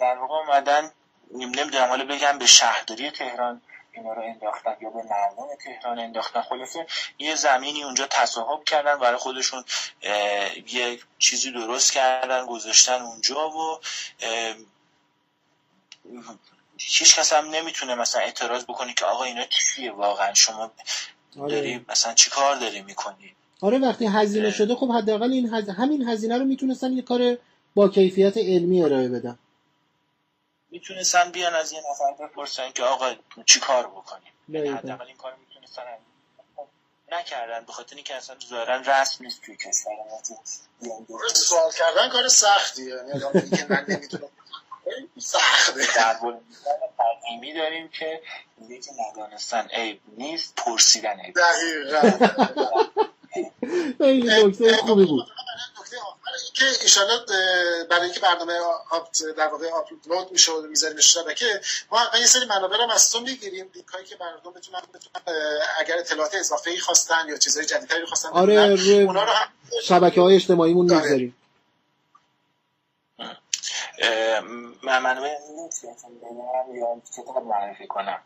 در 0.00 0.18
واقع 0.18 0.34
اومدن 0.34 0.90
نمی‌دونم 1.34 1.88
حالا 1.88 2.04
بگم 2.04 2.38
به 2.38 2.46
شهرداری 2.46 3.10
تهران 3.10 3.62
اینا 3.92 4.12
رو 4.12 4.22
انداختن 4.22 4.76
یا 4.80 4.90
به 4.90 5.02
مردم 5.02 5.54
تهران 5.64 5.98
انداختن. 5.98 6.42
خلاصه 6.42 6.86
یه 7.18 7.36
زمینی 7.36 7.84
اونجا 7.84 8.06
تصاحب 8.06 8.64
کردن 8.64 8.98
برای 8.98 9.18
خودشون 9.18 9.64
یه 10.66 11.00
چیزی 11.18 11.52
درست 11.52 11.92
کردن 11.92 12.46
گذاشتن 12.46 13.02
اونجا 13.02 13.50
و 13.50 13.80
هیچ 16.78 17.18
کس 17.18 17.32
هم 17.32 17.50
نمی‌تونه 17.50 17.94
مثلا 17.94 18.20
اعتراض 18.20 18.64
بکنی 18.64 18.94
که 18.94 19.04
آقا 19.04 19.24
اینا 19.24 19.44
چیه 19.44 19.92
واقعا؟ 19.92 20.34
شما 20.34 20.72
آره. 21.40 21.54
داری 21.54 21.84
مثلا 21.88 22.14
چی 22.14 22.30
کار 22.30 22.56
داری 22.56 22.82
می‌کنی؟ 22.82 23.34
آره 23.60 23.78
وقتی 23.78 24.06
هزینه 24.06 24.50
شده 24.50 24.74
خب 24.74 24.90
حداقل 24.90 25.32
این 25.32 25.54
هز... 25.54 25.68
همین 25.68 26.08
هزینه 26.08 26.38
رو 26.38 26.44
می‌تونستن 26.44 26.92
یه 26.92 27.02
کار 27.02 27.38
با 27.74 27.88
کیفیت 27.88 28.36
علمی 28.36 28.82
ارائه 28.82 29.08
بدن. 29.08 29.38
می‌تونستن 30.70 31.30
بیان 31.30 31.54
از 31.54 31.72
یه 31.72 31.82
نفر 31.90 32.26
بپرسن 32.26 32.72
که 32.72 32.82
آقا 32.82 33.14
چی 33.46 33.60
کار 33.60 33.86
بکنیم؟ 33.86 34.32
یعنی 34.48 34.68
حداقل 34.68 35.06
این 35.06 35.16
کار 35.16 35.36
می‌تونستن 35.36 35.82
نکردن 37.12 37.64
به 37.64 37.72
خاطر 37.72 37.96
اینکه 37.96 38.14
اصلا 38.14 38.36
ظاهرا 38.48 38.76
رسم 38.76 39.24
نیست 39.24 39.42
توی 39.42 39.56
کشور 39.56 39.92
ما. 40.10 41.18
سوال 41.34 41.72
کردن 41.72 42.08
کار 42.08 42.28
سختیه. 42.28 42.84
یعنی 42.86 43.64
من 43.68 43.84
نمی‌تونم 43.88 44.28
سخته 45.18 45.86
در 45.96 46.16
قدیمی 46.98 47.54
داریم 47.54 47.88
که 47.88 48.20
یکی 48.68 48.90
ندانستن 49.10 49.68
عیب 49.72 50.00
نیست 50.18 50.54
پرسیدن 50.56 51.20
عیب 51.20 51.34
دقیقا. 51.36 52.26
خیلی 53.98 54.46
نکته 54.46 54.76
خوبی 54.76 55.04
بود. 55.04 55.26
که 56.54 56.64
ایشالا 56.82 57.18
برای 57.90 58.04
اینکه 58.04 58.20
برنامه 58.20 58.52
در 59.36 59.46
واقع 59.46 59.68
آپلود 59.70 60.32
میشه 60.32 60.52
و 60.52 60.62
می‌ذاریم 60.62 61.00
شبکه 61.00 61.60
ما 61.92 61.98
یه 62.20 62.26
سری 62.26 62.44
منابع 62.44 62.76
رو 62.76 62.90
از 62.90 63.10
تو 63.10 63.20
می‌گیریم. 63.20 63.70
لینک 63.74 64.04
که 64.08 64.16
مردم 64.20 64.52
بتونن 64.52 64.80
اگر 65.78 65.98
اطلاعات 65.98 66.34
اضافه 66.34 66.70
ای 66.70 66.78
خواستن 66.78 67.28
یا 67.28 67.38
چیزهای 67.38 67.66
جدیدتری 67.66 68.06
خواستن 68.06 68.28
آره 68.28 68.54
اونا 68.54 69.24
رو 69.24 69.30
هم 69.30 69.48
شبکه 69.82 70.20
های 70.20 70.34
اجتماعیمون 70.34 70.94
می‌ذاریم 70.94 71.36
منابع 74.82 75.28
یا 76.74 77.02
کتاب 77.16 77.46
معرفی 77.46 77.86
کنم. 77.86 78.18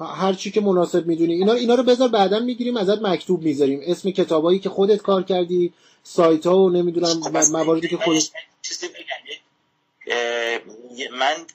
هر 0.00 0.32
چی 0.32 0.50
که 0.50 0.60
مناسب 0.60 1.06
می‌دونی. 1.06 1.32
اینا 1.34 1.52
اینا 1.52 1.74
رو 1.74 1.82
بذار 1.82 2.08
بعدا 2.08 2.38
می‌گیریم 2.38 2.76
ازت 2.76 3.02
مکتوب 3.02 3.42
می‌ذاریم. 3.42 3.80
اسم 3.86 4.10
کتابایی 4.10 4.58
که 4.58 4.68
خودت 4.68 5.02
کار 5.02 5.22
کردی 5.22 5.72
سایت 6.02 6.46
ها 6.46 6.58
و 6.58 6.70
نمی‌دونم 6.70 7.20
خب 7.22 7.36
مواردی 7.36 7.88
که 7.88 7.96
خودت 7.96 8.22
من 11.12 11.46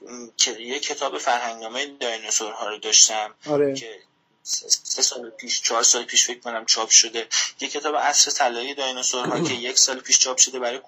یه 0.60 0.80
کتاب 0.80 1.18
فرهنگنامه 1.18 1.86
دایناسورها 1.99 2.70
رو 2.70 2.78
داشتم 2.78 3.36
آره. 3.49 3.74
که 3.76 3.89
سه 4.48 5.02
سال 5.02 5.30
پیش 5.30 5.62
چهار 5.62 5.84
سال 5.84 6.04
پیش 6.04 6.26
فکر 6.26 6.39
کنم 6.39 6.66
چاپ 6.66 6.89
شده. 6.89 7.28
یه 7.60 7.68
کتاب 7.68 7.95
عصر 7.95 8.32
طلایی 8.32 8.74
دایناسورها 8.74 9.39
که 9.43 9.54
یک 9.54 9.80
سال 9.80 10.00
پیش 10.00 10.20
چاپ 10.20 10.38
شده 10.38 10.60
برای 10.60 10.82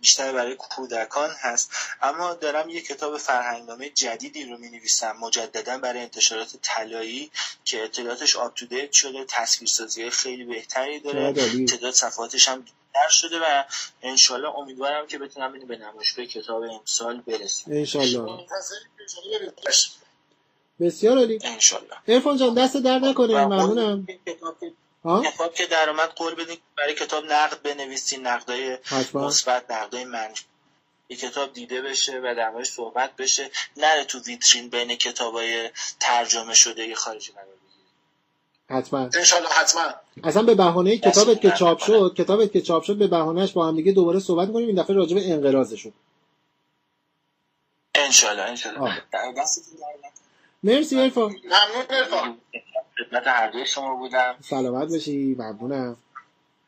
بیشتر 0.00 0.32
برای 0.32 0.54
کودکان 0.54 1.30
هست. 1.40 1.70
اما 2.02 2.34
دارم 2.34 2.68
یه 2.68 2.80
کتاب 2.80 3.18
فرهنگنامه 3.18 3.90
جدیدی 3.90 4.44
رو 4.44 4.58
می 4.58 4.70
نویسم 4.70 5.16
مجددا 5.20 5.78
برای 5.78 6.00
انتشارات 6.00 6.56
طلایی 6.62 7.30
که 7.64 7.84
اطلاعاتش 7.84 8.36
آپ 8.36 8.54
تو 8.54 8.66
دیت 8.66 8.92
شده 8.92 9.24
تصویرسازی 9.28 10.10
خیلی 10.10 10.44
بهتری 10.44 11.00
داره. 11.00 11.32
تعداد 11.66 11.94
صفحاتش 11.94 12.48
هم 12.48 12.64
در 12.94 13.08
شده 13.08 13.38
و 13.38 13.64
انشالله 14.02 14.48
امیدوارم 14.48 15.06
که 15.06 15.18
بتونم 15.18 15.66
به 15.66 15.76
نمایشگاه 15.76 16.26
کتاب 16.26 16.62
امسال 16.62 17.20
برسیم. 17.20 17.76
انشالله 17.76 18.46
بسیار 20.80 21.18
عالی. 21.18 21.38
انشالله. 21.44 21.96
ارفان 22.08 22.36
جان 22.36 22.54
دست 22.54 22.76
در 22.76 22.98
نکنه 22.98 23.44
ممنونم. 23.44 24.06
کتاب 25.24 25.54
که 25.54 25.66
در 25.66 25.90
اومد 25.90 26.08
قول 26.08 26.34
بدین 26.34 26.56
برای 26.78 26.94
کتاب 26.94 27.24
نقد 27.24 27.62
بنویسین 27.62 28.26
نقدای 28.26 28.78
مثبت 29.14 29.70
نقدای 29.70 30.04
منفی. 30.04 30.44
یه 31.08 31.16
کتاب 31.16 31.52
دیده 31.52 31.82
بشه 31.82 32.20
و 32.24 32.34
در 32.36 32.64
صحبت 32.64 33.16
بشه. 33.16 33.50
نره 33.76 34.04
تو 34.04 34.18
ویترین 34.18 34.68
بین 34.68 34.94
کتابای 34.94 35.70
ترجمه 36.00 36.54
شده 36.54 36.86
یه 36.86 36.94
خارجی 36.94 37.32
قرار 37.32 37.46
حتما. 38.70 39.10
انشالله 39.14 39.48
حتما. 39.48 39.94
اصلا 40.24 40.42
به 40.42 40.54
بهانه 40.54 40.98
کتابت 40.98 41.40
که 41.40 41.50
چاپ 41.50 41.78
شد 41.78 42.14
کتابت 42.16 42.52
که 42.52 42.60
چاپ 42.60 42.82
شد 42.82 42.96
به 42.96 43.06
بهانهش 43.06 43.52
با 43.52 43.68
هم 43.68 43.76
دیگه 43.76 43.92
دوباره 43.92 44.18
صحبت 44.18 44.52
کنیم. 44.52 44.66
این 44.66 44.82
دفعه 44.82 44.96
راجع 44.96 45.14
به 45.14 45.32
انقراضشون 45.32 45.92
انشالله 47.94 48.42
انشالله. 48.42 49.02
مرسی 50.62 51.00
ارفان 51.00 51.36
ممنون. 51.44 51.86
ارفان 51.90 52.40
خدمت 52.98 53.26
هر 53.26 53.48
دوی 53.50 53.66
شما 53.66 53.94
بودم. 53.94 54.36
سلامت 54.50 54.88
باشی 54.88 55.34
ممنونم. 55.38 55.96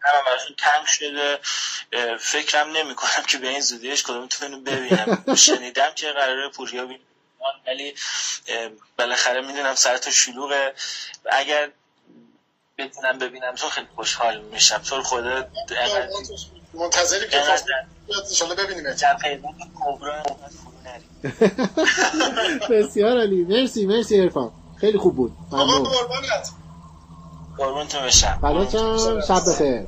همه 0.03 0.23
براتون 0.27 0.57
تنگ 0.59 0.87
شده. 0.87 1.41
فکرم 2.17 2.71
نمی 2.77 2.95
کنم 2.95 3.25
که 3.29 3.39
به 3.39 3.49
این 3.49 3.61
زودیش 3.61 4.03
کدومتون 4.03 4.65
ببینم. 4.65 5.35
شنیدم 5.37 5.91
که 5.95 6.13
قراره 6.13 6.49
پوریا 6.49 6.87
بینم 6.87 7.01
ولی 7.67 7.95
بالاخره 8.99 9.41
می‌دونم 9.41 9.75
سر 9.75 9.97
تا 9.97 10.11
شلوغه. 10.11 10.75
اگر 11.33 11.71
بتونم 12.79 13.19
ببینم 13.19 13.55
تو 13.55 13.69
خیلی 13.69 13.89
خوشحال 13.95 14.41
میشم. 14.41 14.79
تو 14.79 15.03
خدا 15.03 15.45
منتظری 16.75 17.29
که 17.29 17.37
انشالله 18.31 18.55
ببینیم 18.55 18.85
کبرا 19.81 20.23
بسیار 22.71 23.21
علی 23.21 23.45
مرسی 23.45 23.87
مرسی 23.87 24.21
ارفان 24.21 24.53
خیلی 24.77 24.99
خوب 24.99 25.17
بود. 25.17 25.33
ممنون. 25.53 25.83
قربانت. 25.85 26.51
قربونتون 27.59 28.03
بشم. 28.03 28.39
شب 29.29 29.51
بخیر. 29.51 29.87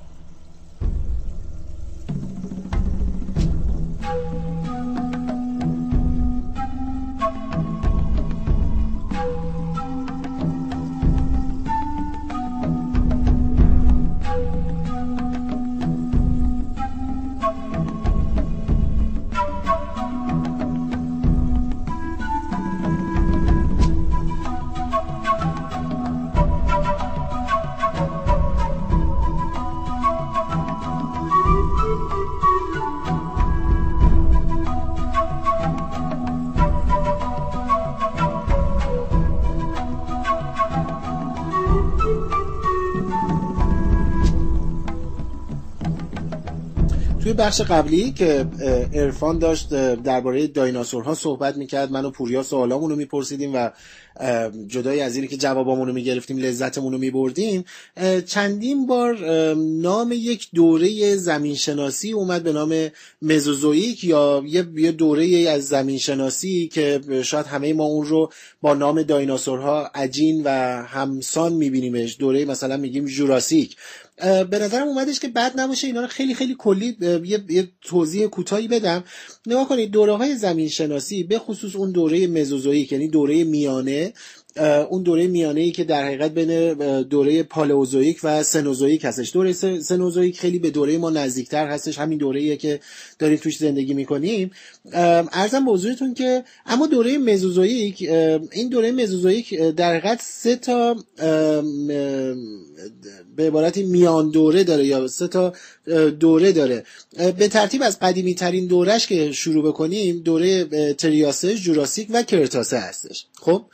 بخش 47.43 47.61
قبلی 47.61 48.12
که 48.12 48.47
ارفان 48.93 49.38
داشت 49.38 49.68
درباره 49.95 50.47
دایناسورها 50.47 51.14
صحبت 51.14 51.57
می‌کرد. 51.57 51.90
من 51.90 52.05
و 52.05 52.11
پوریا 52.11 52.43
سوالامون 52.43 52.90
رو 52.90 52.97
میپرسیدیم 52.97 53.55
و 53.55 53.70
جدای 54.66 55.01
از 55.01 55.16
اینی 55.16 55.28
که 55.28 55.36
جوابامون 55.36 55.88
رو 55.88 55.95
می‌گرفتیم 55.95 56.36
لذتمون 56.36 56.93
رو 56.93 56.99
میبردیم 56.99 57.64
چندین 58.26 58.86
بار 58.86 59.16
نام 59.55 60.12
یک 60.12 60.49
دوره 60.55 61.16
زمینشناسی 61.16 62.12
اومد 62.12 62.43
به 62.43 62.53
نام 62.53 62.88
مزوزویک 63.22 64.05
یا 64.05 64.43
یه 64.47 64.93
دوره 64.93 65.49
از 65.49 65.64
زمینشناسی 65.64 66.68
که 66.72 67.01
شاید 67.22 67.47
همه 67.47 67.72
ما 67.72 67.84
اون 67.84 68.07
رو 68.07 68.32
با 68.61 68.74
نام 68.74 69.03
دایناسورها 69.03 69.90
عجین 69.95 70.43
و 70.45 70.51
همسان 70.86 71.53
میبینیمش. 71.53 72.16
دوره 72.18 72.45
مثلا 72.45 72.76
میگیم 72.76 73.05
جوراسیک. 73.05 73.76
به 74.22 74.58
نظرم 74.58 74.88
اومدش 74.88 75.20
که 75.20 75.28
بد 75.28 75.60
نباشه 75.60 75.86
اینا 75.86 76.00
رو 76.00 76.06
خیلی 76.06 76.34
خیلی 76.34 76.56
کلی 76.58 76.96
یه, 77.24 77.44
یه 77.48 77.68
توضیح 77.80 78.26
کوتاهی 78.26 78.68
بدم. 78.68 79.04
نگاه 79.46 79.68
کنید 79.68 79.90
دوره 79.90 80.16
های 80.16 80.36
زمین 80.36 80.68
شناسی 80.68 81.22
به 81.22 81.38
خصوص 81.38 81.76
اون 81.76 81.92
دوره 81.92 82.26
مزوزویک 82.26 82.92
یعنی 82.92 83.08
دوره 83.08 83.44
میانه 83.44 84.12
اون 84.90 85.03
دوره 85.03 85.26
میانه 85.26 85.61
ای 85.61 85.70
که 85.70 85.84
در 85.84 86.05
حقیقت 86.05 86.30
بین 86.30 86.72
دوره 87.03 87.42
پالئوزویک 87.42 88.20
و 88.22 88.42
سنوزویک 88.42 89.05
هستش. 89.05 89.32
دوره 89.32 89.53
سنوزویک 89.80 90.40
خیلی 90.40 90.59
به 90.59 90.70
دوره 90.70 90.98
ما 90.98 91.11
نزدیکتر 91.11 91.66
هستش 91.66 91.98
همین 91.98 92.18
دوره 92.18 92.40
ایه 92.40 92.57
که 92.57 92.80
داریم 93.18 93.36
توش 93.36 93.57
زندگی 93.59 93.94
می‌کنیم. 93.94 94.50
ارزم 95.32 95.64
به 95.64 95.70
حضورتون 95.70 96.14
که 96.14 96.44
اما 96.66 96.86
دوره 96.86 97.18
مزوزویک 97.18 98.03
این 98.53 98.68
دوره 98.70 98.92
مزوزویک 98.92 99.55
در 99.55 99.90
حقیقت 99.90 100.20
سه 100.22 100.57
تا 100.57 100.96
به 103.36 103.46
عبارتی 103.46 103.82
میان 103.82 104.30
دوره 104.30 104.64
داره 104.64 104.86
یا 104.86 105.09
سه 105.09 105.28
تا 105.28 105.53
دوره 106.20 106.53
داره. 106.53 106.84
به 107.38 107.48
ترتیب 107.48 107.82
از 107.82 107.98
قدیمی 107.98 108.34
ترین 108.34 108.66
دورش 108.66 109.07
که 109.07 109.32
شروع 109.32 109.64
بکنیم 109.64 110.18
دوره 110.18 110.64
تریاسه 110.94 111.55
جوراسیک 111.55 112.09
و 112.11 112.22
کرتاسه 112.22 112.78
هستش. 112.78 113.26
خب؟ 113.40 113.64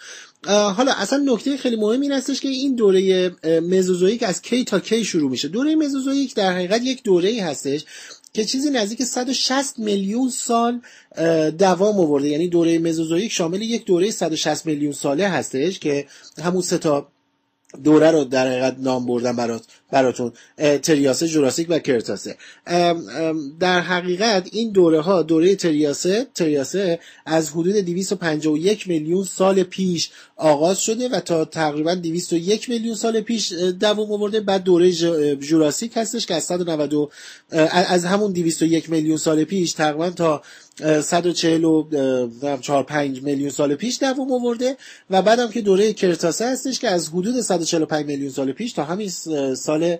حالا 0.46 0.92
اصلا 0.92 1.18
نکته 1.18 1.56
خیلی 1.56 1.76
مهم 1.76 2.00
این 2.00 2.12
هستش 2.12 2.40
که 2.40 2.48
این 2.48 2.74
دوره 2.74 3.30
مزوزویک 3.60 4.22
از 4.22 4.42
کی 4.42 4.64
تا 4.64 4.80
کی 4.80 5.04
شروع 5.04 5.30
میشه. 5.30 5.48
دوره 5.48 5.74
مزوزویک 5.74 6.34
در 6.34 6.52
حقیقت 6.52 6.82
یک 6.82 7.02
دوره 7.02 7.28
ای 7.28 7.40
هستش 7.40 7.84
که 8.32 8.44
چیزی 8.44 8.70
نزدیک 8.70 9.02
160 9.02 9.78
میلیون 9.78 10.30
سال 10.30 10.80
دوام 11.58 12.00
آورده. 12.00 12.28
یعنی 12.28 12.48
دوره 12.48 12.78
مزوزویک 12.78 13.32
شامل 13.32 13.62
یک 13.62 13.84
دوره 13.84 14.10
160 14.10 14.66
میلیون 14.66 14.92
ساله 14.92 15.28
هستش 15.28 15.78
که 15.78 16.06
همون 16.42 16.62
سه 16.62 16.78
تا 16.78 17.08
دوره 17.84 18.10
رو 18.10 18.24
در 18.24 18.48
حقیقت 18.48 18.76
نام 18.78 19.06
بردم 19.06 19.36
برات 19.36 19.64
براتون 19.90 20.32
تریاسه 20.82 21.28
جوراسیک 21.28 21.66
و 21.70 21.78
کرتاسه. 21.78 22.36
در 23.60 23.80
حقیقت 23.80 24.48
این 24.52 24.72
دوره 24.72 25.00
ها 25.00 25.22
دوره 25.22 25.56
تریاسه 25.56 26.26
تریاسه 26.34 27.00
از 27.26 27.50
حدود 27.50 27.74
251 27.74 28.88
میلیون 28.88 29.24
سال 29.24 29.62
پیش 29.62 30.10
آغاز 30.38 30.80
شده 30.80 31.08
و 31.08 31.20
تا 31.20 31.44
تقریبا 31.44 31.94
201 31.94 32.68
میلیون 32.68 32.94
سال 32.94 33.20
پیش 33.20 33.52
دوام 33.52 34.12
آورده. 34.12 34.40
بعد 34.40 34.62
دوره 34.62 34.92
جوراسیک 35.36 35.92
هستش 35.96 36.26
که 36.26 36.34
از 36.34 36.44
190 36.44 37.12
از 37.70 38.04
همون 38.04 38.32
201 38.32 38.90
میلیون 38.90 39.16
سال 39.16 39.44
پیش 39.44 39.72
تقریبا 39.72 40.10
تا 40.10 40.42
144 41.02 42.82
5 42.82 43.22
میلیون 43.22 43.50
سال 43.50 43.74
پیش 43.74 43.98
دوام 44.00 44.32
آورده. 44.32 44.76
و 45.10 45.22
بعدم 45.22 45.48
که 45.50 45.60
دوره 45.60 45.92
کرتاسه 45.92 46.46
هستش 46.46 46.78
که 46.78 46.88
از 46.88 47.08
حدود 47.08 47.40
145 47.40 48.06
میلیون 48.06 48.30
سال 48.30 48.52
پیش 48.52 48.72
تا 48.72 48.84
همین 48.84 49.08
سال 49.54 49.96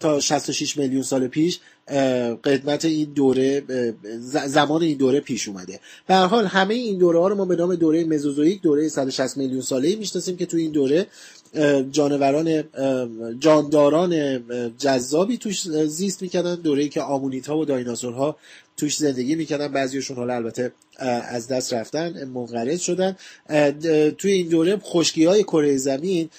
تا 0.00 0.20
66 0.20 0.76
میلیون 0.76 1.02
سال 1.02 1.28
پیش 1.28 1.60
قدمت 2.44 2.84
این 2.84 3.12
دوره 3.14 3.62
زمان 4.46 4.82
این 4.82 4.96
دوره 4.96 5.20
پیش 5.20 5.48
اومده. 5.48 5.80
به 6.06 6.14
هر 6.14 6.26
حال 6.26 6.46
همه 6.46 6.74
این 6.74 6.98
دوره 6.98 7.18
ها 7.18 7.28
رو 7.28 7.34
ما 7.34 7.44
به 7.44 7.56
نام 7.56 7.74
دوره 7.74 8.04
مزوزویک 8.04 8.62
دوره 8.62 8.88
160 8.88 9.36
میلیون 9.36 9.60
ساله 9.60 9.88
ای 9.88 9.96
می‌شناسیم 9.96 10.36
که 10.36 10.46
تو 10.46 10.56
این 10.56 10.70
دوره 10.70 11.06
جانوران 11.90 12.64
جانداران 13.38 14.42
جذابی 14.78 15.36
توش 15.36 15.68
زیست 15.68 16.22
می‌کردن 16.22 16.54
دوره 16.54 16.88
که 16.88 17.00
آمونیت 17.00 17.46
ها 17.46 17.58
و 17.58 17.64
دایناسورها 17.64 18.36
توش 18.76 18.96
زندگی 18.96 19.34
می‌کردن. 19.34 19.68
بعضیشون 19.68 20.16
حالا 20.16 20.34
البته 20.34 20.72
از 21.28 21.48
دست 21.48 21.74
رفتن 21.74 22.24
منقرض 22.24 22.80
شدن. 22.80 23.16
توی 24.18 24.32
این 24.32 24.48
دوره 24.48 24.76
خشکی 24.76 25.24
های 25.24 25.42
کره 25.42 25.76
زمین 25.76 26.30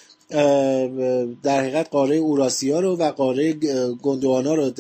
در 1.44 1.60
حقیقت 1.60 1.90
قاره 1.90 2.16
اوراسیا 2.16 2.80
رو 2.80 2.96
و 2.96 3.12
قاره 3.12 3.54
گندوانا 4.02 4.54
رو 4.54 4.72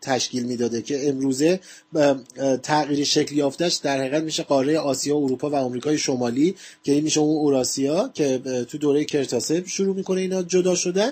تشکیل 0.00 0.44
می‌داده 0.44 0.82
که 0.82 1.08
امروزه 1.08 1.60
تغییر 2.62 3.04
شکل 3.04 3.36
یافتش 3.36 3.74
در 3.74 4.00
حقیقت 4.00 4.22
میشه 4.22 4.42
قاره 4.42 4.78
آسیا 4.78 5.16
اروپا 5.16 5.50
و 5.50 5.54
آمریکای 5.54 5.98
شمالی 5.98 6.54
که 6.82 6.92
این 6.92 7.04
میشه 7.04 7.20
اون 7.20 7.36
اوراسیا 7.36 8.10
که 8.14 8.38
تو 8.68 8.78
دوره 8.78 9.04
کرتاسه 9.04 9.64
شروع 9.66 9.96
می‌کنه 9.96 10.20
اینا 10.20 10.42
جدا 10.42 10.74
شدن 10.74 11.10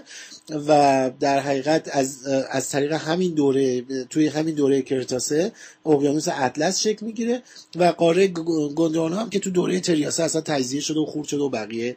و 0.69 1.11
در 1.21 1.41
حقیقت 1.41 1.89
از 1.93 2.27
از 2.51 2.71
طریق 2.71 2.93
همین 2.93 3.35
دوره 3.35 3.83
توی 4.11 4.29
همین 4.29 4.55
دوره 4.55 4.83
کرتاسه 4.83 5.53
اقیانوس 5.87 6.29
اطلس 6.29 6.81
شکل 6.81 7.07
می‌گیره 7.07 7.43
و 7.77 7.85
قاره 7.85 8.27
گندوانا 8.77 9.17
هم 9.17 9.31
که 9.31 9.39
تو 9.39 9.51
دوره 9.51 9.81
تریاسه 9.81 10.23
اصلا 10.23 10.41
تجزیه 10.41 10.81
شده 10.81 11.01
و 11.01 11.07
خورد 11.07 11.29
شده 11.29 11.43
و 11.43 11.49
بقیه 11.49 11.97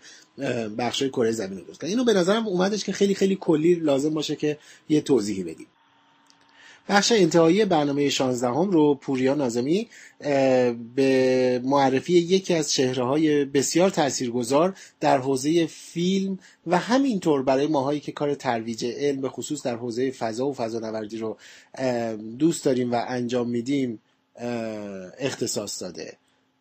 بخش 0.78 1.04
کره 1.04 1.32
زمین 1.32 1.58
رو 1.58 1.64
درست 1.64 1.84
اینو 1.84 2.04
به 2.04 2.14
نظرم 2.14 2.48
اومدش 2.48 2.84
که 2.84 2.92
خیلی 2.92 3.16
خیلی 3.16 3.38
کلی 3.42 3.76
لازم 3.76 4.14
باشه 4.14 4.36
که 4.36 4.58
یه 4.90 5.02
توضیحی 5.02 5.44
بدیم. 5.44 5.68
بخش 6.90 7.12
انتهایی 7.12 7.66
برنامه 7.66 8.10
16 8.10 8.48
هم 8.48 8.72
رو 8.72 8.96
پوریا 8.96 9.36
نازمی 9.36 9.88
به 10.96 11.62
معرفی 11.64 12.14
یکی 12.14 12.54
از 12.54 12.72
چهره 12.72 13.04
های 13.04 13.46
بسیار 13.46 13.90
تاثیرگذار 13.90 14.76
در 15.00 15.18
حوزه 15.18 15.66
فیلم 15.66 16.40
و 16.68 16.78
همینطور 16.78 17.44
برای 17.44 17.68
ماهایی 17.68 18.00
که 18.00 18.12
کار 18.12 18.36
ترویج 18.36 18.86
علم 18.86 19.22
به 19.22 19.30
خصوص 19.30 19.64
در 19.64 19.76
حوزه 19.76 20.12
فضا 20.12 20.48
و 20.48 20.54
فضانوردی 20.54 21.18
رو 21.18 21.38
دوست 22.40 22.66
داریم 22.66 22.92
و 22.92 23.04
انجام 23.08 23.50
میدیم 23.50 24.00
اختصاص 25.20 25.82
داده. 25.82 26.14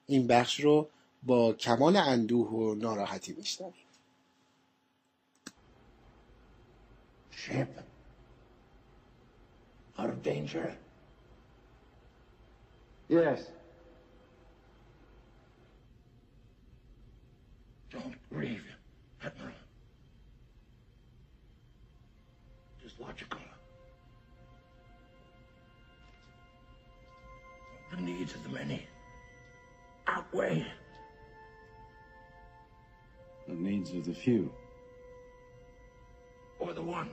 این 0.06 0.26
بخش 0.26 0.60
رو 0.60 0.88
با 1.26 1.52
کمال 1.52 1.96
اندوه 1.96 2.48
و 2.48 2.74
ناراحتی 2.74 3.32
میشنویم 3.32 3.86
Ship 7.30 7.68
out 9.98 10.10
of 10.10 10.22
danger? 10.22 10.74
Yes. 13.08 13.40
Don't 17.92 18.16
grieve, 18.30 18.64
Admiral. 19.22 19.52
Just 22.82 22.98
logical. 23.00 23.38
The 27.92 28.00
needs 28.02 28.34
of 28.34 28.42
the 28.42 28.50
many 28.50 28.86
outweigh 30.08 30.66
the 33.48 33.54
needs 33.54 33.92
of 33.94 34.04
the 34.04 34.14
few. 34.14 34.50
Or 36.58 36.72
the 36.72 36.82
one. 36.82 37.10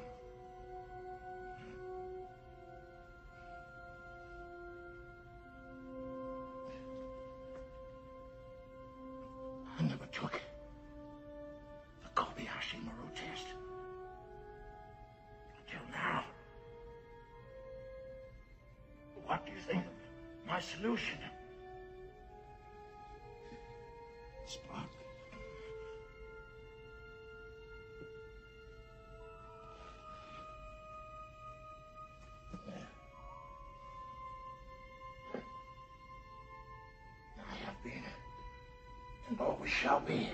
Shall 39.65 39.99
be 40.01 40.29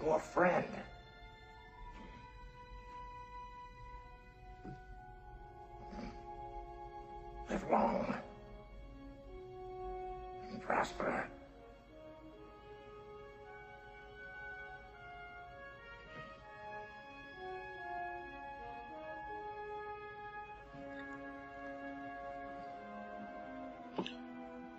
your 0.00 0.18
friend. 0.18 0.66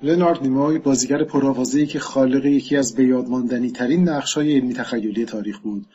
لنارد 0.04 0.42
نیموی 0.42 0.78
بازیگر 0.78 1.24
پرآوازه‌ای 1.24 1.88
که 1.88 2.00
خالق 2.00 2.46
یکی 2.46 2.78
از 2.78 2.96
بیادماندنی 2.96 3.72
ترین 3.72 4.10
نقش‌های 4.10 4.56
علمی 4.56 4.74
تخیلی 4.74 5.26
تاریخ 5.26 5.60
بود 5.60 5.86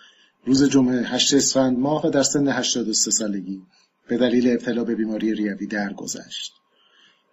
روز 0.44 0.70
جمعه 0.70 1.02
8 1.02 1.34
اسفند 1.34 1.78
ماه 1.78 2.06
و 2.06 2.10
در 2.10 2.22
سن 2.22 2.48
83 2.48 3.10
سالگی 3.10 3.62
به 4.08 4.16
دلیل 4.16 4.50
ابتلا 4.50 4.84
به 4.84 4.94
بیماری 4.94 5.34
ریوی 5.34 5.66
درگذشت. 5.66 6.52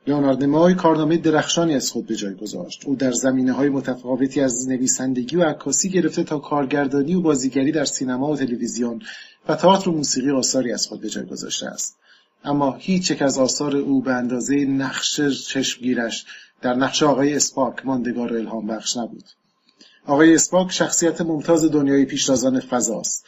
لئونارد 0.07 0.39
نیموی 0.39 0.73
کارنامه 0.73 1.17
درخشانی 1.17 1.76
از 1.76 1.91
خود 1.91 2.05
به 2.07 2.15
جای 2.15 2.34
گذاشت. 2.34 2.86
او 2.86 2.95
در 2.95 3.11
زمینه 3.11 3.51
های 3.51 3.69
متفاوتی 3.69 4.41
از 4.41 4.69
نویسندگی 4.69 5.36
و 5.36 5.43
عکاسی 5.43 5.89
گرفته 5.89 6.23
تا 6.23 6.39
کارگردانی 6.39 7.15
و 7.15 7.21
بازیگری 7.21 7.71
در 7.71 7.86
سینما 7.86 8.32
و 8.32 8.36
تلویزیون 8.36 9.01
و 9.49 9.55
تئاتر 9.55 9.89
و 9.89 9.93
موسیقی 9.93 10.32
آثاری 10.32 10.71
از 10.71 10.88
خود 10.88 11.01
به 11.01 11.09
جای 11.09 11.26
گذاشته 11.26 11.65
است. 11.67 11.97
اما 12.45 12.75
هیچ 12.79 13.11
یک 13.11 13.21
از 13.21 13.37
آثار 13.37 13.75
او 13.75 14.01
به 14.01 14.13
اندازه 14.13 14.55
نقش 14.55 15.21
چشمگیرش 15.21 16.25
در 16.61 16.73
نقش 16.73 17.03
آقای 17.03 17.35
اسپاک 17.35 17.85
ماندگار 17.85 18.33
و 18.33 18.35
الهام 18.35 18.67
بخش 18.67 18.97
نبود. 18.97 19.23
آقای 20.05 20.35
اسپاک 20.35 20.71
شخصیت 20.71 21.21
ممتاز 21.21 21.65
دنیای 21.71 22.05
پیشتازان 22.05 22.59
فضاست. 22.59 23.25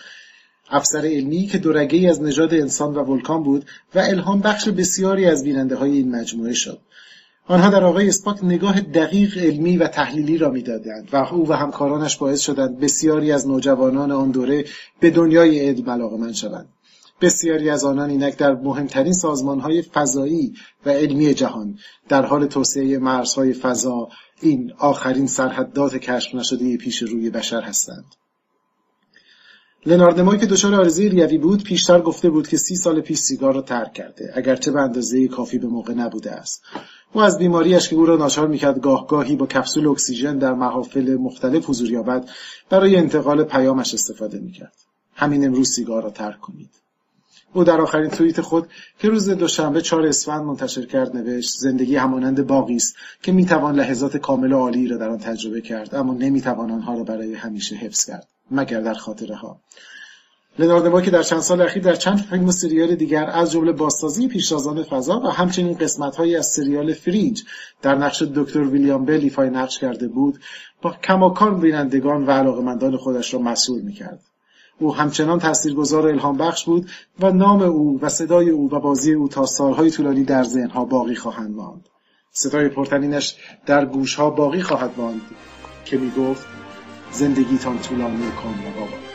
افسر 0.69 1.05
علمی 1.05 1.47
که 1.47 1.57
دورگه 1.57 2.09
از 2.09 2.21
نژاد 2.21 2.53
انسان 2.53 2.95
و 2.95 3.03
ولکان 3.03 3.43
بود 3.43 3.65
و 3.95 3.99
الهام 3.99 4.39
بخش 4.39 4.69
بسیاری 4.69 5.25
از 5.25 5.43
بیننده 5.43 5.75
های 5.75 5.91
این 5.91 6.15
مجموعه 6.15 6.53
شد. 6.53 6.79
آنها 7.47 7.69
در 7.69 7.83
آقای 7.83 8.09
اسپاک 8.09 8.43
نگاه 8.43 8.81
دقیق 8.81 9.37
علمی 9.37 9.77
و 9.77 9.87
تحلیلی 9.87 10.37
را 10.37 10.49
می‌دادند 10.49 11.09
و 11.11 11.15
او 11.15 11.49
و 11.49 11.53
همکارانش 11.53 12.17
باعث 12.17 12.39
شدند 12.39 12.79
بسیاری 12.79 13.31
از 13.31 13.47
نوجوانان 13.47 14.11
آن 14.11 14.31
دوره 14.31 14.65
به 14.99 15.09
دنیای 15.09 15.69
علم 15.69 15.89
علاقه‌مند 15.89 16.33
شوند. 16.33 16.69
بسیاری 17.21 17.69
از 17.69 17.83
آنان 17.83 18.09
اینک 18.09 18.37
در 18.37 18.55
مهمترین 18.55 19.13
سازمانهای 19.13 19.81
فضایی 19.81 20.53
و 20.85 20.89
علمی 20.89 21.33
جهان 21.33 21.79
در 22.09 22.25
حال 22.25 22.47
توسعه 22.47 22.97
مرزهای 22.97 23.53
فضا 23.53 24.09
این 24.41 24.73
آخرین 24.77 25.27
سرحدات 25.27 25.95
کشف 25.95 26.35
نشده 26.35 26.77
پیش 26.77 27.01
روی 27.01 27.29
بشر 27.29 27.61
هستند. 27.61 28.05
لناردمای 29.85 30.37
که 30.37 30.45
دچار 30.45 30.75
آرزه 30.75 31.09
ریوی 31.09 31.37
بود 31.37 31.63
پیشتر 31.63 32.01
گفته 32.01 32.29
بود 32.29 32.47
که 32.47 32.57
سی 32.57 32.75
سال 32.75 33.01
پیش 33.01 33.19
سیگار 33.19 33.53
را 33.53 33.61
ترک 33.61 33.93
کرده 33.93 34.31
اگرچه 34.35 34.71
به 34.71 34.81
اندازه 34.81 35.27
کافی 35.27 35.57
به 35.57 35.67
موقع 35.67 35.93
نبوده 35.93 36.31
است. 36.31 36.63
او 37.13 37.21
از 37.21 37.37
بیماریش 37.37 37.89
که 37.89 37.95
او 37.95 38.05
را 38.05 38.17
ناچار 38.17 38.47
می‌کرد 38.47 38.79
گاه 38.79 39.07
گاهی 39.07 39.35
با 39.35 39.45
کپسول 39.45 39.87
اکسیژن 39.87 40.37
در 40.37 40.53
محافل 40.53 41.15
مختلف 41.15 41.69
حضور 41.69 41.91
یابد 41.91 42.29
برای 42.69 42.95
انتقال 42.95 43.43
پیامش 43.43 43.93
استفاده 43.93 44.39
می‌کرد. 44.39 44.73
همین 45.15 45.45
امروز 45.45 45.69
سیگار 45.69 46.03
را 46.03 46.09
ترک 46.09 46.39
کنید. 46.39 46.69
او 47.53 47.63
در 47.63 47.81
آخرین 47.81 48.09
توییت 48.09 48.41
خود 48.41 48.67
که 48.99 49.09
روز 49.09 49.29
دوشنبه 49.29 49.81
چهار 49.81 50.05
اسفند 50.05 50.41
منتشر 50.41 50.85
کرد 50.85 51.17
نوشت 51.17 51.49
زندگی 51.49 51.95
همانند 51.95 52.47
باقی 52.47 52.75
است 52.75 52.95
که 53.21 53.31
می‌توان 53.31 53.75
لحظات 53.75 54.17
کامل 54.17 54.51
و 54.51 54.57
عالی 54.57 54.87
را 54.87 54.97
در 54.97 55.09
آن 55.09 55.17
تجربه 55.17 55.61
کرد 55.61 55.95
اما 55.95 56.13
نمی‌توان 56.13 56.71
آنها 56.71 56.93
را 56.97 57.03
برای 57.03 57.33
همیشه 57.33 57.75
حفظ 57.75 58.05
کرد 58.05 58.27
مگر 58.51 58.81
در 58.81 58.93
خاطره 58.93 59.35
ها 59.35 59.59
لناردما 60.59 61.01
که 61.01 61.11
در 61.11 61.23
چند 61.23 61.39
سال 61.39 61.61
اخیر 61.61 61.83
در 61.83 61.95
چند 61.95 62.17
فیلم 62.17 62.45
و 62.45 62.51
سریال 62.51 62.95
دیگر 62.95 63.29
از 63.29 63.51
جمله 63.51 63.71
بازسازی 63.71 64.27
پیشتازان 64.27 64.83
فضا 64.83 65.19
و 65.19 65.27
همچنین 65.27 65.77
قسمتهایی 65.77 66.35
از 66.35 66.47
سریال 66.47 66.93
فریج 66.93 67.41
در 67.81 67.95
نقش 67.95 68.21
دکتر 68.21 68.61
ویلیام 68.61 69.05
بل 69.05 69.19
ایفای 69.23 69.49
نقش 69.49 69.79
کرده 69.79 70.07
بود 70.07 70.39
با 70.81 70.95
کماکان 71.03 71.59
بینندگان 71.59 72.25
و 72.25 72.31
علاقمندان 72.31 72.97
خودش 72.97 73.33
را 73.33 73.39
مسئول 73.39 73.81
می‌کرد. 73.81 74.19
او 74.79 74.95
همچنان 74.95 75.39
تاثیرگذار 75.39 76.05
و 76.05 76.09
الهام 76.09 76.37
بخش 76.37 76.65
بود 76.65 76.89
و 77.19 77.31
نام 77.31 77.61
او 77.61 77.99
و 78.01 78.09
صدای 78.09 78.49
او 78.49 78.71
و 78.71 78.79
بازی 78.79 79.13
او 79.13 79.27
تا 79.27 79.45
سالهای 79.45 79.91
طولانی 79.91 80.23
در 80.23 80.43
ذهنها 80.43 80.85
باقی 80.85 81.15
خواهند 81.15 81.55
ماند. 81.55 81.89
صدای 82.31 82.69
پرتنینش 82.69 83.35
در 83.65 83.85
گوشها 83.85 84.29
باقی 84.29 84.61
خواهد 84.61 84.91
ماند 84.97 85.21
که 85.85 85.97
می‌گفت 85.97 86.47
زندگیتان 87.11 87.79
طولانی 87.79 88.27
و 88.27 88.31
کامیاب 88.31 88.75
باد 88.75 89.07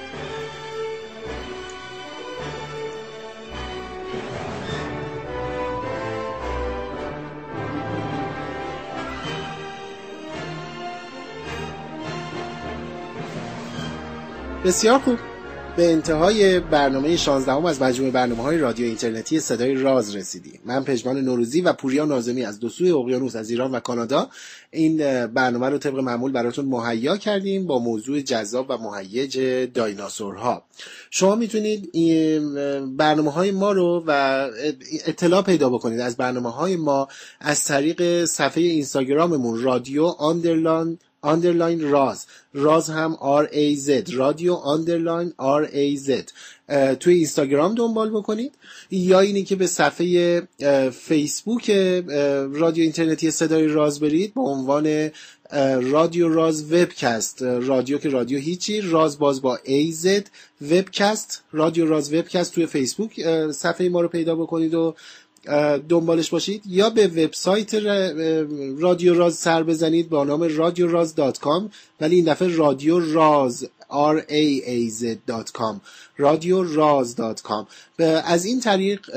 بسیار 14.65 14.99
خوب. 14.99 15.19
به 15.77 15.93
انتهای 15.93 16.61
برنامه 16.61 17.17
16 17.17 17.53
هم 17.53 17.65
از 17.65 17.83
مجموعه 17.83 18.13
برنامه 18.13 18.43
های 18.43 18.59
رادیو 18.59 18.87
اینترنتی 18.87 19.41
صدای 19.41 19.75
راز 19.75 20.17
رسیدیم. 20.17 20.61
من 20.65 20.85
پژمان 20.85 21.21
نوروزی 21.21 21.61
و 21.61 21.73
پوریا 21.73 22.05
نازمی 22.05 22.45
از 22.45 22.61
دو 22.61 22.69
سوی 22.69 22.91
اقیانوس 22.91 23.37
از 23.37 23.51
ایران 23.51 23.73
و 23.73 23.81
کانادا. 23.81 24.29
این 24.71 25.27
برنامه 25.27 25.69
رو 25.69 25.79
طبق 25.79 25.99
معمول 25.99 26.33
براتون 26.33 26.65
مهیا 26.65 27.17
کردیم 27.17 27.67
با 27.67 27.79
موضوع 27.79 28.21
جذاب 28.21 28.67
و 28.69 28.79
مهیج 28.79 29.39
دایناسورها. 29.75 30.65
شما 31.11 31.35
می‌تونید 31.35 31.93
برنامه 32.97 33.31
های 33.31 33.51
ما 33.51 33.73
رو 33.73 34.05
و 34.07 34.49
اطلاع 35.07 35.43
پیدا 35.43 35.71
بکنید 35.71 36.01
از 36.01 36.17
برنامه 36.17 36.51
های 36.51 36.77
ما 36.77 37.09
از 37.41 37.65
طریق 37.65 38.25
صفحه 38.25 38.63
اینستاگراممون 38.63 39.63
رادیو 39.63 40.05
underline 40.05 41.05
underline 41.23 41.91
راز 41.91 42.27
راز 42.55 42.91
هم 42.91 43.17
R 43.45 43.47
A 43.53 43.87
Z. 43.87 44.15
رادیو 44.15 44.55
underline 44.55 45.33
R 45.39 45.67
A 45.67 46.09
Z. 46.09 46.11
توی 47.01 47.15
اینستاگرام 47.15 47.75
دنبال 47.75 48.11
بکنید. 48.11 48.53
یا 48.91 49.21
اینی 49.21 49.43
که 49.43 49.57
به 49.57 49.67
صفحه 49.67 50.43
فیسبوک 50.91 51.71
رادیو 52.53 52.83
اینترنتی 52.83 53.31
صدای 53.31 53.67
راز 53.67 54.01
برید 54.01 54.35
با 54.35 54.43
عنوان 54.43 55.11
رادیو 55.91 56.29
راز 56.29 56.73
webcast. 56.73 57.43
رادیو 57.43 57.99
که 57.99 58.09
رادیو 58.09 58.39
هیچی. 58.39 58.81
راز 58.81 59.19
باز 59.19 59.43
با 59.43 59.59
A 59.65 59.93
Z 59.93 60.31
webcast. 60.63 61.43
رادیو 61.53 61.87
راز 61.87 62.15
webcast 62.15 62.55
توی 62.55 62.67
فیسبوک. 62.67 63.21
صفحه 63.51 63.89
ما 63.89 64.01
رو 64.01 64.09
پیدا 64.09 64.37
بکنید 64.37 64.75
و 64.75 64.95
دنبالش 65.89 66.31
باشید 66.31 66.63
یا 66.67 66.91
به 66.91 67.07
وبسایت 67.07 67.75
رادیو 68.79 69.15
راز 69.15 69.35
سر 69.35 69.63
بزنید 69.63 70.09
با 70.09 70.25
نام 70.25 70.43
رادیو 70.43 70.89
راز 70.89 71.15
dot 71.15 71.39
com 71.39 71.71
ولی 72.01 72.17
این 72.17 72.25
دفعه 72.25 72.57
رادیو 72.57 73.01
راز 73.01 73.69
r 73.93 74.19
a 74.29 74.63
a 74.67 74.91
z.com 75.01 75.81
رادیو 76.17 76.63
راز 76.63 77.17
dot 77.17 77.43
com. 77.43 77.67
از 78.25 78.45
این 78.45 78.61
طریق 78.61 79.11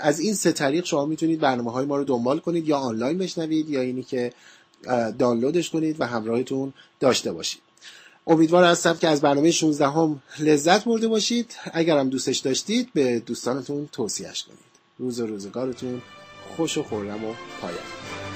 از 0.00 0.20
این 0.20 0.34
سه 0.34 0.52
طریق 0.52 0.84
شما 0.84 1.06
می‌تونید 1.06 1.40
برنامه 1.40 1.72
های 1.72 1.86
ما 1.86 1.96
رو 1.96 2.04
دنبال 2.04 2.38
کنید 2.38 2.68
یا 2.68 2.76
آنلاین 2.76 3.18
بشنوید 3.18 3.70
یا 3.70 3.80
اینی 3.80 4.02
که 4.02 4.32
دانلودش 5.18 5.70
کنید 5.70 6.00
و 6.00 6.06
همراهتون 6.06 6.72
داشته 7.00 7.32
باشید. 7.32 7.60
امیدوار 8.26 8.64
هستم 8.64 8.96
که 8.96 9.08
از 9.08 9.20
برنامه 9.20 9.50
16 9.50 9.88
هم 9.88 10.22
لذت 10.38 10.84
برده 10.84 11.08
باشید. 11.08 11.54
اگرم 11.72 12.08
دوستش 12.08 12.38
داشتید 12.38 12.88
به 12.94 13.20
دوستانتون 13.20 13.88
توصیهش 13.92 14.42
کنید. 14.42 14.69
روز 15.00 15.20
و 15.20 15.26
روزگارتون. 15.26 16.02
خوش 16.56 16.78
و 16.78 16.82
خورم 16.82 17.24
و 17.24 17.34
پایان 17.60 18.29